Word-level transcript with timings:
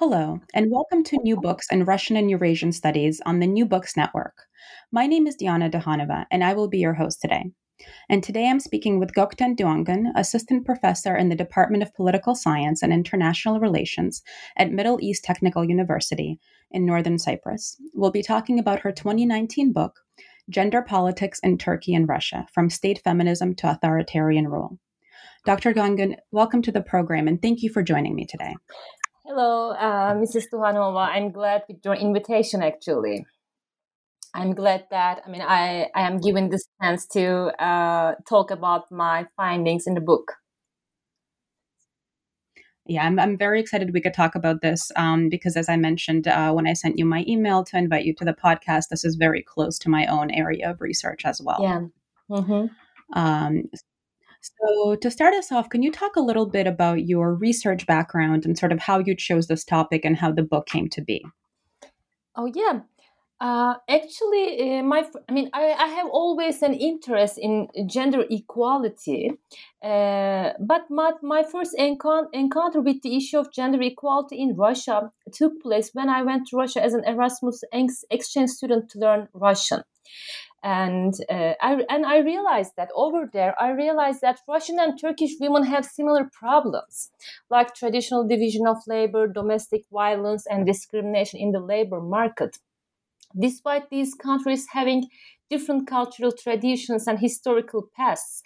Hello, 0.00 0.38
and 0.54 0.70
welcome 0.70 1.02
to 1.02 1.18
New 1.24 1.36
Books 1.36 1.66
in 1.72 1.84
Russian 1.84 2.14
and 2.14 2.30
Eurasian 2.30 2.70
Studies 2.70 3.20
on 3.26 3.40
the 3.40 3.48
New 3.48 3.66
Books 3.66 3.96
Network. 3.96 4.44
My 4.92 5.08
name 5.08 5.26
is 5.26 5.34
Diana 5.34 5.68
Dukhanova, 5.68 6.24
and 6.30 6.44
I 6.44 6.54
will 6.54 6.68
be 6.68 6.78
your 6.78 6.94
host 6.94 7.20
today. 7.20 7.46
And 8.08 8.22
today 8.22 8.48
I'm 8.48 8.60
speaking 8.60 9.00
with 9.00 9.12
Gökten 9.12 9.56
Dogangün, 9.56 10.12
Assistant 10.14 10.64
Professor 10.64 11.16
in 11.16 11.30
the 11.30 11.34
Department 11.34 11.82
of 11.82 11.92
Political 11.94 12.36
Science 12.36 12.80
and 12.80 12.92
International 12.92 13.58
Relations 13.58 14.22
at 14.56 14.70
Middle 14.70 15.00
East 15.02 15.24
Technical 15.24 15.64
University 15.64 16.38
in 16.70 16.86
Northern 16.86 17.18
Cyprus. 17.18 17.76
We'll 17.92 18.12
be 18.12 18.22
talking 18.22 18.60
about 18.60 18.78
her 18.78 18.92
2019 18.92 19.72
book, 19.72 19.96
Gender 20.48 20.80
Politics 20.80 21.40
in 21.42 21.58
Turkey 21.58 21.92
and 21.96 22.08
Russia 22.08 22.46
From 22.54 22.70
State 22.70 23.00
Feminism 23.02 23.52
to 23.56 23.72
Authoritarian 23.72 24.46
Rule. 24.46 24.78
Dr. 25.44 25.72
Dogangün, 25.72 26.16
welcome 26.30 26.62
to 26.62 26.72
the 26.72 26.82
program, 26.82 27.26
and 27.26 27.40
thank 27.40 27.62
you 27.62 27.70
for 27.70 27.82
joining 27.82 28.14
me 28.14 28.26
today. 28.26 28.54
Hello, 29.28 29.72
uh, 29.72 30.14
Mrs. 30.14 30.44
Tuhanova. 30.50 31.06
I'm 31.06 31.30
glad 31.30 31.62
with 31.68 31.84
your 31.84 31.94
invitation, 31.94 32.62
actually. 32.62 33.26
I'm 34.32 34.54
glad 34.54 34.86
that, 34.90 35.20
I 35.26 35.28
mean, 35.28 35.42
I, 35.42 35.90
I 35.94 36.06
am 36.06 36.18
given 36.18 36.48
this 36.48 36.66
chance 36.80 37.06
to 37.08 37.52
uh, 37.62 38.14
talk 38.26 38.50
about 38.50 38.90
my 38.90 39.26
findings 39.36 39.86
in 39.86 39.92
the 39.92 40.00
book. 40.00 40.32
Yeah, 42.86 43.04
I'm, 43.04 43.18
I'm 43.18 43.36
very 43.36 43.60
excited 43.60 43.92
we 43.92 44.00
could 44.00 44.14
talk 44.14 44.34
about 44.34 44.62
this 44.62 44.90
um, 44.96 45.28
because, 45.28 45.58
as 45.58 45.68
I 45.68 45.76
mentioned 45.76 46.26
uh, 46.26 46.52
when 46.52 46.66
I 46.66 46.72
sent 46.72 46.98
you 46.98 47.04
my 47.04 47.22
email 47.28 47.64
to 47.64 47.76
invite 47.76 48.06
you 48.06 48.14
to 48.14 48.24
the 48.24 48.32
podcast, 48.32 48.88
this 48.88 49.04
is 49.04 49.16
very 49.16 49.42
close 49.42 49.78
to 49.80 49.90
my 49.90 50.06
own 50.06 50.30
area 50.30 50.70
of 50.70 50.80
research 50.80 51.26
as 51.26 51.38
well. 51.38 51.58
Yeah. 51.60 51.80
Mm-hmm. 52.30 52.66
Um, 53.12 53.64
so, 54.40 54.94
to 54.96 55.10
start 55.10 55.34
us 55.34 55.50
off, 55.50 55.68
can 55.68 55.82
you 55.82 55.90
talk 55.90 56.16
a 56.16 56.20
little 56.20 56.46
bit 56.46 56.66
about 56.66 57.06
your 57.06 57.34
research 57.34 57.86
background 57.86 58.44
and 58.44 58.56
sort 58.56 58.72
of 58.72 58.80
how 58.80 58.98
you 58.98 59.14
chose 59.16 59.46
this 59.46 59.64
topic 59.64 60.04
and 60.04 60.16
how 60.16 60.32
the 60.32 60.42
book 60.42 60.66
came 60.66 60.88
to 60.90 61.00
be? 61.00 61.24
Oh, 62.36 62.50
yeah. 62.54 62.80
Uh, 63.40 63.74
actually, 63.88 64.78
uh, 64.78 64.82
my 64.82 65.04
I 65.28 65.32
mean, 65.32 65.48
I, 65.52 65.70
I, 65.70 65.86
have 65.86 66.08
always 66.08 66.60
an 66.60 66.74
interest 66.74 67.38
in 67.38 67.68
gender 67.86 68.24
equality, 68.28 69.30
uh, 69.80 70.50
but 70.58 70.90
my, 70.90 71.12
my 71.22 71.44
first 71.44 71.72
encounter, 71.78 72.28
encounter 72.32 72.80
with 72.80 73.00
the 73.02 73.16
issue 73.16 73.38
of 73.38 73.52
gender 73.52 73.80
equality 73.80 74.40
in 74.40 74.56
Russia 74.56 75.12
took 75.32 75.62
place 75.62 75.90
when 75.92 76.08
I 76.08 76.22
went 76.22 76.48
to 76.48 76.56
Russia 76.56 76.82
as 76.82 76.94
an 76.94 77.04
Erasmus 77.06 77.62
exchange 78.10 78.50
student 78.50 78.90
to 78.90 78.98
learn 78.98 79.28
Russian 79.32 79.84
and 80.62 81.14
uh, 81.30 81.54
I 81.60 81.84
and 81.88 82.04
I 82.06 82.18
realized 82.18 82.72
that 82.76 82.90
over 82.94 83.28
there, 83.32 83.54
I 83.60 83.70
realized 83.70 84.20
that 84.22 84.40
Russian 84.48 84.78
and 84.80 85.00
Turkish 85.00 85.32
women 85.40 85.64
have 85.64 85.84
similar 85.84 86.28
problems, 86.32 87.10
like 87.50 87.74
traditional 87.74 88.26
division 88.26 88.66
of 88.66 88.78
labor, 88.86 89.26
domestic 89.28 89.84
violence, 89.92 90.46
and 90.46 90.66
discrimination 90.66 91.38
in 91.40 91.52
the 91.52 91.60
labor 91.60 92.00
market. 92.00 92.58
Despite 93.38 93.90
these 93.90 94.14
countries 94.14 94.66
having 94.72 95.08
different 95.50 95.86
cultural 95.88 96.32
traditions 96.32 97.06
and 97.08 97.18
historical 97.20 97.88
pasts, 97.96 98.42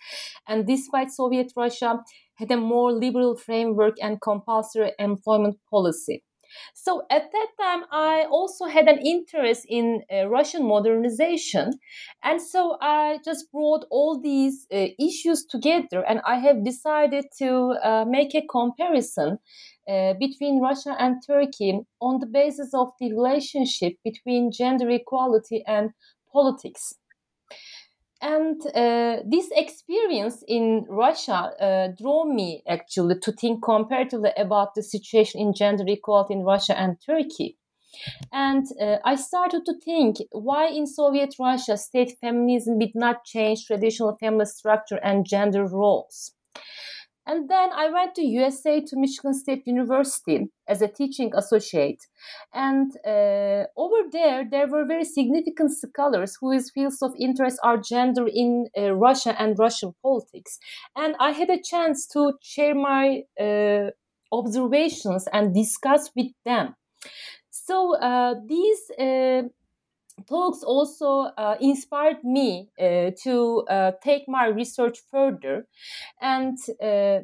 and 0.49 0.67
despite 0.67 1.11
Soviet 1.11 1.53
Russia 1.57 2.05
had 2.37 2.51
a 2.53 2.57
more 2.57 2.93
liberal 2.93 3.37
framework 3.37 3.97
and 4.03 4.21
compulsory 4.21 4.93
employment 5.01 5.59
policy. 5.71 6.25
So 6.75 7.03
at 7.11 7.31
that 7.33 7.49
time, 7.61 7.85
I 7.91 8.27
also 8.31 8.67
had 8.67 8.89
an 8.89 8.99
interest 9.05 9.67
in 9.69 10.03
uh, 10.13 10.29
Russian 10.29 10.67
modernization. 10.67 11.73
And 12.23 12.41
so 12.41 12.77
I 12.81 13.19
just 13.25 13.51
brought 13.53 13.85
all 13.91 14.21
these 14.21 14.67
uh, 14.73 14.87
issues 14.99 15.45
together 15.45 16.03
and 16.07 16.21
I 16.27 16.37
have 16.39 16.65
decided 16.65 17.27
to 17.39 17.77
uh, 17.83 18.05
make 18.07 18.35
a 18.35 18.47
comparison 18.47 19.39
uh, 19.89 20.15
between 20.15 20.61
Russia 20.61 20.95
and 20.99 21.23
Turkey 21.27 21.81
on 22.01 22.21
the 22.21 22.27
basis 22.27 22.73
of 22.75 22.93
the 23.01 23.13
relationship 23.13 23.95
between 24.05 24.53
gender 24.53 24.89
equality 24.91 25.65
and 25.67 25.91
politics. 26.33 26.95
And 28.23 28.65
uh, 28.69 29.17
this 29.27 29.51
experience 29.51 30.45
in 30.47 30.87
Russia 30.89 31.51
uh, 31.61 31.89
drew 32.01 32.33
me 32.33 32.63
actually 32.69 33.19
to 33.19 33.33
think 33.33 33.65
comparatively 33.65 34.31
about 34.37 34.77
the 34.77 34.83
situation 34.83 35.41
in 35.41 35.53
gender 35.53 35.85
equality 35.89 36.35
in 36.35 36.45
Russia 36.45 36.79
and 36.79 36.99
Turkey. 37.05 37.59
And 38.33 38.65
uh, 38.81 38.99
I 39.05 39.17
started 39.17 39.67
to 39.67 39.75
think 39.85 40.19
why 40.31 40.69
in 40.69 40.87
Soviet 40.87 41.35
Russia 41.39 41.77
state 41.77 42.17
feminism 42.21 42.79
did 42.79 42.95
not 42.95 43.25
change 43.25 43.67
traditional 43.67 44.17
family 44.17 44.47
structure 44.47 45.01
and 45.03 45.27
gender 45.27 45.67
roles. 45.67 46.33
And 47.27 47.49
then 47.49 47.71
I 47.73 47.89
went 47.89 48.15
to 48.17 48.23
USA 48.25 48.81
to 48.81 48.97
Michigan 48.97 49.35
State 49.35 49.63
University 49.67 50.49
as 50.67 50.83
a 50.83 50.89
teaching 50.89 51.31
associate. 51.37 52.01
And 52.53 52.91
uh, 53.07 53.65
over 53.77 54.09
there, 54.11 54.45
there 54.51 54.67
were 54.67 54.85
very 54.85 55.05
significant 55.05 55.71
scholars 55.71 56.37
whose 56.41 56.71
fields 56.71 57.01
of 57.01 57.13
interest 57.19 57.59
are 57.63 57.77
gender 57.77 58.27
in 58.27 58.69
uh, 58.77 58.93
Russia 58.93 59.41
and 59.41 59.59
Russian 59.59 59.95
politics. 60.03 60.59
And 60.97 61.15
I 61.21 61.31
had 61.31 61.51
a 61.51 61.63
chance 61.63 62.07
to 62.09 62.33
share 62.43 62.75
my 62.75 63.23
uh, 63.41 63.91
observations 64.33 65.29
and 65.33 65.55
discuss 65.55 66.11
with 66.17 66.33
them. 66.45 66.75
So 67.51 67.97
uh, 67.97 68.35
these 68.47 68.81
uh, 68.99 69.43
talks 70.29 70.63
also 70.63 71.31
uh, 71.37 71.57
inspired 71.61 72.23
me 72.25 72.69
uh, 72.81 73.11
to 73.23 73.65
uh, 73.69 73.93
take 74.03 74.25
my 74.29 74.47
research 74.47 74.99
further. 75.11 75.67
And 76.21 76.59
uh, 76.83 77.21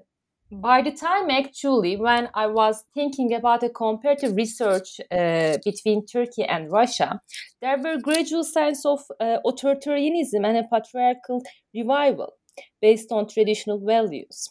by 0.50 0.80
the 0.80 0.92
time 0.92 1.28
actually 1.30 1.96
when 1.96 2.28
i 2.34 2.46
was 2.46 2.84
thinking 2.94 3.34
about 3.34 3.62
a 3.62 3.68
comparative 3.68 4.34
research 4.34 4.98
uh, 5.10 5.58
between 5.64 6.04
turkey 6.06 6.42
and 6.42 6.72
russia 6.72 7.20
there 7.60 7.76
were 7.76 7.98
gradual 8.00 8.42
signs 8.42 8.84
of 8.86 9.00
uh, 9.20 9.36
authoritarianism 9.44 10.46
and 10.46 10.56
a 10.56 10.64
patriarchal 10.72 11.42
revival 11.74 12.32
based 12.80 13.12
on 13.12 13.28
traditional 13.28 13.78
values 13.84 14.48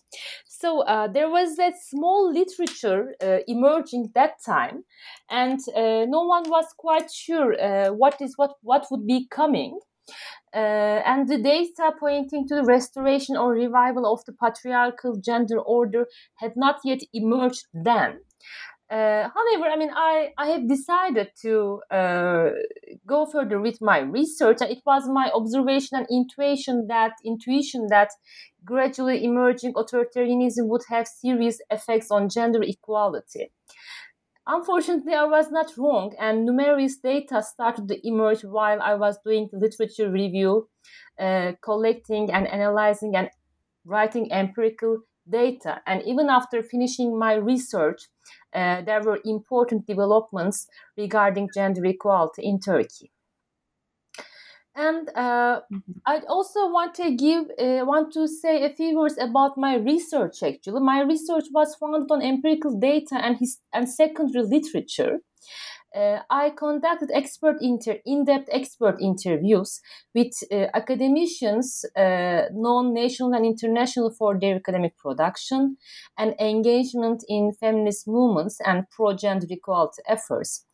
so 0.60 0.82
uh, 0.82 1.08
there 1.08 1.30
was 1.30 1.60
a 1.60 1.72
small 1.90 2.32
literature 2.32 3.16
uh, 3.22 3.40
emerging 3.48 4.12
that 4.16 4.34
time, 4.46 4.84
and 5.30 5.60
uh, 5.76 6.06
no 6.08 6.22
one 6.26 6.50
was 6.50 6.66
quite 6.78 7.12
sure 7.12 7.50
uh, 7.60 7.90
what 7.94 8.22
is 8.22 8.34
what 8.38 8.54
what 8.62 8.88
would 8.92 9.06
be 9.06 9.28
coming. 9.30 9.80
Uh, 10.54 11.02
and 11.06 11.28
the 11.28 11.38
data 11.38 11.92
pointing 12.00 12.48
to 12.48 12.56
the 12.56 12.64
restoration 12.64 13.36
or 13.38 13.52
revival 13.52 14.12
of 14.12 14.24
the 14.26 14.34
patriarchal 14.34 15.16
gender 15.18 15.60
order 15.60 16.08
had 16.38 16.54
not 16.56 16.80
yet 16.86 17.00
emerged 17.14 17.66
then. 17.74 18.20
Uh, 18.90 19.28
however, 19.36 19.66
I 19.66 19.76
mean, 19.76 19.92
I, 19.94 20.30
I 20.38 20.48
have 20.48 20.68
decided 20.70 21.32
to 21.42 21.82
uh, 21.92 22.50
go 23.06 23.26
further 23.26 23.60
with 23.60 23.82
my 23.82 24.00
research. 24.00 24.60
It 24.62 24.82
was 24.86 25.10
my 25.10 25.30
observation 25.34 25.98
and 25.98 26.08
intuition 26.10 26.88
that 26.88 27.12
intuition 27.26 27.88
that 27.90 28.12
gradually 28.64 29.26
emerging 29.26 29.74
authoritarianism 29.74 30.68
would 30.70 30.84
have 30.90 31.06
serious 31.06 31.60
effects 31.70 32.12
on 32.12 32.30
gender 32.30 32.62
equality. 32.64 33.52
Unfortunately, 34.48 35.14
I 35.14 35.26
was 35.26 35.52
not 35.52 35.78
wrong, 35.78 36.14
and 36.20 36.46
numerous 36.46 36.98
data 36.98 37.44
started 37.44 37.88
to 37.90 38.08
emerge 38.08 38.44
while 38.46 38.82
I 38.82 38.96
was 38.96 39.20
doing 39.24 39.50
literature 39.54 40.10
review, 40.10 40.70
uh, 41.20 41.54
collecting 41.62 42.32
and 42.32 42.48
analyzing 42.48 43.16
and 43.16 43.30
writing 43.86 44.32
empirical 44.32 45.02
data. 45.30 45.82
And 45.86 46.02
even 46.04 46.30
after 46.30 46.64
finishing 46.64 47.18
my 47.18 47.34
research, 47.36 48.02
uh, 48.54 48.82
there 48.82 49.02
were 49.02 49.20
important 49.26 49.86
developments 49.86 50.68
regarding 50.98 51.50
gender 51.54 51.86
equality 51.86 52.44
in 52.44 52.60
Turkey. 52.60 53.12
And 54.76 55.10
uh, 55.16 55.62
mm-hmm. 55.74 55.92
I 56.06 56.20
also 56.30 56.70
want 56.70 56.94
to 56.96 57.16
give, 57.16 57.46
uh, 57.60 57.84
want 57.84 58.14
to 58.14 58.28
say 58.28 58.64
a 58.64 58.70
few 58.70 58.96
words 58.96 59.18
about 59.18 59.58
my 59.58 59.76
research. 59.76 60.44
Actually, 60.44 60.82
my 60.82 61.02
research 61.02 61.46
was 61.52 61.76
founded 61.76 62.12
on 62.12 62.22
empirical 62.22 62.80
data 62.80 63.16
and 63.16 63.38
his 63.38 63.60
and 63.74 63.90
secondary 63.90 64.46
literature. 64.46 65.18
Uh, 65.96 66.20
I 66.30 66.52
conducted 66.52 67.10
expert 67.14 67.58
inter- 67.62 68.00
in-depth 68.06 68.50
expert 68.52 68.98
interviews 69.02 69.82
with 70.14 70.34
uh, 70.52 70.68
academicians 70.74 71.86
uh, 71.96 72.44
known 72.54 72.94
national 72.94 73.34
and 73.34 73.46
international 73.46 74.12
for 74.12 74.40
their 74.40 74.56
academic 74.56 74.98
production 74.98 75.78
and 76.18 76.36
engagement 76.40 77.24
in 77.28 77.54
feminist 77.60 78.08
movements 78.08 78.60
and 78.66 78.90
pro-gender 78.90 79.48
equality 79.50 80.02
efforts. 80.08 80.66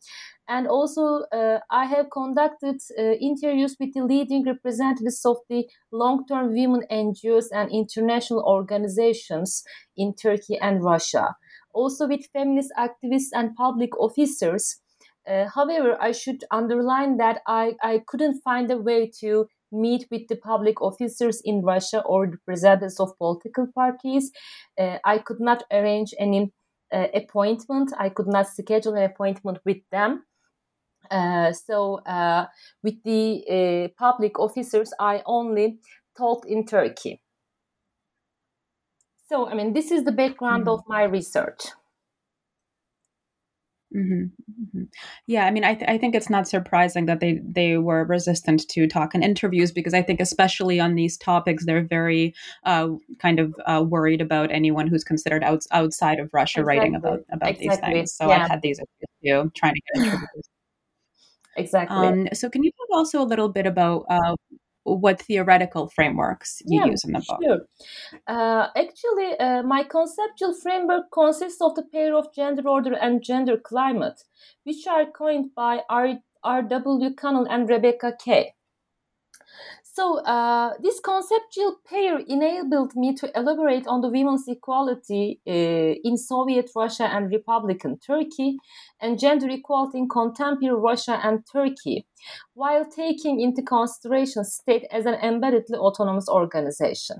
And 0.46 0.68
also, 0.68 1.24
uh, 1.32 1.60
I 1.70 1.86
have 1.86 2.10
conducted 2.10 2.76
uh, 2.98 3.02
interviews 3.12 3.76
with 3.80 3.94
the 3.94 4.04
leading 4.04 4.44
representatives 4.44 5.24
of 5.24 5.38
the 5.48 5.66
long-term 5.90 6.52
women 6.52 6.82
NGOs 6.90 7.46
and 7.50 7.70
international 7.72 8.42
organizations 8.42 9.64
in 9.96 10.14
Turkey 10.14 10.58
and 10.60 10.84
Russia 10.84 11.34
also 11.74 12.06
with 12.06 12.26
feminist 12.32 12.72
activists 12.78 13.32
and 13.32 13.54
public 13.56 13.98
officers. 13.98 14.80
Uh, 15.26 15.46
however, 15.54 15.96
I 16.00 16.12
should 16.12 16.44
underline 16.50 17.16
that 17.16 17.40
I, 17.46 17.74
I 17.82 18.02
couldn't 18.06 18.42
find 18.42 18.70
a 18.70 18.76
way 18.76 19.10
to 19.20 19.46
meet 19.72 20.06
with 20.10 20.28
the 20.28 20.36
public 20.36 20.80
officers 20.80 21.40
in 21.44 21.62
Russia 21.62 22.00
or 22.04 22.26
the 22.26 22.38
representatives 22.46 23.00
of 23.00 23.16
political 23.18 23.66
parties. 23.74 24.30
Uh, 24.78 24.98
I 25.04 25.18
could 25.18 25.40
not 25.40 25.64
arrange 25.72 26.14
any 26.18 26.52
uh, 26.92 27.06
appointment. 27.14 27.92
I 27.98 28.08
could 28.08 28.28
not 28.28 28.48
schedule 28.48 28.94
an 28.94 29.04
appointment 29.04 29.58
with 29.64 29.78
them. 29.90 30.24
Uh, 31.10 31.52
so, 31.52 31.96
uh, 32.06 32.46
with 32.82 33.02
the 33.04 33.44
uh, 33.46 33.88
public 33.98 34.38
officers, 34.38 34.92
I 34.98 35.22
only 35.26 35.78
talked 36.16 36.46
in 36.46 36.64
Turkey. 36.64 37.20
So, 39.28 39.48
I 39.48 39.54
mean, 39.54 39.72
this 39.72 39.90
is 39.90 40.04
the 40.04 40.12
background 40.12 40.62
mm-hmm. 40.62 40.80
of 40.80 40.82
my 40.86 41.02
research. 41.02 41.62
Mm-hmm. 43.94 44.24
Mm-hmm. 44.62 44.82
Yeah, 45.26 45.46
I 45.46 45.50
mean, 45.52 45.62
I, 45.62 45.74
th- 45.74 45.88
I 45.88 45.98
think 45.98 46.14
it's 46.14 46.28
not 46.28 46.48
surprising 46.48 47.06
that 47.06 47.20
they 47.20 47.40
they 47.44 47.78
were 47.78 48.04
resistant 48.04 48.68
to 48.70 48.88
talk 48.88 49.14
in 49.14 49.22
interviews 49.22 49.70
because 49.70 49.94
I 49.94 50.02
think, 50.02 50.20
especially 50.20 50.80
on 50.80 50.96
these 50.96 51.16
topics, 51.16 51.64
they're 51.64 51.84
very 51.84 52.34
uh, 52.64 52.88
kind 53.20 53.38
of 53.38 53.54
uh, 53.66 53.84
worried 53.86 54.20
about 54.20 54.50
anyone 54.50 54.88
who's 54.88 55.04
considered 55.04 55.44
out- 55.44 55.66
outside 55.70 56.18
of 56.18 56.30
Russia 56.32 56.60
exactly. 56.60 56.78
writing 56.78 56.94
about 56.96 57.20
about 57.30 57.50
exactly. 57.50 57.68
these 57.68 57.78
things. 57.78 58.14
So 58.14 58.28
yeah. 58.28 58.42
I've 58.42 58.50
had 58.50 58.62
these 58.62 58.78
issues 58.78 59.14
too, 59.24 59.52
trying 59.54 59.74
to 59.74 59.80
get 59.94 60.02
interviews. 60.06 60.48
exactly. 61.56 61.96
Um, 61.96 62.28
so, 62.32 62.50
can 62.50 62.64
you 62.64 62.72
talk 62.72 62.96
also 62.98 63.22
a 63.22 63.28
little 63.28 63.48
bit 63.48 63.66
about 63.66 64.06
uh, 64.10 64.34
what 64.84 65.20
theoretical 65.20 65.88
frameworks 65.88 66.62
you 66.66 66.80
yeah, 66.80 66.86
use 66.86 67.04
in 67.04 67.12
the 67.12 67.24
book. 67.26 67.40
Sure. 67.42 67.60
Uh, 68.26 68.68
actually, 68.76 69.38
uh, 69.38 69.62
my 69.62 69.82
conceptual 69.82 70.54
framework 70.54 71.10
consists 71.12 71.60
of 71.60 71.74
the 71.74 71.82
pair 71.82 72.14
of 72.16 72.32
gender 72.34 72.68
order 72.68 72.94
and 72.94 73.22
gender 73.22 73.56
climate, 73.56 74.22
which 74.64 74.86
are 74.86 75.06
coined 75.10 75.50
by 75.54 75.80
R. 75.88 76.14
R. 76.42 76.62
W. 76.62 77.14
Connell 77.14 77.46
and 77.46 77.68
Rebecca 77.68 78.12
Kay. 78.22 78.54
So, 79.96 80.18
uh, 80.24 80.72
this 80.82 80.98
conceptual 80.98 81.76
pair 81.86 82.18
enabled 82.18 82.96
me 82.96 83.14
to 83.14 83.30
elaborate 83.38 83.86
on 83.86 84.00
the 84.00 84.08
women's 84.08 84.42
equality 84.48 85.40
uh, 85.46 85.94
in 86.02 86.16
Soviet 86.16 86.68
Russia 86.74 87.04
and 87.04 87.30
Republican 87.30 88.00
Turkey 88.00 88.56
and 89.00 89.20
gender 89.20 89.48
equality 89.48 89.98
in 89.98 90.08
contemporary 90.08 90.74
Russia 90.74 91.20
and 91.22 91.44
Turkey, 91.52 92.08
while 92.54 92.84
taking 92.84 93.40
into 93.40 93.62
consideration 93.62 94.44
state 94.44 94.84
as 94.90 95.06
an 95.06 95.14
embeddedly 95.22 95.78
autonomous 95.78 96.28
organization. 96.28 97.18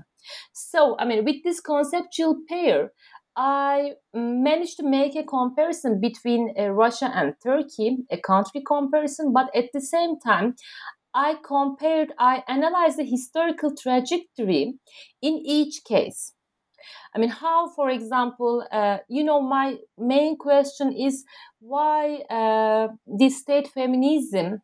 So, 0.51 0.97
I 0.99 1.05
mean, 1.05 1.23
with 1.23 1.43
this 1.45 1.61
conceptual 1.61 2.41
pair, 2.49 2.91
I 3.37 3.93
managed 4.13 4.77
to 4.77 4.83
make 4.83 5.15
a 5.15 5.23
comparison 5.23 5.99
between 5.99 6.53
uh, 6.57 6.69
Russia 6.69 7.11
and 7.13 7.33
Turkey, 7.43 7.97
a 8.09 8.17
country 8.17 8.61
comparison, 8.65 9.33
but 9.33 9.53
at 9.53 9.65
the 9.73 9.81
same 9.81 10.19
time, 10.19 10.55
I 11.15 11.37
compared, 11.43 12.13
I 12.19 12.43
analyzed 12.47 12.97
the 12.97 13.05
historical 13.05 13.73
trajectory 13.75 14.73
in 15.21 15.41
each 15.45 15.83
case. 15.85 16.33
I 17.15 17.19
mean, 17.19 17.29
how, 17.29 17.69
for 17.69 17.89
example, 17.89 18.67
uh, 18.71 18.97
you 19.07 19.23
know, 19.23 19.41
my 19.41 19.77
main 19.97 20.37
question 20.37 20.91
is 20.91 21.23
why 21.59 22.17
uh, 22.29 22.89
this 23.07 23.39
state 23.39 23.69
feminism 23.69 24.61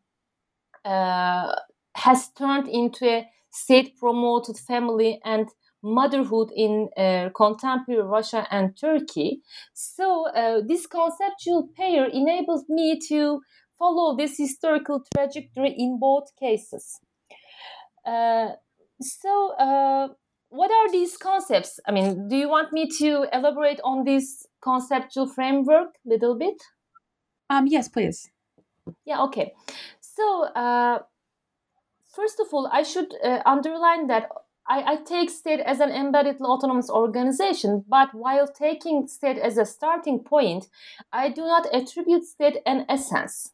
uh, 0.84 1.56
has 1.96 2.30
turned 2.38 2.68
into 2.68 3.06
a 3.08 3.28
state 3.50 3.98
promoted 3.98 4.58
family 4.58 5.22
and 5.24 5.48
motherhood 5.84 6.52
in 6.56 6.90
uh, 6.98 7.30
contemporary 7.36 8.04
Russia 8.04 8.46
and 8.52 8.78
Turkey. 8.78 9.42
So, 9.74 10.28
uh, 10.30 10.62
this 10.68 10.86
conceptual 10.86 11.70
pair 11.76 12.06
enables 12.06 12.66
me 12.70 13.00
to 13.10 13.42
follow 13.82 14.16
this 14.16 14.38
historical 14.38 15.04
trajectory 15.16 15.74
in 15.76 15.98
both 16.00 16.28
cases. 16.40 17.00
Uh, 18.06 18.50
so, 19.02 19.54
uh, 19.58 20.10
what 20.50 20.70
are 20.70 20.92
these 20.92 21.18
concepts? 21.18 21.80
I 21.88 21.92
mean, 21.92 22.28
do 22.28 22.36
you 22.36 22.50
want 22.50 22.72
me 22.72 22.88
to 23.00 23.26
elaborate 23.34 23.80
on 23.84 24.04
this 24.04 24.46
conceptual 24.62 25.28
framework 25.28 25.90
a 26.06 26.10
little 26.10 26.38
bit? 26.38 26.62
Um, 27.50 27.66
yes, 27.66 27.90
please. 27.90 28.30
Yeah, 29.06 29.24
okay. 29.24 29.54
So, 30.00 30.46
uh, 30.64 31.00
first 32.16 32.40
of 32.40 32.48
all, 32.54 32.70
I 32.72 32.84
should 32.84 33.12
uh, 33.24 33.40
underline 33.46 34.08
that 34.08 34.30
I, 34.68 34.94
I, 34.94 34.96
take 34.98 35.30
state 35.32 35.60
as 35.60 35.80
an 35.80 35.90
embedded 35.90 36.40
autonomous 36.42 36.90
organization, 36.90 37.84
but 37.88 38.14
while 38.14 38.48
taking 38.48 39.08
state 39.08 39.38
as 39.38 39.58
a 39.58 39.66
starting 39.66 40.20
point, 40.20 40.68
I 41.12 41.30
do 41.30 41.42
not 41.42 41.74
attribute 41.74 42.26
state 42.26 42.58
an 42.66 42.86
essence. 42.88 43.54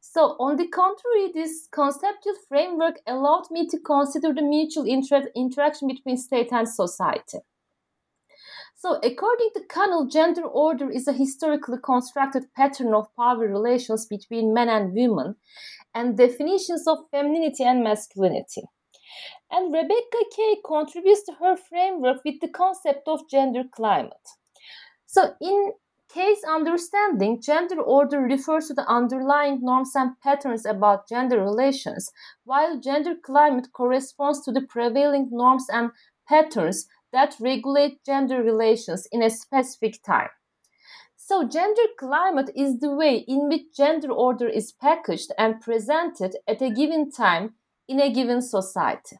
So, 0.00 0.36
on 0.38 0.56
the 0.56 0.68
contrary, 0.68 1.30
this 1.32 1.68
conceptual 1.70 2.34
framework 2.48 3.00
allowed 3.06 3.50
me 3.50 3.66
to 3.68 3.78
consider 3.78 4.32
the 4.32 4.42
mutual 4.42 4.84
inter- 4.84 5.30
interaction 5.34 5.88
between 5.88 6.16
state 6.16 6.52
and 6.52 6.68
society. 6.68 7.38
So, 8.76 8.98
according 9.02 9.50
to 9.54 9.64
Connell, 9.68 10.06
gender 10.06 10.42
order 10.42 10.90
is 10.90 11.06
a 11.06 11.12
historically 11.12 11.78
constructed 11.82 12.46
pattern 12.56 12.94
of 12.94 13.14
power 13.14 13.46
relations 13.46 14.06
between 14.06 14.54
men 14.54 14.68
and 14.68 14.94
women 14.94 15.36
and 15.94 16.16
definitions 16.16 16.88
of 16.88 16.98
femininity 17.10 17.62
and 17.64 17.84
masculinity. 17.84 18.62
And 19.50 19.72
Rebecca 19.72 20.24
Kay 20.34 20.56
contributes 20.64 21.24
to 21.24 21.32
her 21.40 21.56
framework 21.56 22.24
with 22.24 22.40
the 22.40 22.48
concept 22.48 23.06
of 23.06 23.28
gender 23.28 23.64
climate. 23.70 24.12
So, 25.06 25.34
in 25.40 25.72
Kay's 26.12 26.42
understanding, 26.42 27.40
gender 27.40 27.80
order 27.80 28.20
refers 28.20 28.66
to 28.66 28.74
the 28.74 28.88
underlying 28.88 29.60
norms 29.62 29.92
and 29.94 30.20
patterns 30.20 30.66
about 30.66 31.08
gender 31.08 31.40
relations, 31.40 32.10
while 32.42 32.80
gender 32.80 33.14
climate 33.14 33.72
corresponds 33.72 34.44
to 34.44 34.50
the 34.50 34.62
prevailing 34.62 35.28
norms 35.30 35.66
and 35.72 35.92
patterns 36.28 36.88
that 37.12 37.36
regulate 37.38 38.04
gender 38.04 38.42
relations 38.42 39.06
in 39.12 39.22
a 39.22 39.30
specific 39.30 40.02
time. 40.02 40.30
So, 41.16 41.46
gender 41.46 41.86
climate 41.96 42.50
is 42.56 42.80
the 42.80 42.90
way 42.90 43.18
in 43.28 43.48
which 43.48 43.72
gender 43.76 44.10
order 44.10 44.48
is 44.48 44.72
packaged 44.72 45.30
and 45.38 45.60
presented 45.60 46.34
at 46.48 46.60
a 46.60 46.70
given 46.70 47.12
time 47.12 47.54
in 47.86 48.00
a 48.00 48.12
given 48.12 48.42
society. 48.42 49.18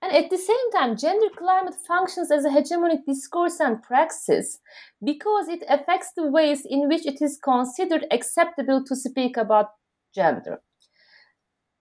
And 0.00 0.12
at 0.12 0.30
the 0.30 0.38
same 0.38 0.70
time, 0.72 0.96
gender 0.96 1.28
climate 1.36 1.74
functions 1.74 2.30
as 2.30 2.44
a 2.44 2.50
hegemonic 2.50 3.04
discourse 3.04 3.58
and 3.58 3.82
praxis 3.82 4.60
because 5.04 5.48
it 5.48 5.64
affects 5.68 6.12
the 6.14 6.30
ways 6.30 6.64
in 6.64 6.88
which 6.88 7.04
it 7.04 7.20
is 7.20 7.38
considered 7.42 8.06
acceptable 8.10 8.84
to 8.84 8.94
speak 8.94 9.36
about 9.36 9.70
gender. 10.14 10.60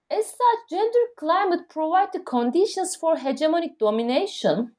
As 0.09 0.25
such, 0.25 0.69
gender 0.69 1.05
climate 1.17 1.69
provides 1.69 2.11
the 2.13 2.19
conditions 2.19 2.95
for 2.95 3.17
hegemonic 3.17 3.77
domination 3.77 4.71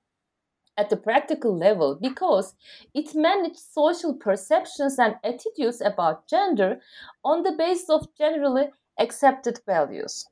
at 0.76 0.90
the 0.90 0.96
practical 0.96 1.56
level 1.56 1.98
because 2.00 2.54
it 2.94 3.14
manages 3.14 3.64
social 3.70 4.14
perceptions 4.14 4.98
and 4.98 5.16
attitudes 5.22 5.80
about 5.80 6.28
gender 6.28 6.80
on 7.24 7.42
the 7.42 7.52
basis 7.52 7.90
of 7.90 8.06
generally 8.16 8.70
accepted 8.98 9.60
values. 9.66 10.24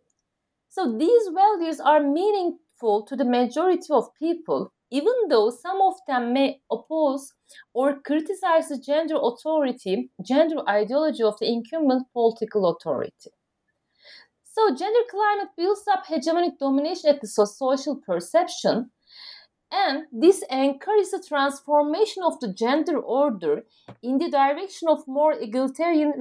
So 0.68 0.96
these 0.96 1.28
values 1.34 1.80
are 1.80 2.00
meaning 2.00 2.58
to 2.80 3.16
the 3.16 3.24
majority 3.24 3.86
of 3.90 4.14
people, 4.18 4.72
even 4.90 5.14
though 5.28 5.50
some 5.50 5.80
of 5.80 5.94
them 6.06 6.32
may 6.32 6.60
oppose 6.70 7.32
or 7.72 8.00
criticize 8.00 8.68
the 8.68 8.78
gender 8.78 9.16
authority, 9.20 10.10
gender 10.22 10.56
ideology 10.68 11.22
of 11.22 11.38
the 11.38 11.46
incumbent 11.46 12.06
political 12.12 12.66
authority. 12.68 13.30
So, 14.44 14.74
gender 14.74 15.00
climate 15.10 15.48
builds 15.56 15.82
up 15.90 16.06
hegemonic 16.06 16.58
domination 16.58 17.10
at 17.10 17.20
the 17.20 17.28
social 17.28 17.96
perception, 17.96 18.90
and 19.70 20.04
this 20.12 20.42
encourages 20.50 21.10
the 21.10 21.24
transformation 21.26 22.22
of 22.22 22.40
the 22.40 22.52
gender 22.52 22.98
order 22.98 23.64
in 24.02 24.18
the 24.18 24.30
direction 24.30 24.88
of 24.88 25.06
more 25.06 25.32
egalitarian 25.32 26.12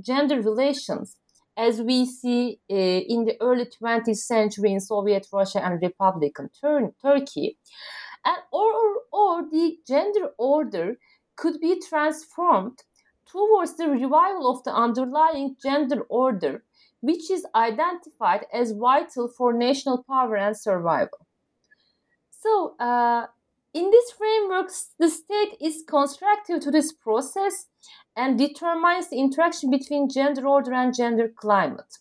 gender 0.00 0.40
relations 0.40 1.16
as 1.56 1.80
we 1.80 2.06
see 2.06 2.60
uh, 2.70 2.74
in 2.74 3.24
the 3.24 3.36
early 3.40 3.66
20th 3.66 4.18
century 4.18 4.72
in 4.72 4.80
Soviet 4.80 5.26
Russia 5.32 5.64
and 5.64 5.80
Republican 5.82 6.50
Tur- 6.60 6.94
Turkey. 7.02 7.58
And, 8.24 8.38
or, 8.52 8.72
or, 8.74 9.02
or 9.12 9.50
the 9.50 9.78
gender 9.86 10.32
order 10.38 10.98
could 11.36 11.60
be 11.60 11.80
transformed 11.80 12.84
towards 13.26 13.76
the 13.76 13.88
revival 13.88 14.50
of 14.50 14.64
the 14.64 14.74
underlying 14.74 15.56
gender 15.62 16.02
order, 16.10 16.64
which 17.00 17.30
is 17.30 17.46
identified 17.54 18.46
as 18.52 18.72
vital 18.72 19.28
for 19.28 19.52
national 19.52 20.02
power 20.04 20.36
and 20.36 20.56
survival. 20.56 21.26
So, 22.30 22.76
uh, 22.78 23.26
in 23.74 23.90
this 23.90 24.12
framework, 24.12 24.70
the 25.00 25.10
state 25.10 25.56
is 25.60 25.82
constructive 25.86 26.60
to 26.60 26.70
this 26.70 26.92
process 26.92 27.66
and 28.16 28.38
determines 28.38 29.10
the 29.10 29.18
interaction 29.18 29.68
between 29.68 30.08
gender 30.08 30.46
order 30.46 30.72
and 30.72 30.94
gender 30.94 31.28
climate, 31.28 31.98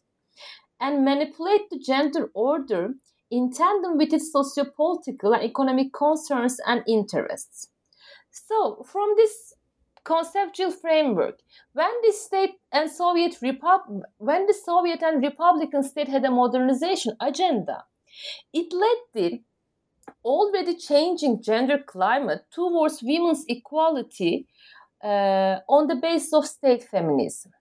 and 0.80 1.04
manipulate 1.04 1.70
the 1.72 1.80
gender 1.80 2.30
order 2.36 2.94
in 3.32 3.52
tandem 3.52 3.98
with 3.98 4.14
its 4.14 4.32
sociopolitical 4.34 5.34
and 5.34 5.44
economic 5.44 5.92
concerns 5.92 6.60
and 6.68 6.84
interests. 6.88 7.70
So, 8.30 8.86
from 8.88 9.14
this 9.16 9.54
conceptual 10.04 10.72
framework, 10.72 11.40
when 11.72 11.92
the 12.04 12.12
state 12.12 12.56
and 12.72 12.92
Soviet 12.92 13.38
Repub- 13.42 14.04
when 14.18 14.46
the 14.46 14.54
Soviet 14.54 15.02
and 15.02 15.24
Republican 15.24 15.82
state 15.82 16.08
had 16.08 16.24
a 16.26 16.30
modernization 16.30 17.16
agenda, 17.20 17.86
it 18.54 18.72
led 18.72 18.98
the 19.14 19.42
already 20.24 20.76
changing 20.76 21.42
gender 21.42 21.78
climate 21.78 22.46
towards 22.52 23.04
women's 23.04 23.46
equality 23.48 24.48
uh, 25.04 25.60
on 25.68 25.88
the 25.88 25.96
basis 25.96 26.34
of 26.34 26.46
state 26.46 26.84
feminism. 26.84 27.52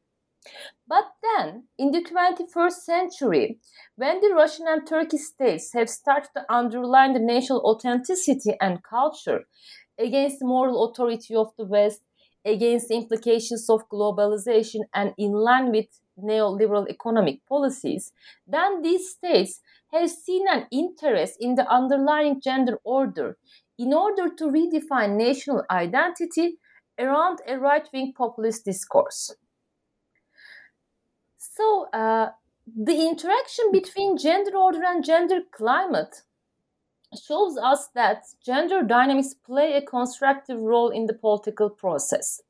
But 0.86 1.04
then, 1.22 1.64
in 1.78 1.92
the 1.92 2.02
21st 2.02 2.72
century, 2.72 3.58
when 3.96 4.20
the 4.20 4.34
Russian 4.34 4.66
and 4.68 4.86
Turkish 4.86 5.22
states 5.22 5.72
have 5.72 5.88
started 5.88 6.30
to 6.34 6.52
underline 6.52 7.12
the 7.12 7.20
national 7.20 7.60
authenticity 7.60 8.54
and 8.60 8.82
culture 8.82 9.44
against 9.98 10.40
the 10.40 10.46
moral 10.46 10.84
authority 10.84 11.34
of 11.34 11.52
the 11.56 11.64
West, 11.64 12.02
against 12.44 12.88
the 12.88 12.96
implications 12.96 13.70
of 13.70 13.88
globalization, 13.88 14.80
and 14.92 15.14
in 15.16 15.32
line 15.32 15.70
with 15.70 15.86
neoliberal 16.18 16.88
economic 16.90 17.46
policies, 17.46 18.12
then 18.46 18.82
these 18.82 19.10
states 19.10 19.60
have 19.92 20.10
seen 20.10 20.46
an 20.48 20.66
interest 20.70 21.36
in 21.40 21.54
the 21.54 21.68
underlying 21.68 22.40
gender 22.40 22.78
order 22.84 23.38
in 23.78 23.92
order 23.94 24.28
to 24.34 24.44
redefine 24.46 25.16
national 25.16 25.64
identity 25.70 26.58
around 26.98 27.40
a 27.46 27.58
right 27.58 27.88
wing 27.92 28.12
populist 28.16 28.64
discourse. 28.64 29.34
So, 31.36 31.88
uh, 31.92 32.30
the 32.66 33.06
interaction 33.06 33.70
between 33.70 34.16
gender 34.16 34.56
order 34.56 34.82
and 34.82 35.04
gender 35.04 35.40
climate 35.50 36.22
shows 37.18 37.56
us 37.56 37.88
that 37.94 38.24
gender 38.44 38.82
dynamics 38.82 39.34
play 39.34 39.74
a 39.76 39.82
constructive 39.82 40.58
role 40.60 40.90
in 40.90 41.06
the 41.06 41.14
political 41.14 41.70
process. 41.70 42.42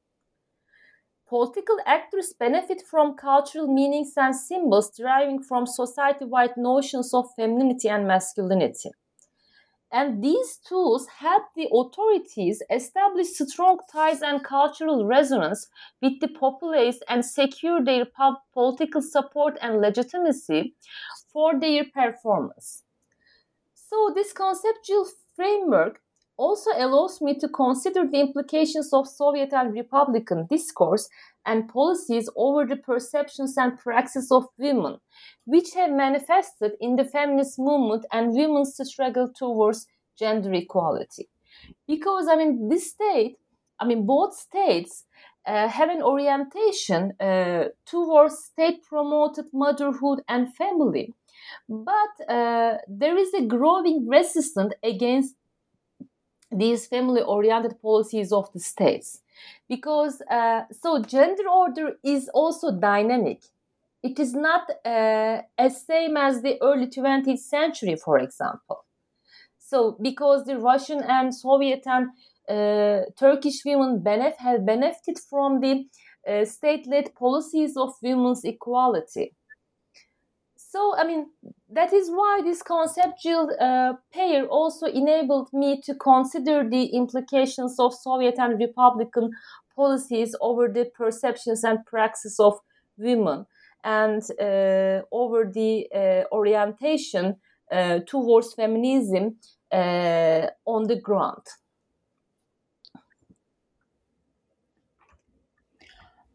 Political 1.32 1.78
actors 1.86 2.34
benefit 2.34 2.82
from 2.82 3.14
cultural 3.14 3.66
meanings 3.66 4.12
and 4.18 4.36
symbols 4.36 4.90
deriving 4.90 5.42
from 5.42 5.66
society 5.66 6.26
wide 6.26 6.58
notions 6.58 7.14
of 7.14 7.34
femininity 7.34 7.88
and 7.88 8.06
masculinity. 8.06 8.90
And 9.90 10.22
these 10.22 10.58
tools 10.58 11.06
help 11.06 11.44
the 11.56 11.70
authorities 11.72 12.62
establish 12.68 13.28
strong 13.28 13.78
ties 13.90 14.20
and 14.20 14.44
cultural 14.44 15.06
resonance 15.06 15.68
with 16.02 16.20
the 16.20 16.28
populace 16.28 16.98
and 17.08 17.24
secure 17.24 17.82
their 17.82 18.04
political 18.52 19.00
support 19.00 19.56
and 19.62 19.80
legitimacy 19.80 20.74
for 21.32 21.58
their 21.58 21.84
performance. 21.84 22.82
So, 23.74 24.12
this 24.14 24.34
conceptual 24.34 25.06
framework 25.34 26.02
also 26.36 26.70
allows 26.76 27.20
me 27.20 27.38
to 27.38 27.48
consider 27.48 28.06
the 28.06 28.20
implications 28.20 28.92
of 28.92 29.06
Soviet 29.06 29.52
and 29.52 29.74
Republican 29.74 30.46
discourse 30.48 31.08
and 31.44 31.68
policies 31.68 32.28
over 32.36 32.64
the 32.66 32.76
perceptions 32.76 33.56
and 33.56 33.78
praxis 33.78 34.30
of 34.30 34.46
women, 34.58 34.98
which 35.44 35.74
have 35.74 35.90
manifested 35.90 36.72
in 36.80 36.96
the 36.96 37.04
feminist 37.04 37.58
movement 37.58 38.06
and 38.12 38.32
women's 38.32 38.78
struggle 38.82 39.30
towards 39.36 39.86
gender 40.18 40.52
equality. 40.52 41.28
Because, 41.86 42.26
I 42.28 42.36
mean, 42.36 42.68
this 42.68 42.90
state, 42.90 43.36
I 43.80 43.84
mean, 43.84 44.06
both 44.06 44.34
states 44.34 45.04
uh, 45.46 45.68
have 45.68 45.90
an 45.90 46.02
orientation 46.02 47.12
uh, 47.20 47.64
towards 47.84 48.44
state 48.44 48.82
promoted 48.84 49.46
motherhood 49.52 50.20
and 50.28 50.54
family. 50.54 51.14
But 51.68 52.28
uh, 52.28 52.78
there 52.88 53.16
is 53.16 53.34
a 53.34 53.44
growing 53.44 54.06
resistance 54.08 54.74
against 54.82 55.34
these 56.52 56.86
family 56.86 57.22
oriented 57.22 57.80
policies 57.80 58.32
of 58.32 58.52
the 58.52 58.60
states. 58.60 59.20
Because 59.68 60.20
uh, 60.30 60.62
so 60.70 61.00
gender 61.02 61.48
order 61.48 61.96
is 62.04 62.28
also 62.34 62.70
dynamic. 62.78 63.42
It 64.02 64.18
is 64.18 64.34
not 64.34 64.68
uh, 64.84 65.42
as 65.58 65.86
same 65.86 66.16
as 66.16 66.42
the 66.42 66.58
early 66.62 66.88
20th 66.88 67.40
century 67.40 67.96
for 67.96 68.18
example. 68.18 68.84
So 69.58 69.96
because 70.02 70.44
the 70.44 70.58
russian 70.58 71.02
and 71.02 71.34
soviet 71.34 71.84
and 71.86 72.08
uh, 72.48 73.04
turkish 73.18 73.64
women 73.64 74.00
benef- 74.00 74.36
have 74.38 74.66
benefited 74.66 75.18
from 75.30 75.60
the 75.60 75.86
uh, 76.28 76.44
state-led 76.44 77.14
policies 77.14 77.76
of 77.76 77.94
women's 78.02 78.44
equality 78.44 79.34
so, 80.72 80.96
I 80.96 81.04
mean, 81.04 81.26
that 81.70 81.92
is 81.92 82.08
why 82.08 82.40
this 82.42 82.62
conceptual 82.62 83.50
uh, 83.60 83.92
pair 84.10 84.46
also 84.46 84.86
enabled 84.86 85.50
me 85.52 85.82
to 85.82 85.94
consider 85.94 86.66
the 86.66 86.86
implications 86.96 87.78
of 87.78 87.92
Soviet 87.92 88.36
and 88.38 88.58
Republican 88.58 89.32
policies 89.76 90.34
over 90.40 90.68
the 90.68 90.86
perceptions 90.96 91.62
and 91.62 91.84
praxis 91.84 92.40
of 92.40 92.58
women 92.96 93.44
and 93.84 94.22
uh, 94.40 95.02
over 95.12 95.44
the 95.44 95.86
uh, 95.94 96.34
orientation 96.34 97.36
uh, 97.70 97.98
towards 98.06 98.54
feminism 98.54 99.36
uh, 99.70 100.46
on 100.64 100.86
the 100.86 100.98
ground. 100.98 101.44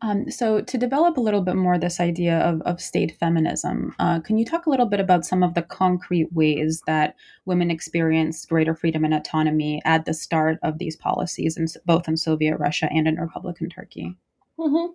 Um, 0.01 0.29
so, 0.29 0.61
to 0.61 0.77
develop 0.77 1.17
a 1.17 1.21
little 1.21 1.41
bit 1.41 1.55
more 1.55 1.77
this 1.77 1.99
idea 1.99 2.39
of, 2.39 2.61
of 2.61 2.79
state 2.79 3.17
feminism, 3.19 3.95
uh, 3.97 4.19
can 4.19 4.37
you 4.37 4.45
talk 4.45 4.67
a 4.67 4.69
little 4.69 4.85
bit 4.85 4.99
about 4.99 5.25
some 5.25 5.41
of 5.41 5.55
the 5.55 5.63
concrete 5.63 6.31
ways 6.31 6.81
that 6.85 7.15
women 7.45 7.71
experienced 7.71 8.47
greater 8.47 8.75
freedom 8.75 9.03
and 9.03 9.13
autonomy 9.13 9.81
at 9.85 10.05
the 10.05 10.13
start 10.13 10.59
of 10.61 10.77
these 10.77 10.95
policies, 10.95 11.57
in, 11.57 11.67
both 11.85 12.07
in 12.07 12.15
Soviet 12.15 12.57
Russia 12.57 12.87
and 12.91 13.07
in 13.07 13.15
Republican 13.15 13.69
Turkey? 13.69 14.15
Mm-hmm. 14.59 14.93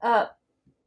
Uh, 0.00 0.26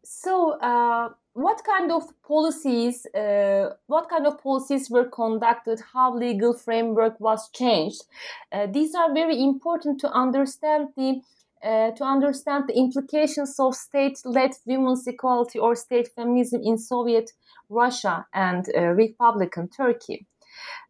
so, 0.05 0.59
uh, 0.59 1.09
what 1.33 1.63
kind 1.65 1.91
of 1.91 2.03
policies? 2.21 3.05
Uh, 3.07 3.71
what 3.87 4.09
kind 4.09 4.27
of 4.27 4.41
policies 4.41 4.89
were 4.89 5.05
conducted? 5.05 5.81
How 5.93 6.15
legal 6.15 6.53
framework 6.53 7.19
was 7.19 7.49
changed? 7.49 8.03
Uh, 8.51 8.67
these 8.67 8.95
are 8.95 9.13
very 9.13 9.41
important 9.41 9.99
to 10.01 10.11
understand 10.11 10.89
the 10.95 11.21
uh, 11.63 11.91
to 11.91 12.03
understand 12.03 12.65
the 12.67 12.77
implications 12.77 13.55
of 13.59 13.75
state-led 13.75 14.51
women's 14.65 15.07
equality 15.07 15.59
or 15.59 15.75
state 15.75 16.09
feminism 16.15 16.61
in 16.63 16.77
Soviet 16.77 17.31
Russia 17.69 18.25
and 18.33 18.65
uh, 18.75 18.81
Republican 18.89 19.69
Turkey. 19.69 20.27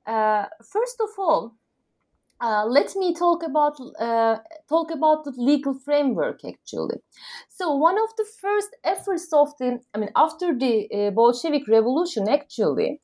Uh, 0.06 0.46
first 0.72 1.00
of 1.00 1.10
all, 1.18 1.53
uh, 2.42 2.65
let 2.65 2.94
me 2.96 3.13
talk 3.13 3.42
about 3.44 3.80
uh, 4.00 4.38
talk 4.68 4.92
about 4.92 5.24
the 5.24 5.34
legal 5.38 5.74
framework 5.74 6.42
actually. 6.44 6.98
So 7.48 7.74
one 7.75 7.98
of 7.98 8.10
the 8.18 8.25
first 8.42 8.70
efforts 8.84 9.32
of 9.32 9.50
the, 9.60 9.80
I 9.94 9.98
mean, 10.00 10.10
after 10.15 10.58
the 10.58 10.89
uh, 10.92 11.12
Bolshevik 11.12 11.68
Revolution, 11.70 12.27
actually, 12.27 13.00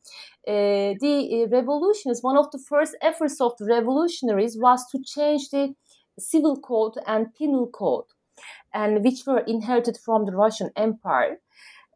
the 0.46 1.48
revolution 1.52 2.12
is 2.12 2.22
one 2.22 2.36
of 2.38 2.52
the 2.52 2.60
first 2.68 2.98
efforts 3.02 3.40
of 3.40 3.54
the 3.60 3.66
revolutionaries 3.66 4.58
was 4.60 4.84
to 4.92 5.00
change 5.06 5.50
the 5.52 5.74
civil 6.20 6.60
code 6.60 6.96
and 7.08 7.34
penal 7.34 7.68
code, 7.68 8.06
and 8.74 9.04
which 9.04 9.26
were 9.26 9.40
inherited 9.40 9.98
from 9.98 10.26
the 10.26 10.36
Russian 10.36 10.72
Empire. 10.76 11.40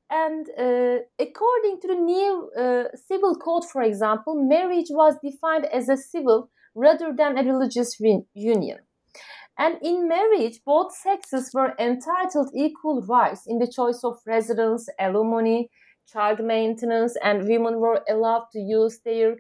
And 0.09 0.47
uh, 0.59 0.99
according 1.19 1.79
to 1.81 1.87
the 1.87 1.95
new 1.95 2.51
uh, 2.57 2.83
civil 2.95 3.35
code, 3.35 3.65
for 3.65 3.81
example, 3.81 4.35
marriage 4.35 4.89
was 4.89 5.15
defined 5.23 5.65
as 5.65 5.89
a 5.89 5.97
civil 5.97 6.49
rather 6.75 7.13
than 7.15 7.37
a 7.37 7.43
religious 7.43 7.99
re- 7.99 8.23
union. 8.33 8.79
And 9.57 9.77
in 9.81 10.07
marriage, 10.07 10.59
both 10.65 10.95
sexes 10.95 11.51
were 11.53 11.73
entitled 11.79 12.51
equal 12.55 13.01
rights 13.01 13.45
in 13.47 13.59
the 13.59 13.67
choice 13.67 14.03
of 14.03 14.19
residence, 14.25 14.89
alimony, 14.99 15.69
child 16.11 16.39
maintenance, 16.43 17.15
and 17.23 17.47
women 17.47 17.79
were 17.79 18.03
allowed 18.09 18.47
to 18.53 18.59
use 18.59 18.99
their 19.05 19.35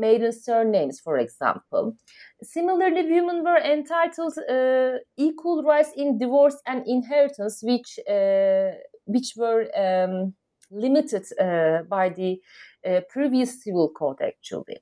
maiden 0.00 0.32
surnames, 0.32 1.00
for 1.00 1.18
example. 1.18 1.96
Similarly, 2.42 3.02
women 3.10 3.44
were 3.44 3.58
entitled 3.58 4.34
uh, 4.48 4.98
equal 5.16 5.62
rights 5.62 5.92
in 5.96 6.18
divorce 6.18 6.56
and 6.66 6.86
inheritance, 6.86 7.62
which 7.62 7.98
uh, 8.08 8.70
which 9.04 9.34
were 9.36 9.68
um, 9.76 10.34
limited 10.70 11.24
uh, 11.38 11.82
by 11.88 12.08
the 12.08 12.40
uh, 12.86 13.00
previous 13.08 13.62
civil 13.62 13.90
code, 13.90 14.20
actually. 14.22 14.78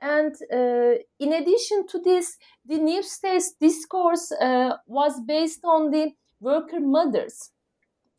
And 0.00 0.34
uh, 0.52 0.98
in 1.18 1.32
addition 1.32 1.86
to 1.88 1.98
this, 1.98 2.36
the 2.64 2.78
new 2.78 3.02
state's 3.02 3.52
discourse 3.60 4.32
uh, 4.32 4.76
was 4.86 5.20
based 5.26 5.64
on 5.64 5.90
the 5.90 6.12
worker 6.40 6.80
mothers 6.80 7.50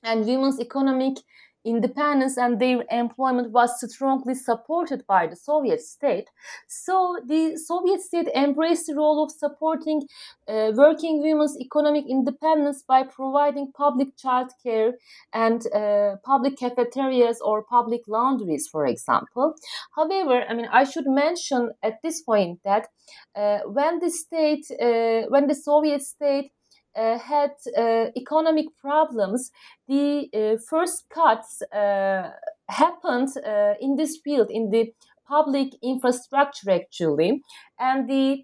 and 0.03 0.25
women's 0.25 0.59
economic 0.59 1.17
independence 1.65 2.37
and 2.37 2.59
their 2.59 2.83
employment 2.89 3.51
was 3.51 3.79
strongly 3.91 4.33
supported 4.33 5.05
by 5.07 5.27
the 5.27 5.35
Soviet 5.35 5.81
state. 5.81 6.29
So 6.67 7.17
the 7.25 7.57
Soviet 7.57 8.01
state 8.01 8.27
embraced 8.35 8.87
the 8.87 8.95
role 8.95 9.23
of 9.23 9.31
supporting 9.31 10.03
uh, 10.47 10.71
working 10.75 11.21
women's 11.21 11.57
economic 11.59 12.05
independence 12.09 12.83
by 12.87 13.03
providing 13.03 13.71
public 13.75 14.17
child 14.17 14.51
care 14.63 14.93
and 15.33 15.65
uh, 15.73 16.15
public 16.23 16.57
cafeterias 16.57 17.39
or 17.41 17.63
public 17.63 18.01
laundries, 18.07 18.67
for 18.67 18.85
example. 18.85 19.55
However, 19.95 20.43
I 20.49 20.53
mean, 20.53 20.67
I 20.71 20.83
should 20.83 21.07
mention 21.07 21.71
at 21.83 22.01
this 22.03 22.21
point 22.21 22.59
that 22.63 22.87
uh, 23.35 23.59
when 23.65 23.99
the 23.99 24.09
state, 24.09 24.65
uh, 24.71 25.27
when 25.29 25.47
the 25.47 25.55
Soviet 25.55 26.01
state 26.01 26.51
had 26.95 27.51
uh, 27.77 28.07
economic 28.15 28.65
problems, 28.81 29.51
the 29.87 30.29
uh, 30.33 30.57
first 30.69 31.05
cuts 31.09 31.61
happened 31.71 33.29
in 33.79 33.95
this 33.95 34.17
field, 34.23 34.49
in 34.49 34.69
the 34.69 34.93
public 35.27 35.73
infrastructure 35.81 36.71
actually, 36.71 37.41
and 37.79 38.09
the 38.09 38.43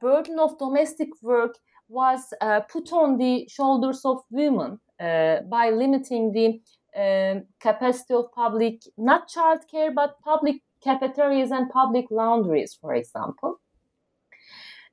burden 0.00 0.38
of 0.38 0.58
domestic 0.58 1.08
work 1.22 1.56
was 1.88 2.32
put 2.68 2.92
on 2.92 3.16
the 3.18 3.46
shoulders 3.48 4.04
of 4.04 4.22
women 4.30 4.78
by 4.98 5.70
limiting 5.70 6.32
the 6.32 6.60
um, 6.96 7.44
capacity 7.60 8.14
of 8.14 8.32
public, 8.32 8.80
not 8.96 9.28
childcare, 9.28 9.94
but 9.94 10.18
public 10.22 10.62
cafeterias 10.82 11.50
and 11.50 11.68
public 11.68 12.06
laundries, 12.10 12.74
for 12.80 12.94
example. 12.94 13.60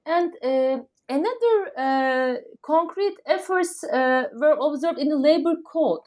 And 0.05 0.33
uh, 0.43 0.83
Another 1.09 1.71
uh, 1.77 2.35
concrete 2.61 3.17
efforts 3.25 3.83
uh, 3.83 4.25
were 4.33 4.57
observed 4.59 4.99
in 4.99 5.09
the 5.09 5.17
labor 5.17 5.55
code, 5.65 6.01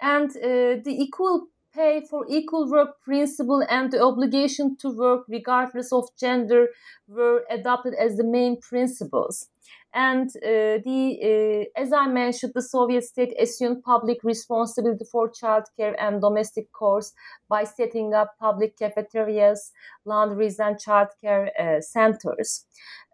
and 0.00 0.30
uh, 0.30 0.82
the 0.84 0.96
equal 0.98 1.46
pay 1.72 2.00
for 2.08 2.26
equal 2.28 2.68
work 2.70 3.00
principle 3.02 3.62
and 3.68 3.92
the 3.92 4.02
obligation 4.02 4.76
to 4.78 4.88
work 4.88 5.24
regardless 5.28 5.92
of 5.92 6.08
gender 6.18 6.68
were 7.06 7.44
adopted 7.50 7.94
as 7.94 8.16
the 8.16 8.24
main 8.24 8.58
principles. 8.60 9.48
And 9.94 10.28
uh, 10.28 10.82
the, 10.84 11.68
uh, 11.76 11.80
as 11.80 11.92
I 11.92 12.06
mentioned, 12.06 12.52
the 12.54 12.62
Soviet 12.62 13.04
state 13.04 13.34
assumed 13.40 13.82
public 13.82 14.18
responsibility 14.22 15.06
for 15.10 15.30
childcare 15.30 15.94
and 15.98 16.20
domestic 16.20 16.68
chores 16.78 17.14
by 17.48 17.64
setting 17.64 18.12
up 18.12 18.34
public 18.38 18.76
cafeterias, 18.78 19.72
laundries, 20.04 20.58
and 20.58 20.76
childcare 20.76 21.48
uh, 21.58 21.80
centers. 21.80 22.66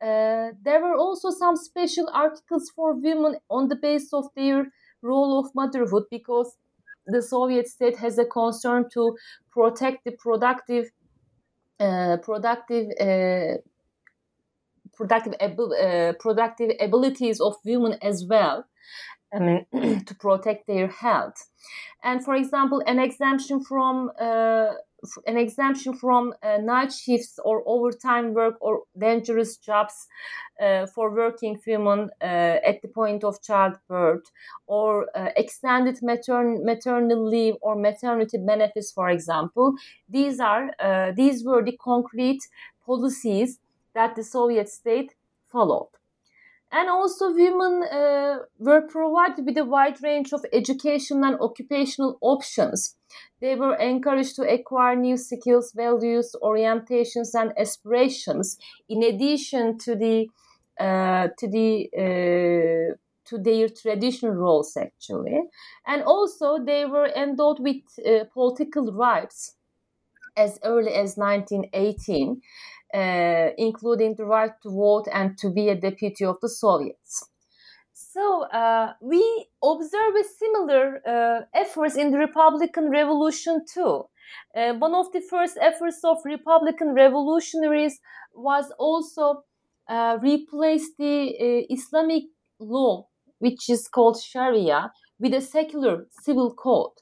Uh, 0.02 0.50
there 0.64 0.80
were 0.82 0.96
also 0.96 1.30
some 1.30 1.56
special 1.56 2.08
articles 2.12 2.70
for 2.74 2.94
women 2.94 3.36
on 3.48 3.68
the 3.68 3.76
basis 3.76 4.12
of 4.12 4.26
their 4.34 4.66
role 5.02 5.38
of 5.38 5.54
motherhood 5.54 6.04
because 6.10 6.56
the 7.06 7.22
Soviet 7.22 7.68
state 7.68 7.96
has 7.96 8.18
a 8.18 8.24
concern 8.24 8.88
to 8.92 9.16
protect 9.50 10.04
the 10.04 10.12
productive, 10.12 10.90
uh, 11.80 12.16
productive 14.94 15.34
productive 15.38 15.72
uh, 15.72 16.12
productive 16.18 16.70
abilities 16.80 17.40
of 17.40 17.54
women 17.64 17.98
as 18.02 18.24
well 18.28 18.64
I 19.34 19.38
mean, 19.38 19.66
to 20.06 20.14
protect 20.14 20.66
their 20.66 20.88
health. 20.88 21.48
And 22.04 22.24
for 22.24 22.34
example, 22.34 22.82
an 22.86 22.98
exemption 22.98 23.64
from 23.64 24.10
uh, 24.20 24.72
an 25.26 25.36
exemption 25.36 25.94
from 25.94 26.32
uh, 26.42 26.58
night 26.58 26.92
shifts 26.92 27.38
or 27.44 27.62
overtime 27.66 28.34
work 28.34 28.54
or 28.60 28.82
dangerous 28.96 29.56
jobs 29.56 30.06
uh, 30.60 30.86
for 30.86 31.10
working 31.14 31.58
women 31.66 32.10
uh, 32.20 32.24
at 32.64 32.82
the 32.82 32.88
point 32.88 33.24
of 33.24 33.42
childbirth, 33.42 34.24
or 34.66 35.08
uh, 35.16 35.30
extended 35.36 35.98
matern- 36.02 36.62
maternal 36.64 37.26
leave 37.26 37.54
or 37.62 37.74
maternity 37.74 38.38
benefits, 38.38 38.92
for 38.92 39.08
example. 39.08 39.74
These 40.08 40.38
are 40.38 40.70
uh, 40.78 41.12
these 41.16 41.44
were 41.44 41.64
the 41.64 41.76
concrete 41.76 42.42
policies 42.86 43.58
that 43.94 44.16
the 44.16 44.24
Soviet 44.24 44.68
state 44.68 45.14
followed. 45.48 45.88
And 46.74 46.88
also, 46.88 47.34
women 47.34 47.82
uh, 47.82 48.38
were 48.58 48.80
provided 48.80 49.44
with 49.44 49.58
a 49.58 49.64
wide 49.64 50.02
range 50.02 50.32
of 50.32 50.46
educational 50.54 51.22
and 51.24 51.38
occupational 51.38 52.16
options. 52.22 52.96
They 53.40 53.56
were 53.56 53.74
encouraged 53.74 54.36
to 54.36 54.50
acquire 54.50 54.96
new 54.96 55.18
skills, 55.18 55.72
values, 55.72 56.34
orientations, 56.42 57.34
and 57.34 57.52
aspirations, 57.58 58.56
in 58.88 59.02
addition 59.02 59.76
to 59.78 59.94
the 59.94 60.30
uh, 60.80 61.28
to 61.38 61.46
the 61.46 61.90
uh, 61.94 62.96
to 63.26 63.38
their 63.38 63.68
traditional 63.68 64.32
roles, 64.32 64.74
actually. 64.74 65.42
And 65.86 66.02
also, 66.02 66.58
they 66.64 66.86
were 66.86 67.08
endowed 67.08 67.60
with 67.60 67.82
uh, 67.98 68.24
political 68.32 68.90
rights 68.94 69.56
as 70.36 70.58
early 70.64 70.94
as 70.94 71.16
1918 71.16 72.40
uh, 72.94 73.50
including 73.58 74.14
the 74.16 74.24
right 74.24 74.52
to 74.62 74.70
vote 74.70 75.06
and 75.12 75.36
to 75.38 75.50
be 75.50 75.68
a 75.68 75.74
deputy 75.74 76.24
of 76.24 76.36
the 76.40 76.48
Soviets. 76.48 77.28
So 77.92 78.44
uh, 78.44 78.92
we 79.00 79.46
observe 79.64 80.14
a 80.20 80.24
similar 80.38 81.00
uh, 81.06 81.40
efforts 81.54 81.96
in 81.96 82.10
the 82.10 82.18
Republican 82.18 82.90
Revolution 82.90 83.64
too. 83.66 84.04
Uh, 84.54 84.74
one 84.74 84.94
of 84.94 85.12
the 85.12 85.20
first 85.20 85.58
efforts 85.60 86.00
of 86.04 86.18
Republican 86.24 86.94
revolutionaries 86.94 88.00
was 88.34 88.72
also 88.78 89.44
uh, 89.88 90.18
replace 90.22 90.90
the 90.98 91.34
uh, 91.38 91.74
Islamic 91.74 92.24
law, 92.58 93.08
which 93.38 93.68
is 93.68 93.88
called 93.88 94.20
Sharia, 94.20 94.92
with 95.18 95.34
a 95.34 95.40
secular 95.40 96.06
civil 96.10 96.54
code 96.54 96.92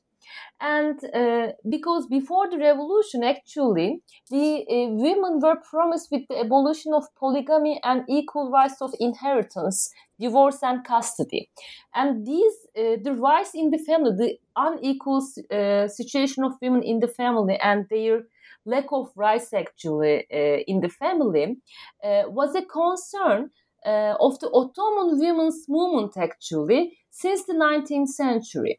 and 0.61 1.03
uh, 1.15 1.53
because 1.69 2.07
before 2.07 2.49
the 2.51 2.59
revolution 2.59 3.23
actually 3.25 4.03
the 4.31 4.65
uh, 4.69 4.89
women 4.93 5.41
were 5.41 5.57
promised 5.71 6.11
with 6.11 6.23
the 6.29 6.39
abolition 6.39 6.93
of 6.93 7.05
polygamy 7.19 7.81
and 7.83 8.05
equal 8.09 8.51
rights 8.51 8.81
of 8.83 8.93
inheritance 9.01 9.91
divorce 10.19 10.63
and 10.63 10.85
custody. 10.85 11.49
And 11.95 12.27
these 12.27 12.53
uh, 12.77 12.97
the 13.03 13.15
rise 13.15 13.53
in 13.55 13.71
the 13.71 13.79
family 13.79 14.13
the 14.17 14.39
unequal 14.57 15.23
uh, 15.51 15.89
situation 15.89 16.45
of 16.45 16.53
women 16.61 16.83
in 16.83 17.01
the 17.01 17.09
family 17.09 17.57
and 17.63 17.87
their 17.89 18.25
lack 18.67 18.87
of 18.93 19.11
rights 19.17 19.53
actually 19.55 20.27
uh, 20.33 20.63
in 20.67 20.81
the 20.81 20.89
family 20.91 21.57
uh, 22.05 22.25
was 22.27 22.55
a 22.55 22.63
concern 22.65 23.51
of 23.87 24.39
the 24.41 24.51
ottoman 24.53 25.19
women's 25.19 25.67
movement 25.67 26.15
actually 26.19 26.99
since 27.11 27.45
the 27.47 27.55
19th 27.55 28.11
century 28.11 28.79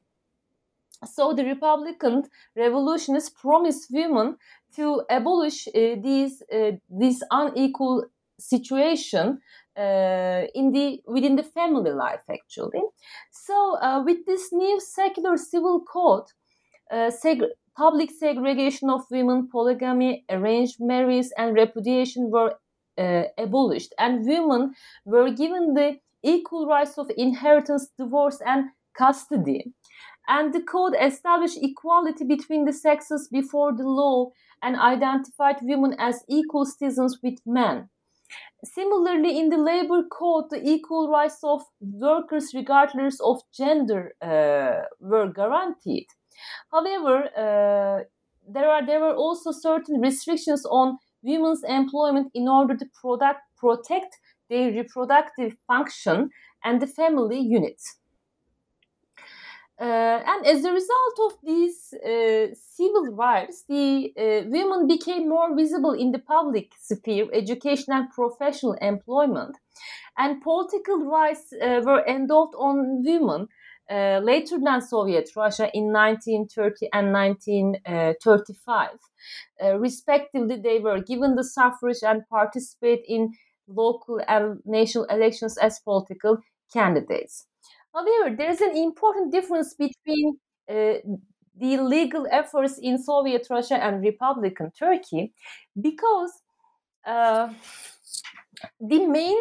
so 1.06 1.34
the 1.34 1.46
Republican 1.46 2.24
revolutionists 2.56 3.30
promised 3.30 3.88
women 3.92 4.38
to 4.76 5.04
abolish 5.10 5.68
uh, 5.68 5.96
these 6.02 6.42
uh, 6.54 6.72
this 6.90 7.24
unequal 7.32 8.06
situation 8.40 9.40
uh, 9.78 10.42
in 10.56 10.72
the 10.72 11.02
within 11.08 11.36
the 11.36 11.44
family 11.44 11.92
life 11.92 12.24
actually. 12.30 12.82
So 13.32 13.78
uh, 13.82 14.04
with 14.04 14.26
this 14.26 14.52
new 14.54 14.80
secular 14.80 15.38
civil 15.38 15.82
code, 15.82 16.26
uh, 16.92 17.12
seg- 17.12 17.50
public 17.78 18.12
segregation 18.12 18.90
of 18.90 19.02
women, 19.12 19.48
polygamy, 19.52 20.26
arranged 20.30 20.78
marriages, 20.80 21.34
and 21.38 21.56
repudiation 21.56 22.30
were 22.32 22.56
uh, 22.98 23.24
abolished, 23.38 23.94
and 23.98 24.26
women 24.26 24.74
were 25.06 25.32
given 25.32 25.74
the 25.74 25.98
equal 26.24 26.68
rights 26.68 26.98
of 26.98 27.10
inheritance, 27.18 27.90
divorce, 27.98 28.40
and 28.46 28.70
custody 28.98 29.74
and 30.32 30.54
the 30.54 30.62
code 30.62 30.96
established 31.00 31.58
equality 31.62 32.24
between 32.24 32.64
the 32.64 32.72
sexes 32.72 33.28
before 33.30 33.74
the 33.76 33.88
law 34.02 34.32
and 34.64 34.78
identified 34.78 35.58
women 35.62 35.94
as 36.00 36.24
equal 36.30 36.66
citizens 36.66 37.20
with 37.22 37.40
men. 37.46 37.90
Similarly, 38.64 39.38
in 39.38 39.50
the 39.50 39.58
labor 39.58 40.04
code, 40.10 40.46
the 40.50 40.62
equal 40.64 41.10
rights 41.10 41.40
of 41.44 41.62
workers, 41.82 42.54
regardless 42.54 43.20
of 43.20 43.42
gender, 43.54 44.14
uh, 44.22 44.86
were 45.02 45.28
guaranteed. 45.34 46.08
However, 46.72 47.16
uh, 47.36 48.04
there 48.48 48.70
are 48.70 48.86
there 48.86 49.02
were 49.02 49.18
also 49.26 49.52
certain 49.52 50.00
restrictions 50.00 50.66
on 50.66 50.98
women's 51.24 51.64
employment 51.64 52.32
in 52.34 52.48
order 52.48 52.78
to 52.78 52.86
product, 53.02 53.42
protect 53.58 54.18
their 54.50 54.72
reproductive 54.72 55.58
function 55.68 56.30
and 56.64 56.82
the 56.82 56.88
family 56.88 57.40
unit. 57.40 57.82
Uh, 59.82 60.22
and 60.28 60.46
as 60.46 60.64
a 60.64 60.72
result 60.72 61.16
of 61.26 61.34
these 61.44 61.94
uh, 61.94 62.54
civil 62.54 63.08
rights, 63.16 63.64
the 63.68 64.14
uh, 64.16 64.48
women 64.48 64.86
became 64.88 65.28
more 65.28 65.56
visible 65.56 65.94
in 65.94 66.12
the 66.12 66.20
public 66.20 66.72
sphere, 66.80 67.28
education 67.34 67.92
and 67.92 68.12
professional 68.12 68.74
employment. 68.74 69.58
And 70.18 70.42
political 70.42 71.00
rights 71.06 71.54
were 71.60 72.06
endowed 72.08 72.54
on 72.58 73.04
women 73.04 73.48
uh, 73.90 74.20
later 74.24 74.60
than 74.64 74.82
Soviet 74.82 75.30
Russia 75.36 75.70
in 75.74 75.92
1930 75.92 76.88
and 76.94 77.12
1935. 77.12 79.00
Uh, 79.64 79.78
respectively, 79.80 80.58
they 80.58 80.80
were 80.80 81.02
given 81.02 81.36
the 81.36 81.44
suffrage 81.44 82.04
and 82.04 82.28
participate 82.30 83.04
in 83.08 83.34
local 83.68 84.22
and 84.28 84.60
national 84.66 85.06
elections 85.06 85.58
as 85.58 85.80
political 85.80 86.38
candidates. 86.74 87.48
However, 87.94 88.36
there 88.36 88.50
is 88.50 88.62
an 88.62 88.76
important 88.76 89.32
difference 89.32 89.74
between 89.74 90.38
uh, 90.70 90.94
the 91.58 91.78
legal 91.78 92.28
efforts 92.32 92.78
in 92.82 92.98
Soviet 92.98 93.48
Russia 93.50 93.76
and 93.76 94.02
Republican 94.02 94.72
Turkey 94.72 95.34
because 95.80 96.32
uh, 97.06 97.50
the 98.80 99.06
main 99.08 99.38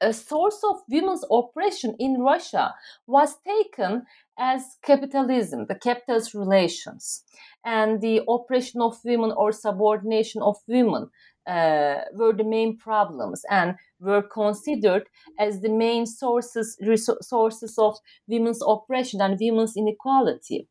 uh, 0.00 0.12
source 0.12 0.60
of 0.64 0.76
women's 0.88 1.24
oppression 1.30 1.96
in 1.98 2.20
Russia 2.20 2.74
was 3.06 3.36
taken 3.46 4.04
as 4.38 4.76
capitalism, 4.82 5.66
the 5.66 5.74
capitalist 5.74 6.34
relations, 6.34 7.24
and 7.64 8.00
the 8.00 8.22
oppression 8.28 8.80
of 8.80 8.98
women 9.04 9.32
or 9.32 9.50
subordination 9.50 10.40
of 10.42 10.56
women 10.68 11.10
uh, 11.48 12.02
were 12.14 12.32
the 12.32 12.44
main 12.44 12.76
problems 12.76 13.42
and 13.50 13.74
were 14.00 14.22
considered 14.22 15.08
as 15.38 15.60
the 15.60 15.68
main 15.68 16.06
sources 16.06 16.78
sources 17.22 17.78
of 17.78 17.96
women's 18.28 18.62
oppression 18.66 19.20
and 19.20 19.38
women's 19.40 19.76
inequality. 19.76 20.68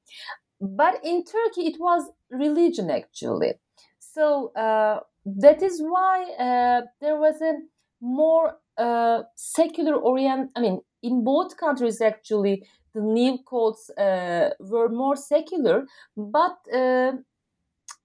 But 0.60 1.00
in 1.04 1.24
Turkey, 1.24 1.68
it 1.68 1.80
was 1.80 2.10
religion 2.32 2.90
actually. 2.90 3.54
So 4.00 4.52
uh, 4.56 5.02
that 5.26 5.62
is 5.62 5.82
why 5.82 6.24
uh, 6.40 6.88
there 7.02 7.18
was 7.20 7.42
a 7.42 7.54
more 8.02 8.58
uh, 8.78 9.24
secular 9.36 9.96
orient. 9.96 10.52
I 10.56 10.62
mean, 10.62 10.82
in 11.04 11.24
both 11.24 11.58
countries 11.58 12.02
actually, 12.02 12.64
the 12.94 13.02
new 13.02 13.38
codes 13.48 13.92
uh, 13.98 14.52
were 14.60 14.90
more 14.90 15.16
secular, 15.16 15.86
but 16.16 16.58
uh, 16.74 17.14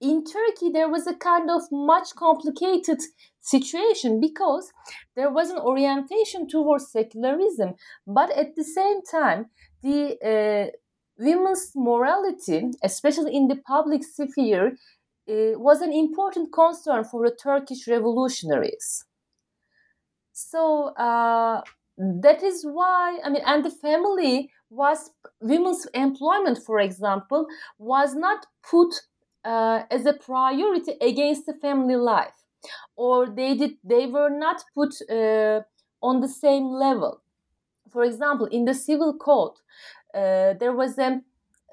in 0.03 0.23
Turkey, 0.25 0.69
there 0.69 0.89
was 0.89 1.07
a 1.07 1.15
kind 1.15 1.49
of 1.49 1.61
much 1.71 2.09
complicated 2.15 2.99
situation 3.39 4.19
because 4.19 4.71
there 5.15 5.31
was 5.31 5.49
an 5.49 5.57
orientation 5.57 6.47
towards 6.47 6.91
secularism, 6.91 7.75
but 8.05 8.29
at 8.31 8.55
the 8.55 8.63
same 8.63 9.01
time, 9.01 9.45
the 9.81 10.17
uh, 10.21 10.71
women's 11.17 11.71
morality, 11.75 12.71
especially 12.83 13.33
in 13.35 13.47
the 13.47 13.55
public 13.55 14.01
sphere, 14.03 14.77
uh, 15.29 15.57
was 15.57 15.81
an 15.81 15.93
important 15.93 16.51
concern 16.51 17.05
for 17.05 17.25
the 17.25 17.35
Turkish 17.35 17.87
revolutionaries. 17.87 19.05
So 20.33 20.87
uh, 20.95 21.61
that 21.97 22.43
is 22.43 22.65
why 22.65 23.19
I 23.23 23.29
mean, 23.29 23.43
and 23.45 23.63
the 23.63 23.69
family 23.69 24.51
was 24.69 25.11
women's 25.39 25.85
employment, 25.93 26.59
for 26.65 26.79
example, 26.79 27.45
was 27.77 28.15
not 28.15 28.47
put 28.69 28.93
uh, 29.45 29.83
as 29.91 30.05
a 30.05 30.13
priority 30.13 30.93
against 31.01 31.45
the 31.45 31.53
family 31.53 31.95
life 31.95 32.45
or 32.95 33.27
they 33.29 33.55
did 33.55 33.71
they 33.83 34.05
were 34.05 34.29
not 34.29 34.63
put 34.73 34.93
uh, 35.09 35.61
on 36.01 36.21
the 36.21 36.27
same 36.27 36.67
level. 36.67 37.21
For 37.91 38.03
example 38.03 38.47
in 38.47 38.65
the 38.65 38.73
civil 38.73 39.17
code 39.17 39.57
uh, 40.13 40.53
there 40.59 40.73
was 40.73 40.97
a 40.97 41.21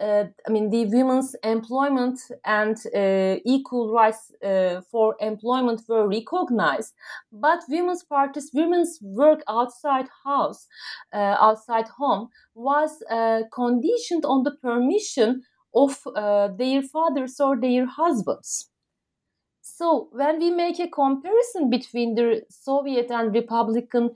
uh, 0.00 0.24
I 0.46 0.50
mean, 0.50 0.70
the 0.70 0.86
women's 0.86 1.34
employment 1.44 2.18
and 2.44 2.76
uh, 2.96 3.36
equal 3.44 3.92
rights 3.92 4.32
uh, 4.42 4.80
for 4.90 5.14
employment 5.20 5.82
were 5.88 6.08
recognized, 6.08 6.94
but 7.30 7.60
women's 7.68 8.02
parties, 8.02 8.50
women's 8.54 8.98
work 9.02 9.42
outside 9.46 10.06
house, 10.24 10.66
uh, 11.12 11.36
outside 11.38 11.86
home, 11.88 12.30
was 12.54 13.02
uh, 13.10 13.42
conditioned 13.52 14.24
on 14.24 14.42
the 14.42 14.52
permission 14.52 15.42
of 15.74 16.00
uh, 16.14 16.48
their 16.48 16.82
fathers 16.82 17.40
or 17.40 17.56
their 17.60 17.86
husbands. 17.86 18.70
So 19.62 20.08
when 20.12 20.38
we 20.38 20.50
make 20.50 20.78
a 20.80 20.88
comparison 20.88 21.70
between 21.70 22.14
the 22.14 22.42
Soviet 22.50 23.10
and 23.10 23.34
Republican 23.34 24.10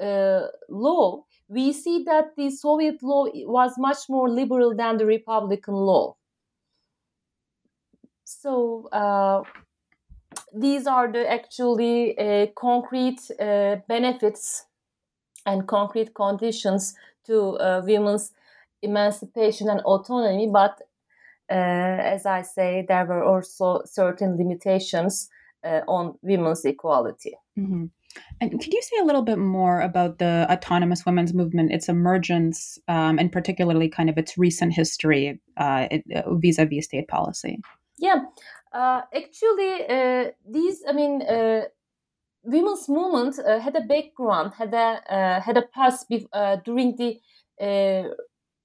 uh, 0.00 0.42
law, 0.68 1.24
we 1.48 1.72
see 1.72 2.04
that 2.04 2.36
the 2.36 2.50
Soviet 2.50 3.02
law 3.02 3.26
was 3.34 3.72
much 3.78 4.08
more 4.08 4.28
liberal 4.28 4.74
than 4.76 4.98
the 4.98 5.06
Republican 5.06 5.74
law. 5.74 6.16
So 8.24 8.88
uh, 8.92 9.42
these 10.54 10.86
are 10.86 11.10
the 11.10 11.30
actually 11.30 12.18
uh, 12.18 12.46
concrete 12.54 13.20
uh, 13.40 13.76
benefits 13.88 14.66
and 15.46 15.66
concrete 15.66 16.14
conditions 16.14 16.94
to 17.26 17.56
uh, 17.58 17.82
women's 17.84 18.32
emancipation 18.82 19.68
and 19.68 19.80
autonomy. 19.80 20.48
But 20.52 20.82
as 21.48 22.26
I 22.26 22.42
say, 22.42 22.84
there 22.86 23.06
were 23.06 23.24
also 23.24 23.82
certain 23.84 24.36
limitations 24.36 25.28
uh, 25.64 25.80
on 25.88 26.18
women's 26.22 26.64
equality. 26.64 27.34
Mm-hmm. 27.58 27.86
And 28.40 28.50
could 28.50 28.72
you 28.72 28.82
say 28.82 29.00
a 29.00 29.04
little 29.04 29.22
bit 29.22 29.38
more 29.38 29.80
about 29.80 30.18
the 30.18 30.46
autonomous 30.50 31.04
women's 31.04 31.34
movement, 31.34 31.72
its 31.72 31.88
emergence, 31.88 32.78
um, 32.88 33.18
and 33.18 33.30
particularly 33.30 33.88
kind 33.88 34.08
of 34.08 34.18
its 34.18 34.38
recent 34.38 34.72
history 34.72 35.40
uh, 35.56 35.88
vis 36.32 36.58
a 36.58 36.64
vis 36.64 36.86
state 36.86 37.08
policy? 37.08 37.60
Yeah, 37.98 38.24
uh, 38.72 39.02
actually, 39.14 39.86
uh, 39.88 40.30
these, 40.48 40.82
I 40.88 40.92
mean, 40.92 41.22
uh, 41.22 41.62
women's 42.42 42.88
movement 42.88 43.38
uh, 43.38 43.60
had 43.60 43.76
a 43.76 43.82
background, 43.82 44.54
had 44.54 44.74
a 44.74 45.40
had 45.40 45.56
a 45.56 45.62
past 45.62 46.06
during 46.64 46.96
the 46.96 47.20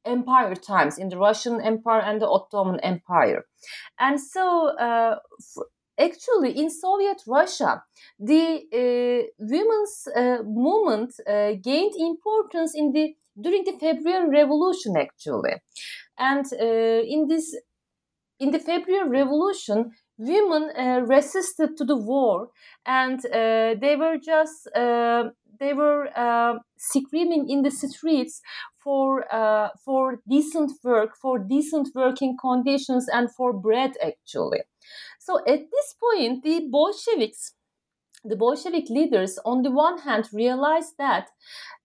empire 0.05 0.55
times 0.55 0.97
in 0.97 1.09
the 1.09 1.17
Russian 1.17 1.61
Empire 1.61 2.01
and 2.01 2.21
the 2.21 2.29
Ottoman 2.29 2.79
Empire. 2.81 3.45
And 3.99 4.19
so, 4.19 4.75
uh, 4.77 5.15
actually, 5.99 6.57
in 6.59 6.69
Soviet 6.69 7.21
Russia, 7.27 7.83
the 8.19 8.63
uh, 8.73 9.27
women's 9.39 10.07
uh, 10.15 10.43
movement 10.43 11.13
uh, 11.27 11.53
gained 11.61 11.93
importance 11.97 12.73
in 12.75 12.91
the 12.91 13.15
during 13.41 13.63
the 13.63 13.77
February 13.79 14.29
Revolution, 14.29 14.95
actually, 14.95 15.55
and 16.19 16.45
uh, 16.53 17.01
in 17.07 17.27
this 17.27 17.55
in 18.39 18.51
the 18.51 18.59
February 18.59 19.09
Revolution, 19.09 19.91
women 20.17 20.69
uh, 20.77 21.01
resisted 21.07 21.75
to 21.77 21.85
the 21.85 21.95
war, 21.95 22.49
and 22.85 23.21
they 23.23 23.95
were 23.97 24.17
just 24.23 24.69
they 25.59 25.73
were 25.73 26.59
screaming 26.77 27.49
in 27.49 27.63
the 27.63 27.71
streets 27.71 28.41
for 28.83 29.25
uh, 29.33 29.69
for 29.83 30.21
decent 30.27 30.71
work, 30.83 31.15
for 31.15 31.39
decent 31.39 31.89
working 31.95 32.37
conditions, 32.39 33.07
and 33.11 33.31
for 33.31 33.53
bread 33.53 33.93
actually. 34.03 34.61
So 35.19 35.39
at 35.39 35.61
this 35.71 35.95
point, 35.99 36.43
the 36.43 36.67
Bolsheviks, 36.69 37.53
the 38.23 38.35
Bolshevik 38.35 38.89
leaders, 38.89 39.39
on 39.45 39.63
the 39.63 39.71
one 39.71 39.99
hand, 39.99 40.27
realized 40.33 40.93
that 40.97 41.29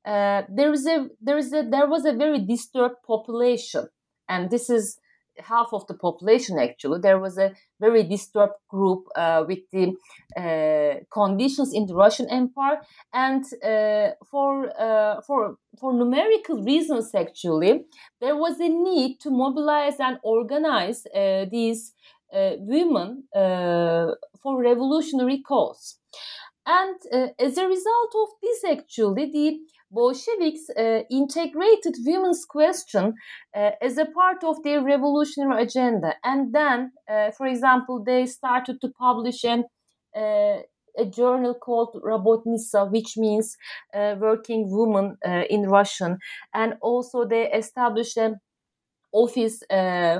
uh, 0.04 0.42
there 0.48 0.72
is 0.72 0.86
a 0.86 1.08
there 1.20 1.38
is 1.38 1.52
a 1.52 1.62
there 1.62 1.88
was 1.88 2.04
a 2.04 2.12
very 2.12 2.38
disturbed 2.40 2.96
population, 3.06 3.88
and 4.28 4.50
this 4.50 4.70
is 4.70 4.98
half 5.40 5.68
of 5.72 5.86
the 5.86 5.94
population 5.94 6.58
actually 6.58 7.00
there 7.00 7.18
was 7.18 7.38
a 7.38 7.52
very 7.80 8.02
disturbed 8.02 8.54
group 8.68 9.06
uh, 9.16 9.44
with 9.46 9.60
the 9.72 9.94
uh, 10.36 11.00
conditions 11.12 11.72
in 11.72 11.86
the 11.86 11.94
russian 11.94 12.28
empire. 12.30 12.80
And 13.12 13.44
uh, 13.64 14.10
for 14.30 14.70
uh, 14.80 15.20
for 15.26 15.56
for 15.80 15.92
numerical 15.92 16.62
reasons 16.62 17.14
actually 17.14 17.84
there 18.20 18.36
was 18.36 18.60
a 18.60 18.68
need 18.68 19.20
to 19.20 19.30
mobilize 19.30 19.98
and 20.00 20.18
organize 20.22 21.06
uh, 21.06 21.46
these 21.50 21.94
uh, 22.32 22.52
women 22.58 23.24
for 23.32 24.62
revolutionary 24.62 25.40
cause. 25.40 25.98
And 26.66 26.96
as 27.38 27.56
a 27.56 27.66
result 27.66 28.12
of 28.22 28.28
this 28.42 28.64
actually 28.64 29.30
the 29.32 29.58
Bolsheviks 29.90 30.68
uh, 30.70 31.02
integrated 31.10 31.96
women's 32.04 32.44
question 32.44 33.14
uh, 33.56 33.70
as 33.80 33.96
a 33.96 34.04
part 34.06 34.44
of 34.44 34.62
their 34.62 34.82
revolutionary 34.82 35.62
agenda. 35.62 36.14
And 36.22 36.52
then, 36.52 36.92
uh, 37.10 37.30
for 37.30 37.46
example, 37.46 38.02
they 38.04 38.26
started 38.26 38.80
to 38.82 38.88
publish 38.90 39.44
an, 39.44 39.64
uh, 40.14 40.58
a 40.98 41.06
journal 41.06 41.54
called 41.54 42.00
Rabotnitsa, 42.04 42.90
which 42.90 43.16
means 43.16 43.56
uh, 43.94 44.16
working 44.18 44.70
woman 44.70 45.16
uh, 45.26 45.44
in 45.48 45.62
Russian. 45.62 46.18
And 46.52 46.74
also 46.82 47.24
they 47.24 47.50
established 47.50 48.16
an 48.18 48.40
office 49.10 49.62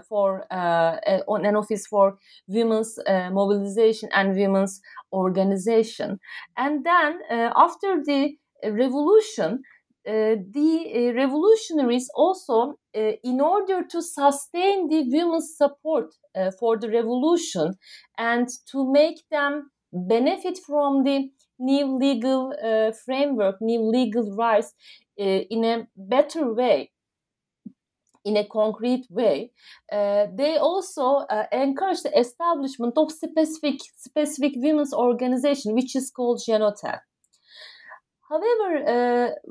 for 0.08 0.46
an 0.50 1.56
office 1.56 1.86
for 1.86 2.16
women's 2.46 2.98
mobilization 3.06 4.08
and 4.14 4.34
women's 4.34 4.80
organization 5.12 6.18
and 6.56 6.86
then 6.86 7.20
after 7.30 8.02
the 8.02 8.34
revolution, 8.64 9.62
uh, 10.06 10.36
the 10.50 11.10
uh, 11.10 11.14
revolutionaries 11.14 12.08
also, 12.14 12.78
uh, 12.96 13.12
in 13.22 13.40
order 13.40 13.82
to 13.90 14.00
sustain 14.00 14.88
the 14.88 15.04
women's 15.08 15.56
support 15.56 16.14
for 16.60 16.78
the 16.78 16.88
revolution 16.88 17.74
and 18.16 18.48
to 18.70 18.90
make 18.92 19.18
them 19.30 19.70
benefit 19.92 20.56
from 20.64 21.02
the 21.02 21.28
new 21.58 21.98
legal 21.98 22.54
framework, 23.04 23.56
new 23.60 23.80
legal 23.80 24.34
rights 24.36 24.72
in 25.16 25.64
a 25.64 25.88
better 25.96 26.54
way, 26.54 26.92
in 28.24 28.36
a 28.36 28.46
concrete 28.46 29.06
way, 29.10 29.50
uh, 29.90 30.26
they 30.34 30.56
also 30.58 31.26
uh, 31.28 31.46
encourage 31.52 32.02
the 32.02 32.16
establishment 32.18 32.94
of 32.96 33.10
specific 33.10 33.80
specific 33.96 34.52
women's 34.56 34.92
organization, 34.92 35.74
which 35.74 35.96
is 35.96 36.10
called 36.10 36.40
Zhenotdel. 36.46 37.00
However, 38.28 38.70
uh, 38.86 39.50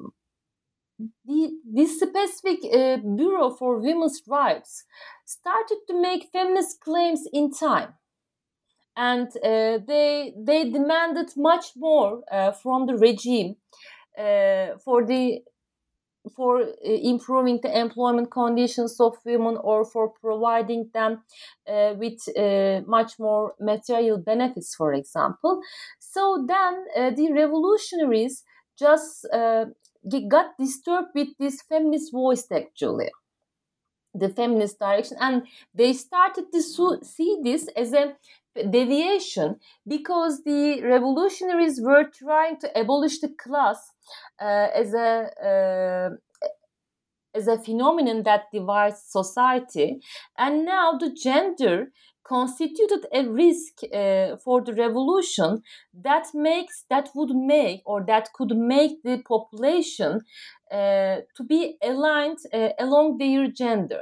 the, 1.25 1.51
this 1.65 1.99
specific 1.99 2.59
uh, 2.73 2.97
Bureau 2.97 3.49
for 3.51 3.79
Women's 3.79 4.21
Rights 4.27 4.85
started 5.25 5.79
to 5.87 6.01
make 6.01 6.29
feminist 6.31 6.79
claims 6.81 7.27
in 7.31 7.51
time. 7.51 7.93
And 8.95 9.27
uh, 9.43 9.79
they, 9.87 10.33
they 10.35 10.71
demanded 10.71 11.31
much 11.37 11.65
more 11.75 12.23
uh, 12.31 12.51
from 12.51 12.87
the 12.87 12.95
regime 12.95 13.55
uh, 14.17 14.77
for 14.83 15.05
the 15.05 15.41
for 16.35 16.61
uh, 16.61 16.67
improving 16.83 17.59
the 17.63 17.79
employment 17.79 18.29
conditions 18.31 18.99
of 18.99 19.15
women 19.23 19.57
or 19.63 19.85
for 19.85 20.09
providing 20.19 20.89
them 20.93 21.21
with 21.67 22.19
much 22.85 23.13
more 23.17 23.53
material 23.61 24.17
benefits, 24.17 24.75
for 24.75 24.93
example. 24.93 25.61
So 25.99 26.45
then 26.45 27.15
the 27.15 27.31
revolutionaries 27.31 28.43
just 28.77 29.25
got 30.27 30.57
disturbed 30.57 31.09
with 31.15 31.29
this 31.39 31.61
feminist 31.61 32.11
voice 32.11 32.47
actually. 32.51 33.11
The 34.13 34.29
feminist 34.29 34.79
direction. 34.79 35.17
And 35.19 35.43
they 35.75 35.93
started 35.93 36.45
to 36.51 36.61
see 37.03 37.39
this 37.43 37.67
as 37.75 37.93
a 37.93 38.15
deviation 38.71 39.57
because 39.87 40.43
the 40.43 40.81
revolutionaries 40.81 41.79
were 41.81 42.05
trying 42.05 42.57
to 42.59 42.79
abolish 42.79 43.19
the 43.19 43.29
class 43.29 43.91
uh, 44.41 44.67
as 44.73 44.93
a 44.93 45.29
uh, 45.51 46.09
as 47.35 47.47
a 47.47 47.59
phenomenon 47.59 48.23
that 48.23 48.45
divides 48.51 49.03
society. 49.03 49.99
And 50.37 50.65
now 50.65 50.97
the 50.97 51.11
gender 51.11 51.91
constituted 52.27 53.05
a 53.13 53.23
risk 53.23 53.83
uh, 53.83 54.35
for 54.43 54.61
the 54.61 54.73
revolution 54.73 55.61
that 55.93 56.27
makes 56.33 56.83
that 56.89 57.09
would 57.15 57.33
make 57.35 57.81
or 57.85 58.03
that 58.05 58.29
could 58.33 58.55
make 58.55 59.01
the 59.03 59.21
population 59.27 60.21
uh, 60.71 61.17
to 61.35 61.43
be 61.47 61.77
aligned 61.81 62.39
uh, 62.53 62.69
along 62.79 63.17
their 63.17 63.47
gender. 63.47 64.01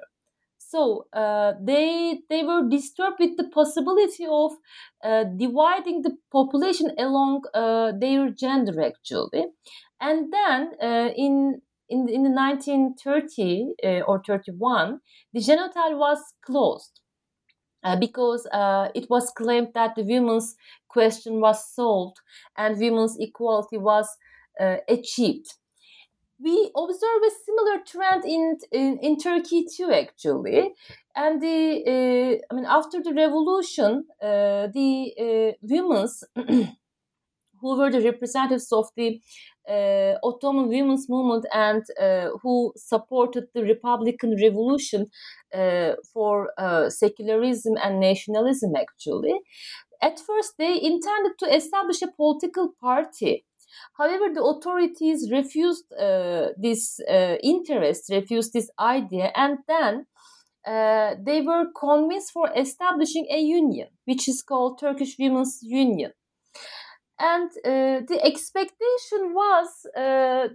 So 0.58 1.06
uh, 1.14 1.54
they 1.62 2.22
they 2.30 2.44
were 2.44 2.68
disturbed 2.68 3.18
with 3.20 3.38
the 3.38 3.50
possibility 3.50 4.26
of 4.28 4.54
uh, 5.04 5.26
dividing 5.38 6.02
the 6.02 6.18
population 6.32 6.92
along 6.98 7.44
uh, 7.54 7.92
their 8.00 8.32
gender 8.32 8.82
actually. 8.82 9.46
And 10.02 10.34
then 10.34 10.72
in 11.16 11.62
in, 11.88 12.10
in 12.10 12.24
the 12.24 12.32
1930 12.32 14.02
or 14.08 14.24
31 14.26 15.00
the 15.34 15.40
Zhenotdel 15.40 16.00
was 16.00 16.18
closed 16.44 17.00
uh, 17.86 17.96
because 17.96 18.48
uh, 18.48 18.90
it 18.96 19.10
was 19.10 19.32
claimed 19.32 19.70
that 19.76 19.96
the 19.96 20.04
women's 20.04 20.56
question 20.90 21.40
was 21.40 21.74
solved 21.74 22.18
and 22.58 22.80
women's 22.80 23.18
equality 23.20 23.78
was 23.78 24.08
uh, 24.60 24.78
achieved. 24.90 25.54
We 26.40 26.72
observe 26.76 27.22
a 27.28 27.32
similar 27.46 27.80
trend 27.86 28.26
in, 28.26 28.58
in, 28.72 29.00
in 29.00 29.18
Turkey 29.18 29.66
too, 29.74 29.92
actually. 29.92 30.74
And 31.16 31.42
the 31.42 31.84
uh, 31.88 32.54
I 32.54 32.56
mean, 32.56 32.66
after 32.66 33.02
the 33.02 33.14
revolution, 33.14 34.06
uh, 34.22 34.68
the 34.74 35.56
women's 35.62 36.24
who 37.62 37.78
were 37.78 37.92
the 37.92 38.02
representatives 38.02 38.72
of 38.72 38.90
the 38.96 39.22
uh, 39.70 40.16
Ottoman 40.24 40.70
women's 40.70 41.10
movement 41.10 41.46
and 41.54 41.84
uh, 42.00 42.30
who 42.42 42.74
supported 42.76 43.46
the 43.54 43.64
Republican 43.64 44.36
Revolution 44.42 45.08
uh, 45.54 45.94
for 46.14 46.52
uh, 46.58 46.90
secularism 46.90 47.76
and 47.84 48.00
nationalism, 48.00 48.74
actually. 48.76 49.36
At 50.02 50.20
first, 50.20 50.54
they 50.58 50.74
intended 50.82 51.34
to 51.40 51.56
establish 51.56 52.02
a 52.02 52.12
political 52.12 52.74
party. 52.80 53.46
However, 53.98 54.26
the 54.34 54.44
authorities 54.44 55.30
refused 55.32 55.86
uh, 55.94 56.50
this 56.58 57.00
uh, 57.10 57.36
interest, 57.44 58.10
refused 58.10 58.54
this 58.54 58.70
idea, 58.80 59.32
and 59.36 59.60
then 59.68 60.06
they 60.66 61.42
were 61.42 61.66
convinced 61.80 62.32
for 62.32 62.50
establishing 62.56 63.28
a 63.32 63.40
union, 63.40 63.88
which 64.06 64.28
is 64.28 64.42
called 64.42 64.80
Turkish 64.80 65.16
Women's 65.20 65.60
Union 65.62 66.12
and 67.20 67.50
uh, 67.66 68.06
the 68.08 68.20
expectation 68.24 69.34
was 69.34 69.86
uh, 69.98 70.48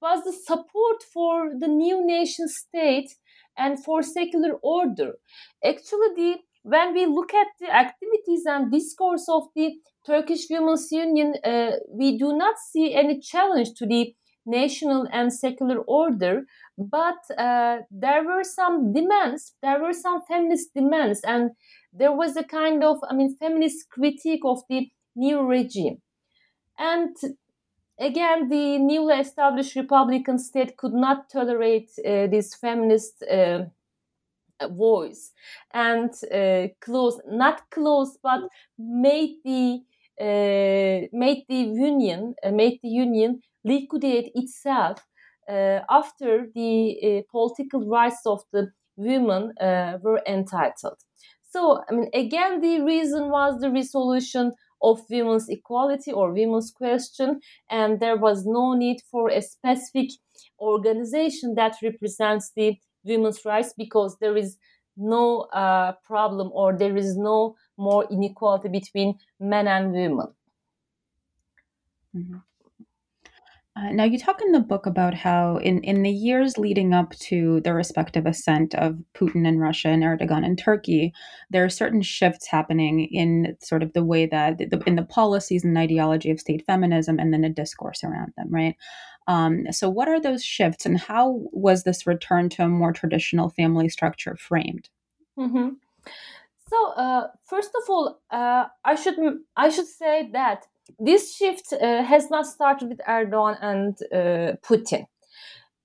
was 0.00 0.24
the 0.24 0.32
support 0.32 1.02
for 1.12 1.50
the 1.58 1.68
new 1.68 2.06
nation 2.06 2.48
state 2.48 3.10
and 3.56 3.82
for 3.82 4.02
secular 4.02 4.54
order. 4.62 5.14
Actually, 5.64 6.14
the 6.16 6.36
when 6.62 6.94
we 6.94 7.06
look 7.06 7.32
at 7.32 7.46
the 7.60 7.74
activities 7.74 8.44
and 8.46 8.72
discourse 8.72 9.26
of 9.28 9.44
the 9.54 9.74
Turkish 10.04 10.46
Women's 10.50 10.90
Union, 10.90 11.34
uh, 11.44 11.72
we 11.88 12.18
do 12.18 12.36
not 12.36 12.56
see 12.58 12.94
any 12.94 13.20
challenge 13.20 13.70
to 13.76 13.86
the 13.86 14.14
national 14.46 15.06
and 15.12 15.32
secular 15.32 15.78
order, 15.86 16.42
but 16.78 17.18
uh, 17.36 17.78
there 17.90 18.24
were 18.24 18.44
some 18.44 18.92
demands, 18.92 19.54
there 19.62 19.80
were 19.80 19.92
some 19.92 20.22
feminist 20.28 20.72
demands, 20.74 21.20
and 21.24 21.50
there 21.92 22.12
was 22.12 22.36
a 22.36 22.44
kind 22.44 22.84
of, 22.84 22.98
I 23.08 23.14
mean, 23.14 23.36
feminist 23.38 23.88
critique 23.90 24.44
of 24.44 24.62
the 24.68 24.88
new 25.16 25.42
regime. 25.42 26.02
And 26.78 27.16
again, 28.00 28.48
the 28.48 28.78
newly 28.78 29.14
established 29.14 29.76
Republican 29.76 30.38
state 30.38 30.76
could 30.76 30.94
not 30.94 31.30
tolerate 31.30 31.90
uh, 31.98 32.26
this 32.28 32.54
feminist 32.54 33.22
uh, 33.24 33.64
voice 34.70 35.32
and 35.74 36.10
uh, 36.32 36.68
close, 36.80 37.20
not 37.28 37.68
close, 37.70 38.16
but 38.22 38.40
made 38.78 39.36
the 39.44 39.80
uh, 40.18 41.06
made 41.12 41.44
the 41.48 41.56
union, 41.56 42.34
uh, 42.42 42.50
made 42.50 42.80
the 42.82 42.88
union 42.88 43.40
liquidate 43.64 44.30
itself 44.34 45.04
uh, 45.48 45.80
after 45.90 46.46
the 46.54 47.22
political 47.30 47.86
rights 47.86 48.20
of 48.24 48.40
the 48.50 48.70
women 48.96 49.52
were 49.60 50.22
entitled. 50.26 50.96
So, 51.50 51.82
I 51.88 51.92
mean, 51.92 52.08
again, 52.14 52.60
the 52.60 52.80
reason 52.80 53.30
was 53.30 53.60
the 53.60 53.70
resolution 53.70 54.52
of 54.90 55.00
women's 55.10 55.48
equality 55.48 56.12
or 56.12 56.32
women's 56.32 56.70
question, 56.70 57.40
and 57.70 58.00
there 58.00 58.16
was 58.16 58.46
no 58.46 58.74
need 58.74 58.98
for 59.10 59.30
a 59.30 59.42
specific 59.42 60.10
organization 60.60 61.54
that 61.54 61.74
represents 61.82 62.52
the 62.56 62.78
women's 63.04 63.44
rights 63.44 63.72
because 63.76 64.16
there 64.20 64.36
is 64.36 64.58
no 64.96 65.42
uh, 65.52 65.92
problem 66.04 66.50
or 66.52 66.76
there 66.76 66.96
is 66.96 67.16
no 67.16 67.54
more 67.76 68.06
inequality 68.10 68.68
between 68.68 69.18
men 69.38 69.68
and 69.68 69.92
women. 69.92 70.28
Mm-hmm. 72.16 72.38
Uh, 73.76 73.90
now, 73.92 74.04
you 74.04 74.18
talk 74.18 74.40
in 74.40 74.52
the 74.52 74.60
book 74.60 74.86
about 74.86 75.12
how, 75.12 75.58
in, 75.58 75.82
in 75.82 76.02
the 76.02 76.10
years 76.10 76.56
leading 76.56 76.94
up 76.94 77.14
to 77.16 77.60
the 77.60 77.74
respective 77.74 78.24
ascent 78.24 78.74
of 78.74 78.96
Putin 79.14 79.46
in 79.46 79.58
Russia 79.58 79.88
and 79.88 80.02
Erdogan 80.02 80.46
in 80.46 80.56
Turkey, 80.56 81.12
there 81.50 81.62
are 81.62 81.68
certain 81.68 82.00
shifts 82.00 82.46
happening 82.46 83.00
in 83.00 83.54
sort 83.60 83.82
of 83.82 83.92
the 83.92 84.02
way 84.02 84.24
that, 84.24 84.56
the, 84.56 84.82
in 84.86 84.96
the 84.96 85.02
policies 85.02 85.62
and 85.62 85.76
ideology 85.76 86.30
of 86.30 86.40
state 86.40 86.64
feminism 86.64 87.18
and 87.18 87.34
then 87.34 87.42
the 87.42 87.50
discourse 87.50 88.02
around 88.02 88.32
them, 88.38 88.48
right? 88.50 88.76
Um, 89.26 89.70
so, 89.72 89.90
what 89.90 90.08
are 90.08 90.20
those 90.20 90.42
shifts, 90.42 90.86
and 90.86 90.98
how 90.98 91.42
was 91.52 91.82
this 91.82 92.06
return 92.06 92.48
to 92.50 92.62
a 92.62 92.68
more 92.68 92.92
traditional 92.92 93.50
family 93.50 93.90
structure 93.90 94.36
framed? 94.36 94.88
Mm-hmm. 95.38 95.70
So, 96.70 96.92
uh, 96.92 97.28
first 97.44 97.70
of 97.76 97.90
all, 97.90 98.20
uh, 98.30 98.66
I 98.84 98.94
should 98.94 99.16
I 99.56 99.68
should 99.68 99.86
say 99.86 100.30
that 100.32 100.66
this 100.98 101.36
shift 101.36 101.72
uh, 101.72 102.02
has 102.02 102.30
not 102.30 102.46
started 102.46 102.88
with 102.88 103.00
Erdogan 103.08 103.58
and 103.60 103.96
uh, 104.12 104.56
Putin. 104.62 105.06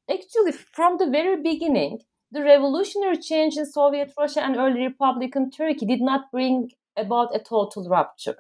Actually, 0.10 0.52
from 0.52 0.98
the 0.98 1.10
very 1.10 1.42
beginning, 1.42 2.00
the 2.32 2.44
revolutionary 2.44 3.18
change 3.18 3.58
in 3.58 3.66
Soviet 3.66 4.12
Russia 4.18 4.42
and 4.42 4.58
early 4.58 4.84
Republican 4.84 5.52
Turkey 5.52 5.86
did 5.86 6.02
not 6.02 6.32
bring 6.32 6.72
about 6.98 7.36
a 7.36 7.40
total 7.40 7.88
rupture. 7.90 8.36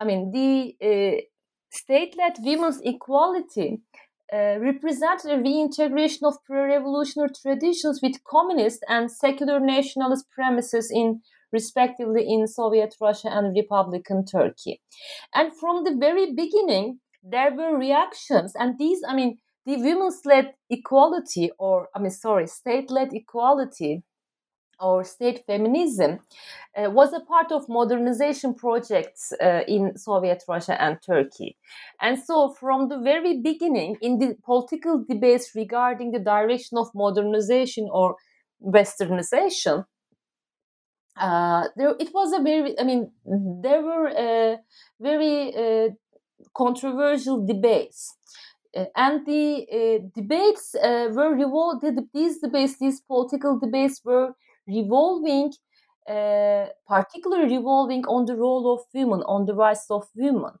I 0.00 0.04
mean, 0.04 0.30
the 0.30 0.76
uh, 0.82 1.20
state 1.70 2.16
led 2.16 2.36
women's 2.40 2.80
equality 2.82 3.80
uh, 4.32 4.58
represented 4.60 5.30
a 5.30 5.38
reintegration 5.38 6.26
of 6.26 6.42
pre 6.44 6.60
revolutionary 6.60 7.30
traditions 7.42 8.00
with 8.02 8.22
communist 8.24 8.84
and 8.88 9.10
secular 9.10 9.58
nationalist 9.58 10.26
premises 10.30 10.90
in 10.90 11.22
respectively 11.52 12.24
in 12.28 12.46
Soviet 12.46 12.94
Russia 13.00 13.28
and 13.30 13.56
Republican 13.56 14.24
Turkey. 14.24 14.80
And 15.34 15.52
from 15.54 15.84
the 15.84 15.96
very 15.98 16.34
beginning, 16.34 17.00
there 17.22 17.54
were 17.54 17.76
reactions, 17.76 18.54
and 18.54 18.78
these, 18.78 19.00
I 19.06 19.14
mean, 19.14 19.38
the 19.66 19.76
women's 19.76 20.22
led 20.24 20.54
equality, 20.70 21.50
or 21.58 21.88
I 21.94 21.98
mean, 21.98 22.10
sorry, 22.10 22.46
state 22.46 22.90
led 22.90 23.12
equality 23.12 24.02
or 24.80 25.04
state 25.04 25.44
feminism 25.44 26.20
uh, 26.76 26.90
was 26.90 27.12
a 27.12 27.20
part 27.20 27.50
of 27.52 27.68
modernization 27.68 28.54
projects 28.54 29.32
uh, 29.42 29.60
in 29.66 29.96
Soviet 29.96 30.42
Russia 30.48 30.80
and 30.80 30.98
Turkey. 31.04 31.56
And 32.00 32.18
so, 32.18 32.54
from 32.58 32.88
the 32.88 32.98
very 32.98 33.40
beginning, 33.42 33.96
in 34.00 34.18
the 34.18 34.36
political 34.44 35.04
debates 35.06 35.54
regarding 35.54 36.12
the 36.12 36.20
direction 36.20 36.78
of 36.78 36.88
modernization 36.94 37.88
or 37.92 38.16
westernization, 38.64 39.84
uh, 41.18 41.68
there 41.76 41.94
it 41.98 42.12
was 42.14 42.32
a 42.32 42.42
very 42.42 42.78
i 42.78 42.84
mean 42.84 43.10
there 43.62 43.82
were 43.82 44.08
uh, 44.08 44.56
very 45.00 45.54
uh, 45.54 45.88
controversial 46.56 47.44
debates 47.46 48.16
uh, 48.76 48.84
and 48.96 49.26
the 49.26 49.66
uh, 49.72 49.98
debates 50.20 50.74
uh, 50.74 51.08
were 51.12 51.34
revolved. 51.34 51.84
These 52.14 52.40
debates, 52.40 52.78
these 52.78 53.00
political 53.00 53.58
debates, 53.58 54.00
were 54.04 54.34
revolving, 54.66 55.52
uh, 56.08 56.66
particularly 56.86 57.56
revolving 57.56 58.04
on 58.06 58.24
the 58.24 58.36
role 58.36 58.72
of 58.74 58.80
women, 58.94 59.22
on 59.26 59.46
the 59.46 59.54
rights 59.54 59.86
of 59.90 60.04
women. 60.14 60.52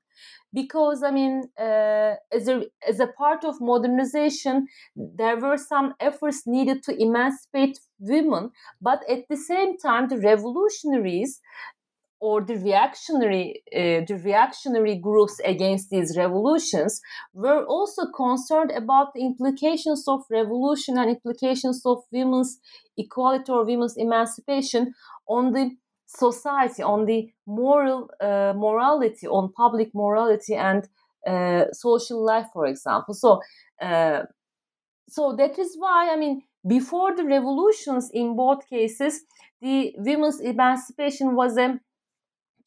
Because 0.52 1.02
I 1.02 1.10
mean, 1.10 1.50
uh, 1.58 2.14
as 2.32 2.48
a 2.48 2.64
as 2.88 3.00
a 3.00 3.06
part 3.08 3.44
of 3.44 3.60
modernization, 3.60 4.66
there 4.96 5.36
were 5.36 5.58
some 5.58 5.94
efforts 6.00 6.46
needed 6.46 6.82
to 6.84 7.00
emancipate 7.00 7.78
women, 7.98 8.50
but 8.80 9.08
at 9.10 9.28
the 9.28 9.36
same 9.36 9.76
time, 9.78 10.08
the 10.08 10.18
revolutionaries 10.18 11.40
or 12.20 12.40
the 12.42 12.56
reactionary 12.56 13.62
uh, 13.74 14.00
the 14.06 14.20
reactionary 14.24 14.96
groups 14.96 15.40
against 15.44 15.90
these 15.90 16.16
revolutions 16.16 17.00
were 17.32 17.64
also 17.64 18.02
concerned 18.14 18.70
about 18.72 19.14
the 19.14 19.20
implications 19.20 20.04
of 20.08 20.22
revolution 20.30 20.98
and 20.98 21.10
implications 21.10 21.82
of 21.84 21.98
women's 22.12 22.58
equality 22.96 23.52
or 23.52 23.64
women's 23.64 23.96
emancipation 23.96 24.92
on 25.28 25.52
the 25.52 25.70
society 26.06 26.82
on 26.82 27.04
the 27.04 27.30
moral 27.46 28.10
uh, 28.20 28.52
morality 28.56 29.26
on 29.26 29.52
public 29.52 29.90
morality 29.94 30.54
and 30.54 30.88
uh, 31.26 31.64
social 31.72 32.24
life 32.24 32.46
for 32.52 32.66
example. 32.66 33.14
So 33.14 33.40
uh, 33.82 34.22
so 35.08 35.34
that 35.36 35.58
is 35.58 35.74
why 35.78 36.10
i 36.12 36.16
mean 36.16 36.42
before 36.66 37.14
the 37.16 37.24
revolutions 37.24 38.10
in 38.12 38.36
both 38.36 38.68
cases 38.68 39.22
the 39.60 39.92
women's 39.96 40.40
emancipation 40.40 41.34
was 41.34 41.56
a 41.56 41.78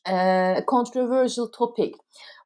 a 0.08 0.64
controversial 0.68 1.50
topic. 1.50 1.94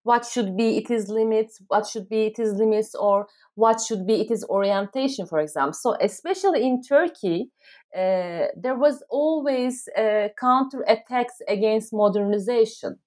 What 0.04 0.26
should 0.26 0.56
be 0.56 0.78
its 0.78 1.10
limits 1.10 1.60
what 1.68 1.88
should 1.88 2.08
be 2.10 2.28
its 2.28 2.39
limits 2.39 2.94
or 2.94 3.28
what 3.56 3.82
should 3.82 4.06
be 4.06 4.22
its 4.22 4.44
orientation 4.46 5.26
for 5.26 5.39
example. 5.39 5.74
So 5.74 5.96
especially 6.00 6.63
in 6.63 6.82
turkey 6.84 7.50
uh, 7.96 8.48
there 8.56 8.78
was 8.78 9.04
always 9.10 9.88
uh, 9.98 10.28
counter 10.39 10.84
attacks 10.88 11.36
against 11.48 11.94
modernization. 11.94 13.00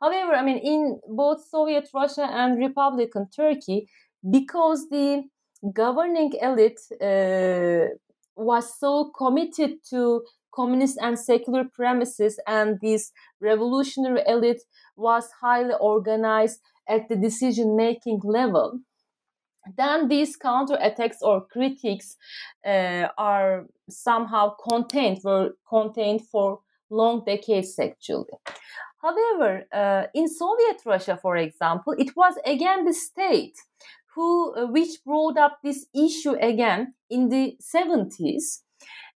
However 0.00 0.32
i 0.34 0.42
mean 0.42 0.58
in 0.58 1.00
both 1.08 1.40
soviet 1.54 1.88
russia 1.94 2.26
and 2.40 2.58
republican 2.58 3.28
turkey 3.34 3.88
because 4.36 4.88
the 4.90 5.22
governing 5.72 6.32
elite 6.40 6.80
uh, 7.10 7.86
was 8.36 8.64
so 8.78 9.10
committed 9.16 9.72
to 9.90 10.22
communist 10.54 10.98
and 11.00 11.18
secular 11.18 11.64
premises, 11.64 12.38
and 12.46 12.78
this 12.80 13.12
revolutionary 13.40 14.22
elite 14.26 14.62
was 14.96 15.30
highly 15.40 15.74
organized 15.80 16.60
at 16.88 17.08
the 17.08 17.16
decision 17.16 17.76
making 17.76 18.20
level. 18.24 18.80
Then 19.76 20.08
these 20.08 20.36
counterattacks 20.36 21.22
or 21.22 21.46
critiques 21.46 22.16
uh, 22.66 23.08
are 23.16 23.66
somehow 23.88 24.54
contained, 24.68 25.20
were 25.22 25.50
contained 25.68 26.22
for 26.26 26.60
long 26.90 27.22
decades 27.24 27.78
actually. 27.78 28.32
However, 29.00 29.64
uh, 29.72 30.06
in 30.14 30.28
Soviet 30.28 30.80
Russia, 30.86 31.18
for 31.20 31.36
example, 31.36 31.94
it 31.98 32.16
was 32.16 32.34
again 32.44 32.84
the 32.84 32.92
state 32.92 33.56
who, 34.14 34.54
uh, 34.54 34.66
which 34.66 35.02
brought 35.04 35.36
up 35.38 35.58
this 35.62 35.86
issue 35.94 36.34
again 36.40 36.94
in 37.10 37.28
the 37.28 37.56
70s 37.60 38.60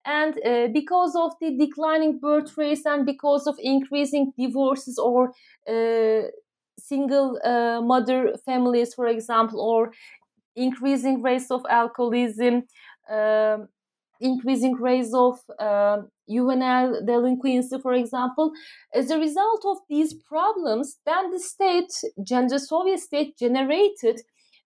and 0.06 0.40
uh, 0.46 0.68
because 0.74 1.16
of 1.16 1.34
the 1.42 1.58
declining 1.58 2.20
birth 2.20 2.58
rates 2.58 2.86
and 2.86 3.06
because 3.06 3.48
of 3.48 3.56
increasing 3.60 4.32
divorces 4.38 4.98
or 5.00 5.34
uh, 5.68 6.28
single 6.80 7.40
uh, 7.44 7.82
mother 7.82 8.36
families 8.46 8.94
for 8.94 9.08
example 9.08 9.60
or 9.60 9.92
increasing 10.56 11.22
rates 11.22 11.52
of 11.52 11.66
alcoholism 11.70 12.64
um, 13.10 13.68
increasing 14.22 14.74
rates 14.76 15.14
of 15.14 15.40
um, 15.60 16.10
juvenile 16.30 17.06
delinquency 17.06 17.78
for 17.82 17.94
example 17.94 18.52
as 18.94 19.10
a 19.12 19.18
result 19.20 19.64
of 19.66 19.78
these 19.90 20.14
problems 20.14 20.98
then 21.06 21.32
the 21.32 21.40
state 21.40 21.92
gender 22.24 22.58
soviet 22.58 23.00
state 23.00 23.38
generated 23.38 24.22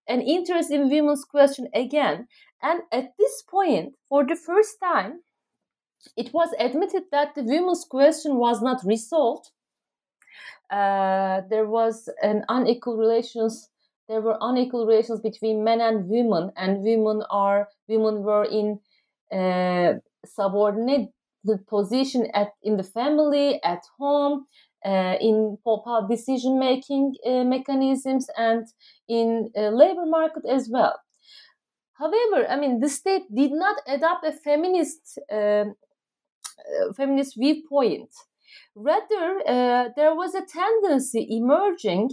an 0.07 0.21
interest 0.21 0.71
in 0.71 0.89
women's 0.89 1.23
question 1.23 1.67
again. 1.73 2.27
And 2.61 2.81
at 2.91 3.13
this 3.17 3.43
point 3.43 3.93
for 4.09 4.25
the 4.25 4.35
first 4.35 4.77
time 4.83 5.21
it 6.15 6.33
was 6.33 6.49
admitted 6.59 7.03
that 7.11 7.35
the 7.35 7.43
women's 7.43 7.85
question 7.85 8.35
was 8.35 8.61
not 8.61 8.83
resolved. 8.85 9.49
Uh, 10.69 11.41
there 11.49 11.65
was 11.65 12.09
an 12.21 12.45
unequal 12.47 12.97
relations. 12.97 13.69
There 14.07 14.21
were 14.21 14.37
unequal 14.41 14.85
relations 14.85 15.19
between 15.19 15.63
men 15.63 15.81
and 15.81 16.07
women, 16.07 16.51
and 16.55 16.83
women 16.83 17.23
are 17.29 17.69
women 17.87 18.23
were 18.23 18.45
in 18.45 18.79
uh, 19.31 19.99
subordinate 20.25 21.09
position 21.67 22.27
at 22.33 22.49
in 22.63 22.77
the 22.77 22.83
family, 22.83 23.61
at 23.63 23.83
home, 23.97 24.45
uh, 24.85 25.15
in 25.19 25.57
decision 26.07 26.59
making 26.59 27.15
uh, 27.25 27.43
mechanisms, 27.43 28.29
and 28.37 28.67
in 29.07 29.51
uh, 29.55 29.69
labor 29.69 30.05
market 30.05 30.43
as 30.45 30.69
well. 30.69 30.99
However, 31.93 32.47
I 32.49 32.55
mean, 32.55 32.79
the 32.79 32.89
state 32.89 33.23
did 33.33 33.51
not 33.51 33.75
adopt 33.85 34.25
a 34.25 34.31
feminist 34.31 35.19
um, 35.31 35.75
feminist 36.95 37.35
viewpoint. 37.37 38.09
Rather, 38.75 39.41
uh, 39.47 39.89
there 39.95 40.15
was 40.15 40.35
a 40.35 40.45
tendency 40.45 41.27
emerging 41.29 42.11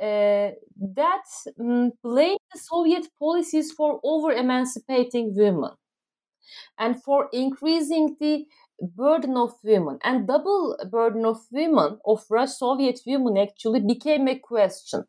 uh, 0.00 0.50
that 0.78 1.24
um, 1.60 1.92
blamed 2.02 2.38
the 2.52 2.58
Soviet 2.58 3.06
policies 3.18 3.72
for 3.72 4.00
over 4.02 4.32
emancipating 4.32 5.34
women 5.34 5.70
and 6.78 7.02
for 7.02 7.28
increasing 7.32 8.16
the 8.20 8.46
burden 8.80 9.36
of 9.36 9.52
women 9.64 9.98
and 10.04 10.26
double 10.26 10.76
burden 10.90 11.24
of 11.24 11.38
women 11.50 11.98
of 12.04 12.24
Russian 12.28 12.54
Soviet 12.54 13.00
women 13.06 13.38
actually 13.38 13.80
became 13.80 14.28
a 14.28 14.38
question. 14.38 15.04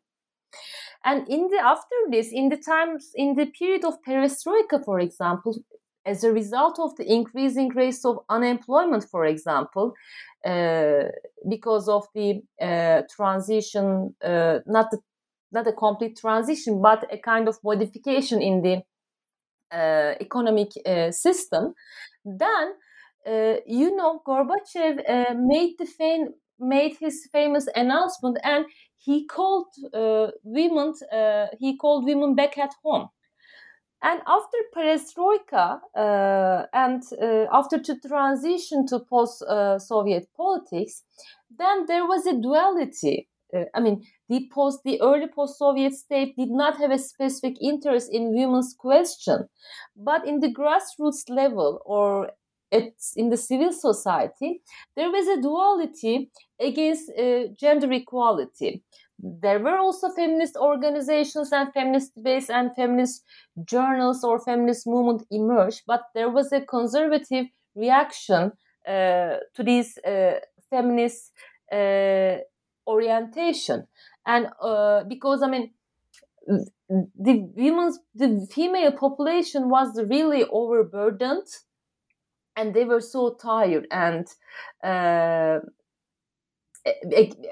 And 1.04 1.28
in 1.28 1.48
the 1.48 1.58
after 1.62 1.96
this, 2.10 2.30
in 2.32 2.48
the 2.48 2.56
times 2.56 3.10
in 3.14 3.34
the 3.34 3.46
period 3.46 3.84
of 3.84 4.02
perestroika, 4.06 4.84
for 4.84 4.98
example, 5.00 5.56
as 6.04 6.24
a 6.24 6.32
result 6.32 6.78
of 6.78 6.96
the 6.96 7.10
increasing 7.10 7.68
rates 7.70 8.04
of 8.04 8.18
unemployment, 8.28 9.04
for 9.04 9.24
example, 9.26 9.94
uh, 10.44 11.04
because 11.48 11.88
of 11.88 12.06
the 12.14 12.42
uh, 12.60 13.02
transition, 13.14 14.14
uh, 14.24 14.58
not 14.66 14.90
the, 14.90 14.98
not 15.52 15.66
a 15.66 15.72
complete 15.72 16.16
transition, 16.16 16.80
but 16.80 17.04
a 17.12 17.18
kind 17.18 17.48
of 17.48 17.58
modification 17.64 18.40
in 18.40 18.62
the 18.62 18.82
uh, 19.70 20.14
economic 20.20 20.68
uh, 20.86 21.10
system, 21.10 21.74
then 22.24 22.72
uh, 23.26 23.56
you 23.66 23.94
know 23.94 24.22
Gorbachev 24.26 24.96
made 25.36 25.74
the 25.78 25.84
fam- 25.84 26.34
made 26.58 26.96
his 26.98 27.28
famous 27.32 27.68
announcement, 27.76 28.38
and 28.44 28.64
he 28.96 29.26
called 29.26 29.66
women 30.42 30.94
he 31.58 31.76
called 31.76 32.04
women 32.06 32.34
back 32.34 32.56
at 32.56 32.72
home 32.82 33.08
and 34.02 34.20
after 34.26 34.58
perestroika 34.74 35.80
uh, 35.96 36.66
and 36.72 37.02
uh, 37.20 37.46
after 37.52 37.78
the 37.78 37.98
transition 38.06 38.86
to 38.86 39.00
post-Soviet 39.00 40.22
uh, 40.22 40.36
politics, 40.36 41.02
then 41.56 41.86
there 41.86 42.06
was 42.06 42.26
a 42.26 42.40
duality. 42.40 43.28
Uh, 43.54 43.64
I 43.74 43.80
mean, 43.80 44.04
the 44.28 44.48
post, 44.52 44.80
the 44.84 45.00
early 45.00 45.26
post-Soviet 45.26 45.94
state 45.94 46.36
did 46.36 46.50
not 46.50 46.76
have 46.78 46.92
a 46.92 46.98
specific 46.98 47.56
interest 47.60 48.10
in 48.12 48.34
women's 48.34 48.74
question, 48.78 49.48
but 49.96 50.26
in 50.26 50.40
the 50.40 50.54
grassroots 50.54 51.28
level 51.28 51.80
or 51.84 52.30
in 52.70 53.30
the 53.30 53.36
civil 53.36 53.72
society, 53.72 54.60
there 54.94 55.10
was 55.10 55.26
a 55.26 55.40
duality 55.40 56.30
against 56.60 57.10
uh, 57.18 57.44
gender 57.58 57.90
equality 57.92 58.82
there 59.18 59.58
were 59.58 59.78
also 59.78 60.10
feminist 60.10 60.56
organizations 60.56 61.52
and 61.52 61.72
feminist 61.72 62.14
debates 62.14 62.50
and 62.50 62.74
feminist 62.76 63.24
journals 63.64 64.22
or 64.22 64.38
feminist 64.38 64.86
movement 64.86 65.24
emerged, 65.30 65.82
but 65.86 66.02
there 66.14 66.30
was 66.30 66.52
a 66.52 66.60
conservative 66.60 67.46
reaction 67.74 68.52
uh, 68.86 69.36
to 69.54 69.62
this 69.64 69.98
uh, 69.98 70.34
feminist 70.70 71.32
uh, 71.72 72.36
orientation. 72.86 73.86
And 74.24 74.48
uh, 74.62 75.04
because, 75.04 75.42
I 75.42 75.48
mean, 75.48 75.70
the 76.46 77.50
women's, 77.56 77.98
the 78.14 78.46
female 78.50 78.92
population 78.92 79.68
was 79.68 80.00
really 80.08 80.44
overburdened 80.50 81.46
and 82.56 82.74
they 82.74 82.84
were 82.84 83.00
so 83.00 83.34
tired 83.34 83.86
and 83.90 84.26
uh, 84.82 85.60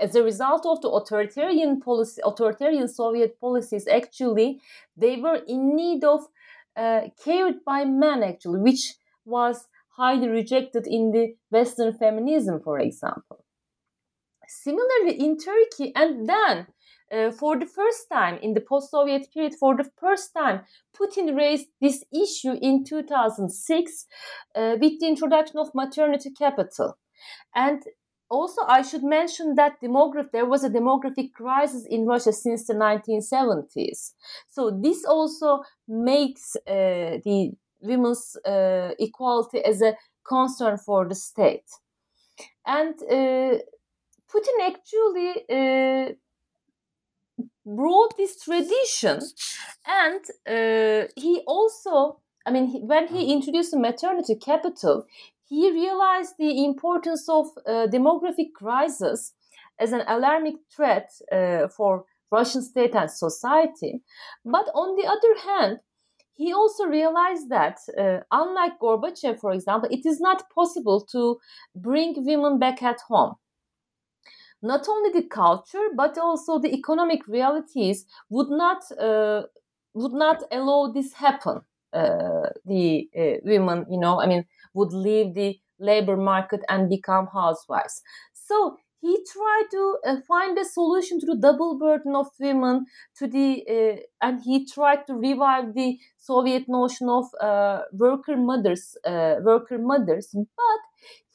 as 0.00 0.14
a 0.14 0.22
result 0.22 0.66
of 0.66 0.80
the 0.82 0.88
authoritarian 0.88 1.80
policy, 1.80 2.20
authoritarian 2.24 2.88
Soviet 2.88 3.40
policies, 3.40 3.86
actually, 3.86 4.60
they 4.96 5.16
were 5.16 5.40
in 5.46 5.76
need 5.76 6.04
of 6.04 6.26
uh, 6.76 7.02
cared 7.22 7.64
by 7.64 7.84
men, 7.84 8.22
actually, 8.22 8.60
which 8.60 8.94
was 9.24 9.68
highly 9.96 10.28
rejected 10.28 10.86
in 10.86 11.10
the 11.10 11.34
Western 11.50 11.92
feminism, 11.92 12.60
for 12.60 12.78
example. 12.78 13.44
Similarly, 14.46 15.18
in 15.18 15.38
Turkey, 15.38 15.92
and 15.94 16.28
then 16.28 16.66
uh, 17.12 17.30
for 17.30 17.58
the 17.58 17.66
first 17.66 18.08
time 18.10 18.38
in 18.42 18.54
the 18.54 18.60
post-Soviet 18.60 19.32
period, 19.32 19.54
for 19.54 19.76
the 19.76 19.90
first 19.98 20.34
time, 20.34 20.62
Putin 20.94 21.36
raised 21.36 21.68
this 21.80 22.04
issue 22.12 22.56
in 22.60 22.84
2006 22.84 24.06
uh, 24.54 24.76
with 24.80 25.00
the 25.00 25.06
introduction 25.06 25.58
of 25.58 25.74
maternity 25.74 26.30
capital. 26.30 26.98
And 27.54 27.82
also, 28.28 28.62
I 28.66 28.82
should 28.82 29.04
mention 29.04 29.54
that 29.54 29.80
demograph 29.80 30.30
there 30.32 30.46
was 30.46 30.64
a 30.64 30.70
demographic 30.70 31.32
crisis 31.32 31.86
in 31.88 32.06
Russia 32.06 32.32
since 32.32 32.66
the 32.66 32.74
1970s. 32.74 34.12
So 34.48 34.70
this 34.70 35.04
also 35.04 35.62
makes 35.86 36.56
uh, 36.66 37.18
the 37.24 37.52
women's 37.80 38.36
uh, 38.44 38.90
equality 38.98 39.64
as 39.64 39.82
a 39.82 39.94
concern 40.26 40.78
for 40.78 41.08
the 41.08 41.14
state. 41.14 41.70
And 42.66 42.94
uh, 43.02 43.58
Putin 44.28 44.58
actually 44.60 45.44
uh, 45.48 46.12
brought 47.64 48.16
this 48.16 48.42
tradition, 48.42 49.20
and 49.86 50.20
uh, 50.46 51.06
he 51.16 51.42
also, 51.46 52.20
I 52.44 52.50
mean, 52.50 52.86
when 52.86 53.06
he 53.06 53.32
introduced 53.32 53.70
the 53.70 53.78
maternity 53.78 54.34
capital, 54.34 55.06
he 55.48 55.70
realized 55.70 56.34
the 56.38 56.64
importance 56.64 57.28
of 57.28 57.46
uh, 57.66 57.86
demographic 57.86 58.52
crisis 58.54 59.32
as 59.78 59.92
an 59.92 60.02
alarming 60.08 60.58
threat 60.74 61.10
uh, 61.32 61.68
for 61.68 62.04
Russian 62.32 62.62
state 62.62 62.94
and 62.94 63.10
society. 63.10 64.02
But 64.44 64.66
on 64.74 64.96
the 64.96 65.06
other 65.06 65.48
hand, 65.48 65.78
he 66.34 66.52
also 66.52 66.84
realized 66.84 67.48
that, 67.48 67.78
uh, 67.98 68.18
unlike 68.30 68.78
Gorbachev, 68.80 69.40
for 69.40 69.52
example, 69.52 69.88
it 69.90 70.04
is 70.04 70.20
not 70.20 70.50
possible 70.50 71.00
to 71.12 71.38
bring 71.74 72.14
women 72.26 72.58
back 72.58 72.82
at 72.82 73.00
home. 73.08 73.36
Not 74.62 74.88
only 74.88 75.10
the 75.18 75.26
culture, 75.28 75.88
but 75.94 76.18
also 76.18 76.58
the 76.58 76.74
economic 76.74 77.26
realities 77.28 78.04
would 78.28 78.50
not 78.50 78.82
uh, 78.98 79.42
would 79.94 80.12
not 80.12 80.42
allow 80.50 80.92
this 80.92 81.12
happen. 81.14 81.60
Uh, 81.92 82.50
the 82.66 83.08
uh, 83.16 83.40
women, 83.44 83.86
you 83.90 83.98
know, 83.98 84.20
I 84.20 84.26
mean, 84.26 84.44
would 84.76 84.92
leave 84.92 85.34
the 85.34 85.58
labor 85.78 86.16
market 86.16 86.62
and 86.68 86.88
become 86.88 87.26
housewives. 87.32 88.02
So 88.32 88.76
he 89.00 89.24
tried 89.32 89.64
to 89.72 89.98
uh, 90.06 90.16
find 90.26 90.58
a 90.58 90.64
solution 90.64 91.20
to 91.20 91.26
the 91.26 91.36
double 91.36 91.78
burden 91.78 92.16
of 92.16 92.28
women 92.40 92.86
to 93.18 93.26
the 93.26 93.64
uh, 93.76 94.00
and 94.26 94.40
he 94.42 94.64
tried 94.66 95.06
to 95.06 95.14
revive 95.14 95.74
the 95.74 95.98
soviet 96.16 96.64
notion 96.68 97.08
of 97.08 97.26
uh, 97.40 97.82
worker 97.92 98.36
mothers 98.36 98.96
uh, 99.04 99.36
worker 99.42 99.78
mothers 99.78 100.28
but 100.32 100.80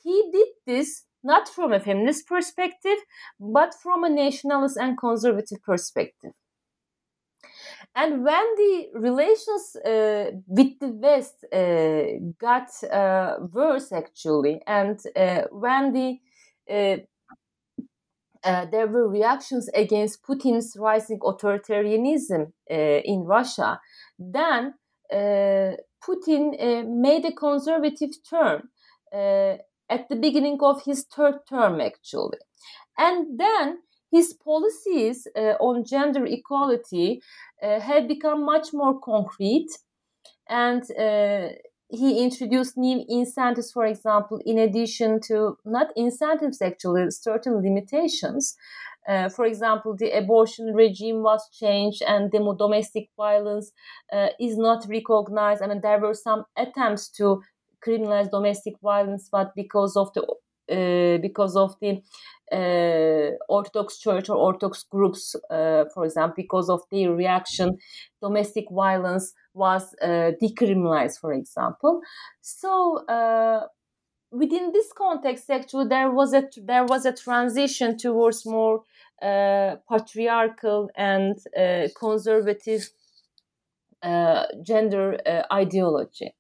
he 0.04 0.30
did 0.32 0.48
this 0.66 1.04
not 1.24 1.48
from 1.48 1.72
a 1.72 1.80
feminist 1.80 2.28
perspective 2.28 2.98
but 3.40 3.74
from 3.76 4.04
a 4.04 4.10
nationalist 4.10 4.78
and 4.78 4.98
conservative 4.98 5.62
perspective 5.64 6.32
and 7.94 8.24
when 8.24 8.46
the 8.56 8.88
relations 8.94 9.76
uh, 9.76 10.32
with 10.48 10.80
the 10.80 10.88
West 10.88 11.46
uh, 11.52 12.04
got 12.40 12.70
uh, 12.90 13.36
worse, 13.52 13.92
actually, 13.92 14.62
and 14.66 15.00
uh, 15.16 15.42
when 15.52 15.92
the 15.92 16.20
uh, 16.72 16.98
uh, 18.44 18.66
there 18.72 18.88
were 18.88 19.08
reactions 19.08 19.70
against 19.76 20.24
Putin's 20.24 20.76
rising 20.80 21.20
authoritarianism 21.20 22.52
in 22.70 23.24
Russia, 23.24 23.80
then 24.18 24.74
Putin 25.12 26.88
made 26.88 27.26
a 27.26 27.34
conservative 27.34 28.12
turn 28.28 28.70
at 29.14 30.10
the 30.10 30.16
beginning 30.16 30.58
of 30.62 30.82
his 30.86 31.04
third 31.04 31.36
term, 31.48 31.82
actually. 31.82 32.40
And 32.98 33.40
then 33.40 33.80
his 34.12 34.34
policies 34.34 35.28
uh, 35.36 35.56
on 35.60 35.84
gender 35.86 36.26
equality 36.26 37.22
uh, 37.64 37.80
have 37.80 38.08
become 38.08 38.46
much 38.46 38.74
more 38.74 39.00
concrete 39.00 39.70
and 40.50 40.84
uh, 40.98 41.50
he 41.90 42.24
introduced 42.24 42.78
new 42.78 43.04
incentives 43.10 43.72
for 43.72 43.86
example 43.86 44.40
in 44.46 44.58
addition 44.58 45.20
to 45.20 45.58
not 45.66 45.88
incentives 45.96 46.62
actually 46.62 47.10
certain 47.12 47.62
limitations 47.62 48.56
uh, 49.10 49.30
for 49.30 49.46
example, 49.46 49.98
the 49.98 50.12
abortion 50.12 50.68
regime 50.76 51.24
was 51.24 51.50
changed 51.52 52.04
and 52.04 52.32
the 52.32 52.56
domestic 52.58 53.10
violence 53.18 53.74
uh, 54.14 54.30
is 54.40 54.58
not 54.58 54.86
recognized. 54.88 55.62
I 55.62 55.68
mean, 55.68 55.82
there 55.82 56.00
were 56.00 56.14
some 56.14 56.46
attempts 56.56 57.10
to 57.18 57.44
criminalize 57.86 58.32
domestic 58.32 58.76
violence, 58.82 59.28
but 59.32 59.54
because 59.58 59.98
of 59.98 60.14
the 60.14 60.26
because 61.22 61.56
of 61.56 61.76
the 61.82 62.02
uh, 62.52 63.32
Orthodox 63.48 63.98
Church 64.00 64.30
or 64.30 64.36
Orthodox 64.36 64.84
groups, 64.84 65.36
uh, 65.50 65.86
for 65.94 66.06
example, 66.06 66.34
because 66.36 66.70
of 66.70 66.82
their 66.92 67.14
reaction, 67.14 67.78
domestic 68.22 68.66
violence 68.70 69.34
was 69.54 69.96
uh, 70.02 70.32
decriminalized, 70.42 71.20
for 71.20 71.34
example. 71.34 72.02
So 72.42 73.06
uh, 73.08 73.68
within 74.32 74.72
this 74.74 74.92
context, 74.98 75.50
actually, 75.50 75.88
there 75.88 76.12
was 76.12 76.34
a 76.34 76.44
there 76.58 76.86
was 76.86 77.06
a 77.06 77.14
transition 77.14 77.98
towards 77.98 78.46
more 78.46 78.84
uh, 79.22 79.78
patriarchal 79.90 80.90
and 80.96 81.38
uh, 81.58 81.88
conservative 81.98 82.90
gender 84.66 85.16
ideology 85.54 86.34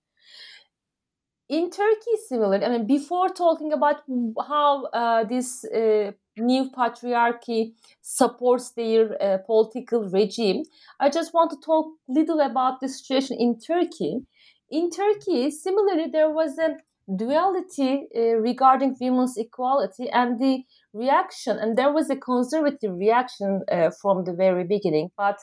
in 1.52 1.70
Turkey, 1.70 2.16
similarly, 2.30 2.66
I 2.66 2.70
mean, 2.70 2.88
before 2.88 3.28
talking 3.28 3.74
about 3.74 4.04
how 4.48 4.86
uh, 4.86 5.26
this 5.26 5.66
uh, 5.66 6.12
new 6.38 6.72
patriarchy 6.72 7.74
supports 8.02 8.72
their 8.72 9.22
uh, 9.22 9.38
political 9.46 10.10
regime, 10.10 10.64
I 11.02 11.10
just 11.10 11.34
want 11.34 11.52
to 11.52 11.58
talk 11.58 11.88
little 12.08 12.40
about 12.40 12.80
the 12.80 12.88
situation 12.88 13.36
in 13.38 13.60
Turkey. 13.60 14.22
In 14.70 14.90
Turkey, 14.90 15.52
similarly, 15.52 16.08
there 16.10 16.30
was 16.30 16.58
a 16.58 16.78
duality 17.14 18.08
uh, 18.16 18.38
regarding 18.38 18.96
women's 19.02 19.36
equality 19.36 20.10
and 20.10 20.40
the 20.40 20.64
reaction, 20.94 21.58
and 21.58 21.78
there 21.78 21.92
was 21.92 22.10
a 22.10 22.16
conservative 22.16 22.94
reaction 22.96 23.62
uh, 23.70 23.90
from 24.02 24.24
the 24.24 24.32
very 24.32 24.64
beginning, 24.64 25.10
but 25.18 25.40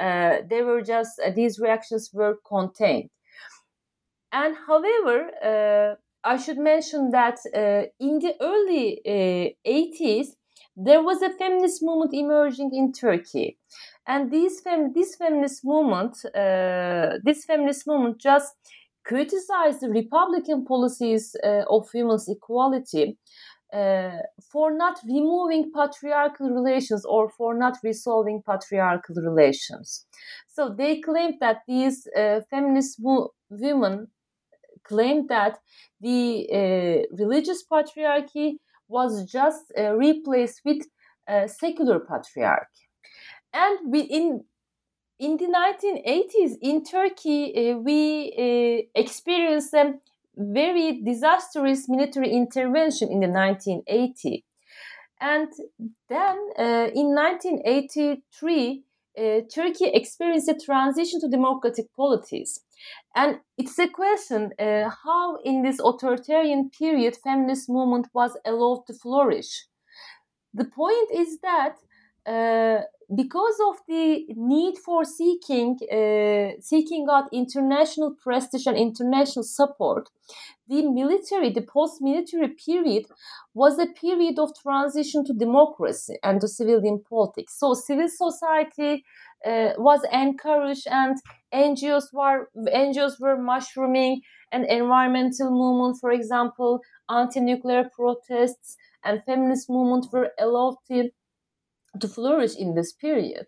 uh, 0.00 0.38
they 0.48 0.62
were 0.62 0.80
just 0.80 1.20
these 1.36 1.58
reactions 1.58 2.08
were 2.14 2.38
contained 2.48 3.10
and 4.32 4.56
however, 4.66 5.30
uh, 5.42 5.94
I 6.22 6.36
should 6.36 6.58
mention 6.58 7.10
that 7.10 7.38
uh, 7.54 7.88
in 7.98 8.18
the 8.18 8.34
early 8.40 9.00
uh, 9.06 9.54
80s, 9.64 10.36
there 10.76 11.02
was 11.02 11.22
a 11.22 11.30
feminist 11.30 11.82
movement 11.82 12.14
emerging 12.14 12.70
in 12.72 12.92
Turkey. 12.92 13.58
And 14.06 14.30
this, 14.30 14.60
fem- 14.60 14.92
this 14.92 15.16
feminist 15.16 15.64
movement, 15.64 16.16
uh, 16.26 17.18
this 17.24 17.44
feminist 17.44 17.86
movement 17.86 18.20
just 18.20 18.54
criticized 19.04 19.80
the 19.80 19.88
Republican 19.88 20.64
policies 20.64 21.34
uh, 21.42 21.62
of 21.68 21.88
women's 21.94 22.28
equality 22.28 23.18
uh, 23.72 24.18
for 24.52 24.76
not 24.76 24.98
removing 25.06 25.70
patriarchal 25.74 26.50
relations 26.50 27.04
or 27.04 27.30
for 27.30 27.54
not 27.54 27.78
resolving 27.84 28.42
patriarchal 28.46 29.14
relations. 29.16 30.06
So 30.48 30.74
they 30.76 31.00
claimed 31.00 31.36
that 31.40 31.58
these 31.68 32.06
uh, 32.16 32.40
feminist 32.50 33.00
women 33.48 34.08
claimed 34.90 35.28
that 35.28 35.54
the 36.00 36.20
uh, 36.52 37.16
religious 37.22 37.62
patriarchy 37.72 38.48
was 38.88 39.12
just 39.30 39.64
uh, 39.78 39.94
replaced 40.06 40.60
with 40.64 40.82
uh, 41.28 41.46
secular 41.46 42.00
patriarchy. 42.00 42.84
And 43.52 43.78
we, 43.92 44.00
in 44.00 45.36
the 45.42 45.50
1980s 45.62 46.52
in 46.60 46.82
Turkey, 46.82 47.42
uh, 47.54 47.76
we 47.78 48.32
uh, 48.36 49.00
experienced 49.02 49.72
a 49.74 49.94
very 50.36 51.00
disastrous 51.02 51.88
military 51.88 52.30
intervention 52.30 53.08
in 53.10 53.20
the 53.20 53.32
1980s. 53.42 54.42
And 55.20 55.48
then 56.08 56.36
in 57.00 57.14
1983, 57.14 58.84
Turkey 59.54 59.86
experienced 59.86 60.48
a 60.48 60.54
transition 60.54 61.20
to 61.20 61.28
democratic 61.28 61.86
policies. 61.94 62.60
And 63.14 63.40
it's 63.58 63.78
a 63.78 63.88
question 63.88 64.52
uh, 64.58 64.90
how, 65.04 65.36
in 65.44 65.62
this 65.62 65.78
authoritarian 65.80 66.70
period, 66.70 67.16
feminist 67.22 67.68
movement 67.68 68.06
was 68.14 68.32
allowed 68.44 68.86
to 68.86 68.94
flourish. 68.94 69.66
The 70.54 70.64
point 70.64 71.10
is 71.12 71.38
that 71.40 71.74
uh, 72.26 72.84
because 73.14 73.56
of 73.68 73.76
the 73.88 74.24
need 74.36 74.78
for 74.78 75.04
seeking 75.04 75.76
uh, 75.90 76.60
seeking 76.60 77.06
out 77.10 77.24
international 77.32 78.14
prestige 78.22 78.66
and 78.66 78.76
international 78.76 79.42
support, 79.42 80.08
the 80.68 80.88
military, 80.88 81.50
the 81.50 81.62
post-military 81.62 82.48
period, 82.48 83.06
was 83.54 83.78
a 83.78 83.86
period 83.86 84.38
of 84.38 84.50
transition 84.62 85.24
to 85.24 85.32
democracy 85.32 86.16
and 86.22 86.40
to 86.40 86.46
civilian 86.48 87.02
politics. 87.08 87.58
So 87.58 87.74
civil 87.74 88.08
society 88.08 89.04
uh, 89.44 89.70
was 89.78 90.00
encouraged 90.12 90.86
and 90.86 91.16
NGOs 91.52 92.12
were 92.12 92.48
NGOs 92.56 93.20
were 93.20 93.36
mushrooming 93.36 94.20
and 94.52 94.64
environmental 94.66 95.50
movement, 95.50 95.98
for 96.00 96.12
example, 96.12 96.80
anti-nuclear 97.08 97.90
protests 97.94 98.76
and 99.04 99.22
feminist 99.24 99.68
movement 99.68 100.06
were 100.12 100.30
allowed 100.38 100.76
to 100.88 101.10
to 101.98 102.08
flourish 102.08 102.56
in 102.56 102.74
this 102.74 102.92
period. 102.92 103.46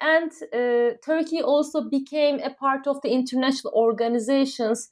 And 0.00 0.32
uh, 0.52 0.96
Turkey 1.04 1.42
also 1.42 1.88
became 1.88 2.40
a 2.40 2.50
part 2.50 2.88
of 2.88 3.00
the 3.02 3.10
international 3.10 3.72
organizations, 3.74 4.88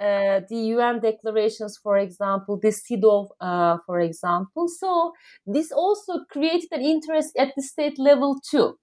uh, 0.00 0.40
the 0.48 0.56
UN 0.76 1.00
declarations, 1.00 1.76
for 1.76 1.98
example, 1.98 2.58
the 2.58 2.68
CEDAW, 2.68 3.28
uh, 3.40 3.76
for 3.86 4.00
example. 4.00 4.68
So 4.68 5.12
this 5.46 5.70
also 5.70 6.24
created 6.30 6.72
an 6.72 6.80
interest 6.80 7.36
at 7.36 7.52
the 7.54 7.62
state 7.62 7.98
level 7.98 8.40
too. 8.40 8.78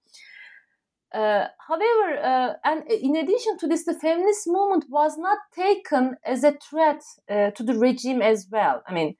Uh, 1.12 1.46
however, 1.68 2.18
uh, 2.22 2.52
and 2.64 2.90
in 2.90 3.16
addition 3.16 3.58
to 3.58 3.66
this, 3.66 3.84
the 3.84 3.98
feminist 3.98 4.46
movement 4.46 4.84
was 4.88 5.18
not 5.18 5.38
taken 5.54 6.16
as 6.24 6.42
a 6.42 6.52
threat 6.52 7.02
uh, 7.28 7.50
to 7.50 7.62
the 7.62 7.74
regime 7.74 8.22
as 8.22 8.46
well. 8.50 8.82
I 8.86 8.94
mean, 8.94 9.16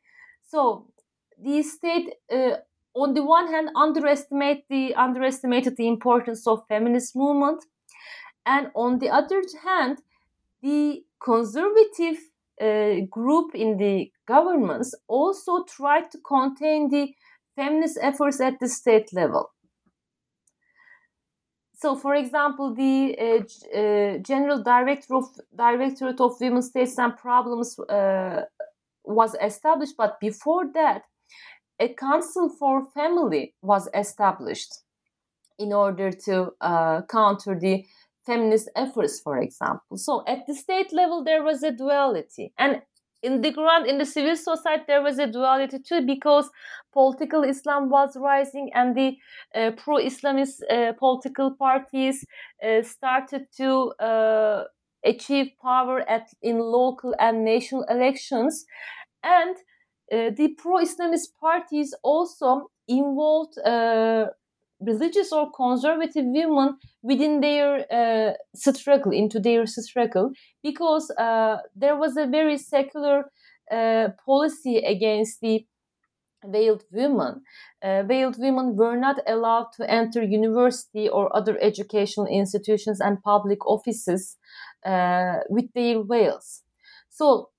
so 0.49 0.87
the 1.43 1.63
state 1.63 2.15
on 2.95 3.15
the 3.15 3.25
one 3.25 3.49
hand 3.49 3.71
underestimate 3.75 4.65
the 4.69 4.95
underestimated 4.95 5.77
the 5.77 5.89
importance 5.89 6.47
of 6.47 6.67
feminist 6.69 7.17
movement. 7.17 7.65
And 8.45 8.69
on 8.75 8.99
the 8.99 9.11
other 9.11 9.43
hand 9.65 9.99
the 10.63 11.03
conservative 11.23 12.19
uh, 12.61 13.07
group 13.11 13.55
in 13.55 13.77
the 13.79 14.11
governments 14.27 14.95
also 15.09 15.65
tried 15.65 16.11
to 16.13 16.19
contain 16.19 16.89
the 16.89 17.15
feminist 17.57 17.99
efforts 18.01 18.41
at 18.41 18.61
the 18.61 18.69
state 18.69 19.13
level. 19.13 19.51
So 21.75 21.97
for 21.97 22.15
example 22.15 22.75
the 22.75 23.17
uh, 23.19 23.79
uh, 23.79 24.19
general 24.19 24.63
director 24.63 25.17
of 25.17 25.25
directorate 25.57 26.21
of 26.21 26.41
women's 26.41 26.69
states 26.69 26.99
and 26.99 27.17
problems 27.17 27.79
uh, 27.79 28.43
was 29.05 29.35
established 29.43 29.97
but 29.97 30.21
before 30.21 30.67
that 30.75 31.03
a 31.79 31.89
council 31.95 32.49
for 32.49 32.87
family 32.95 33.55
was 33.63 33.89
established 33.95 34.73
in 35.59 35.73
order 35.73 36.11
to 36.11 36.53
uh, 36.61 37.03
counter 37.03 37.59
the 37.59 37.85
feminist 38.27 38.71
efforts, 38.77 39.21
for 39.21 39.39
example. 39.39 39.97
So 39.97 40.25
at 40.27 40.47
the 40.47 40.55
state 40.55 40.93
level, 40.93 41.25
there 41.25 41.43
was 41.43 41.63
a 41.63 41.73
duality. 41.73 42.53
And 42.59 42.83
in 43.23 43.41
the 43.41 43.53
ground, 43.53 43.87
in 43.87 43.99
the 43.99 44.07
civil 44.07 44.37
society, 44.37 44.85
there 44.89 45.03
was 45.03 45.19
a 45.19 45.27
duality 45.27 45.79
too, 45.79 46.05
because 46.05 46.51
political 46.93 47.45
Islam 47.45 47.89
was 47.89 48.17
rising 48.17 48.71
and 48.75 48.97
the 48.97 49.17
uh, 49.55 49.71
pro 49.77 49.97
Islamist 49.97 50.61
uh, 50.71 50.93
political 50.99 51.53
parties 51.53 52.25
uh, 52.65 52.83
started 52.83 53.47
to 53.57 53.93
uh, 54.01 54.65
achieve 55.05 55.49
power 55.61 56.09
at, 56.09 56.29
in 56.43 56.59
local 56.59 57.15
and 57.19 57.45
national 57.45 57.85
elections. 57.85 58.65
And 59.23 59.57
the 60.13 60.55
pro-Islamist 60.59 61.29
parties 61.41 61.95
also 62.03 62.71
involved 62.87 63.59
uh, 63.59 64.27
religious 64.81 65.33
or 65.33 65.51
conservative 65.53 66.25
women 66.27 66.77
within 67.03 67.41
their 67.41 67.87
uh, 67.91 68.33
struggle, 68.55 69.13
into 69.13 69.41
their 69.41 69.65
struggle, 69.67 70.33
because 70.63 71.11
uh, 71.13 71.59
there 71.75 71.97
was 71.97 72.17
a 72.17 72.27
very 72.27 72.59
secular 72.59 73.31
uh, 73.71 74.09
policy 74.27 74.79
against 74.79 75.41
the 75.41 75.65
veiled 76.45 76.83
women. 76.91 77.43
Uh, 77.83 78.03
veiled 78.03 78.37
women 78.39 78.77
were 78.77 78.97
not 78.97 79.21
allowed 79.27 79.69
to 79.77 79.89
enter 79.89 80.23
university 80.23 81.09
or 81.09 81.35
other 81.35 81.57
educational 81.61 82.27
institutions 82.27 83.01
and 83.01 83.23
public 83.23 83.65
offices 83.65 84.37
with 85.49 85.73
their 85.75 86.03
veils. 86.03 86.63
So 87.09 87.52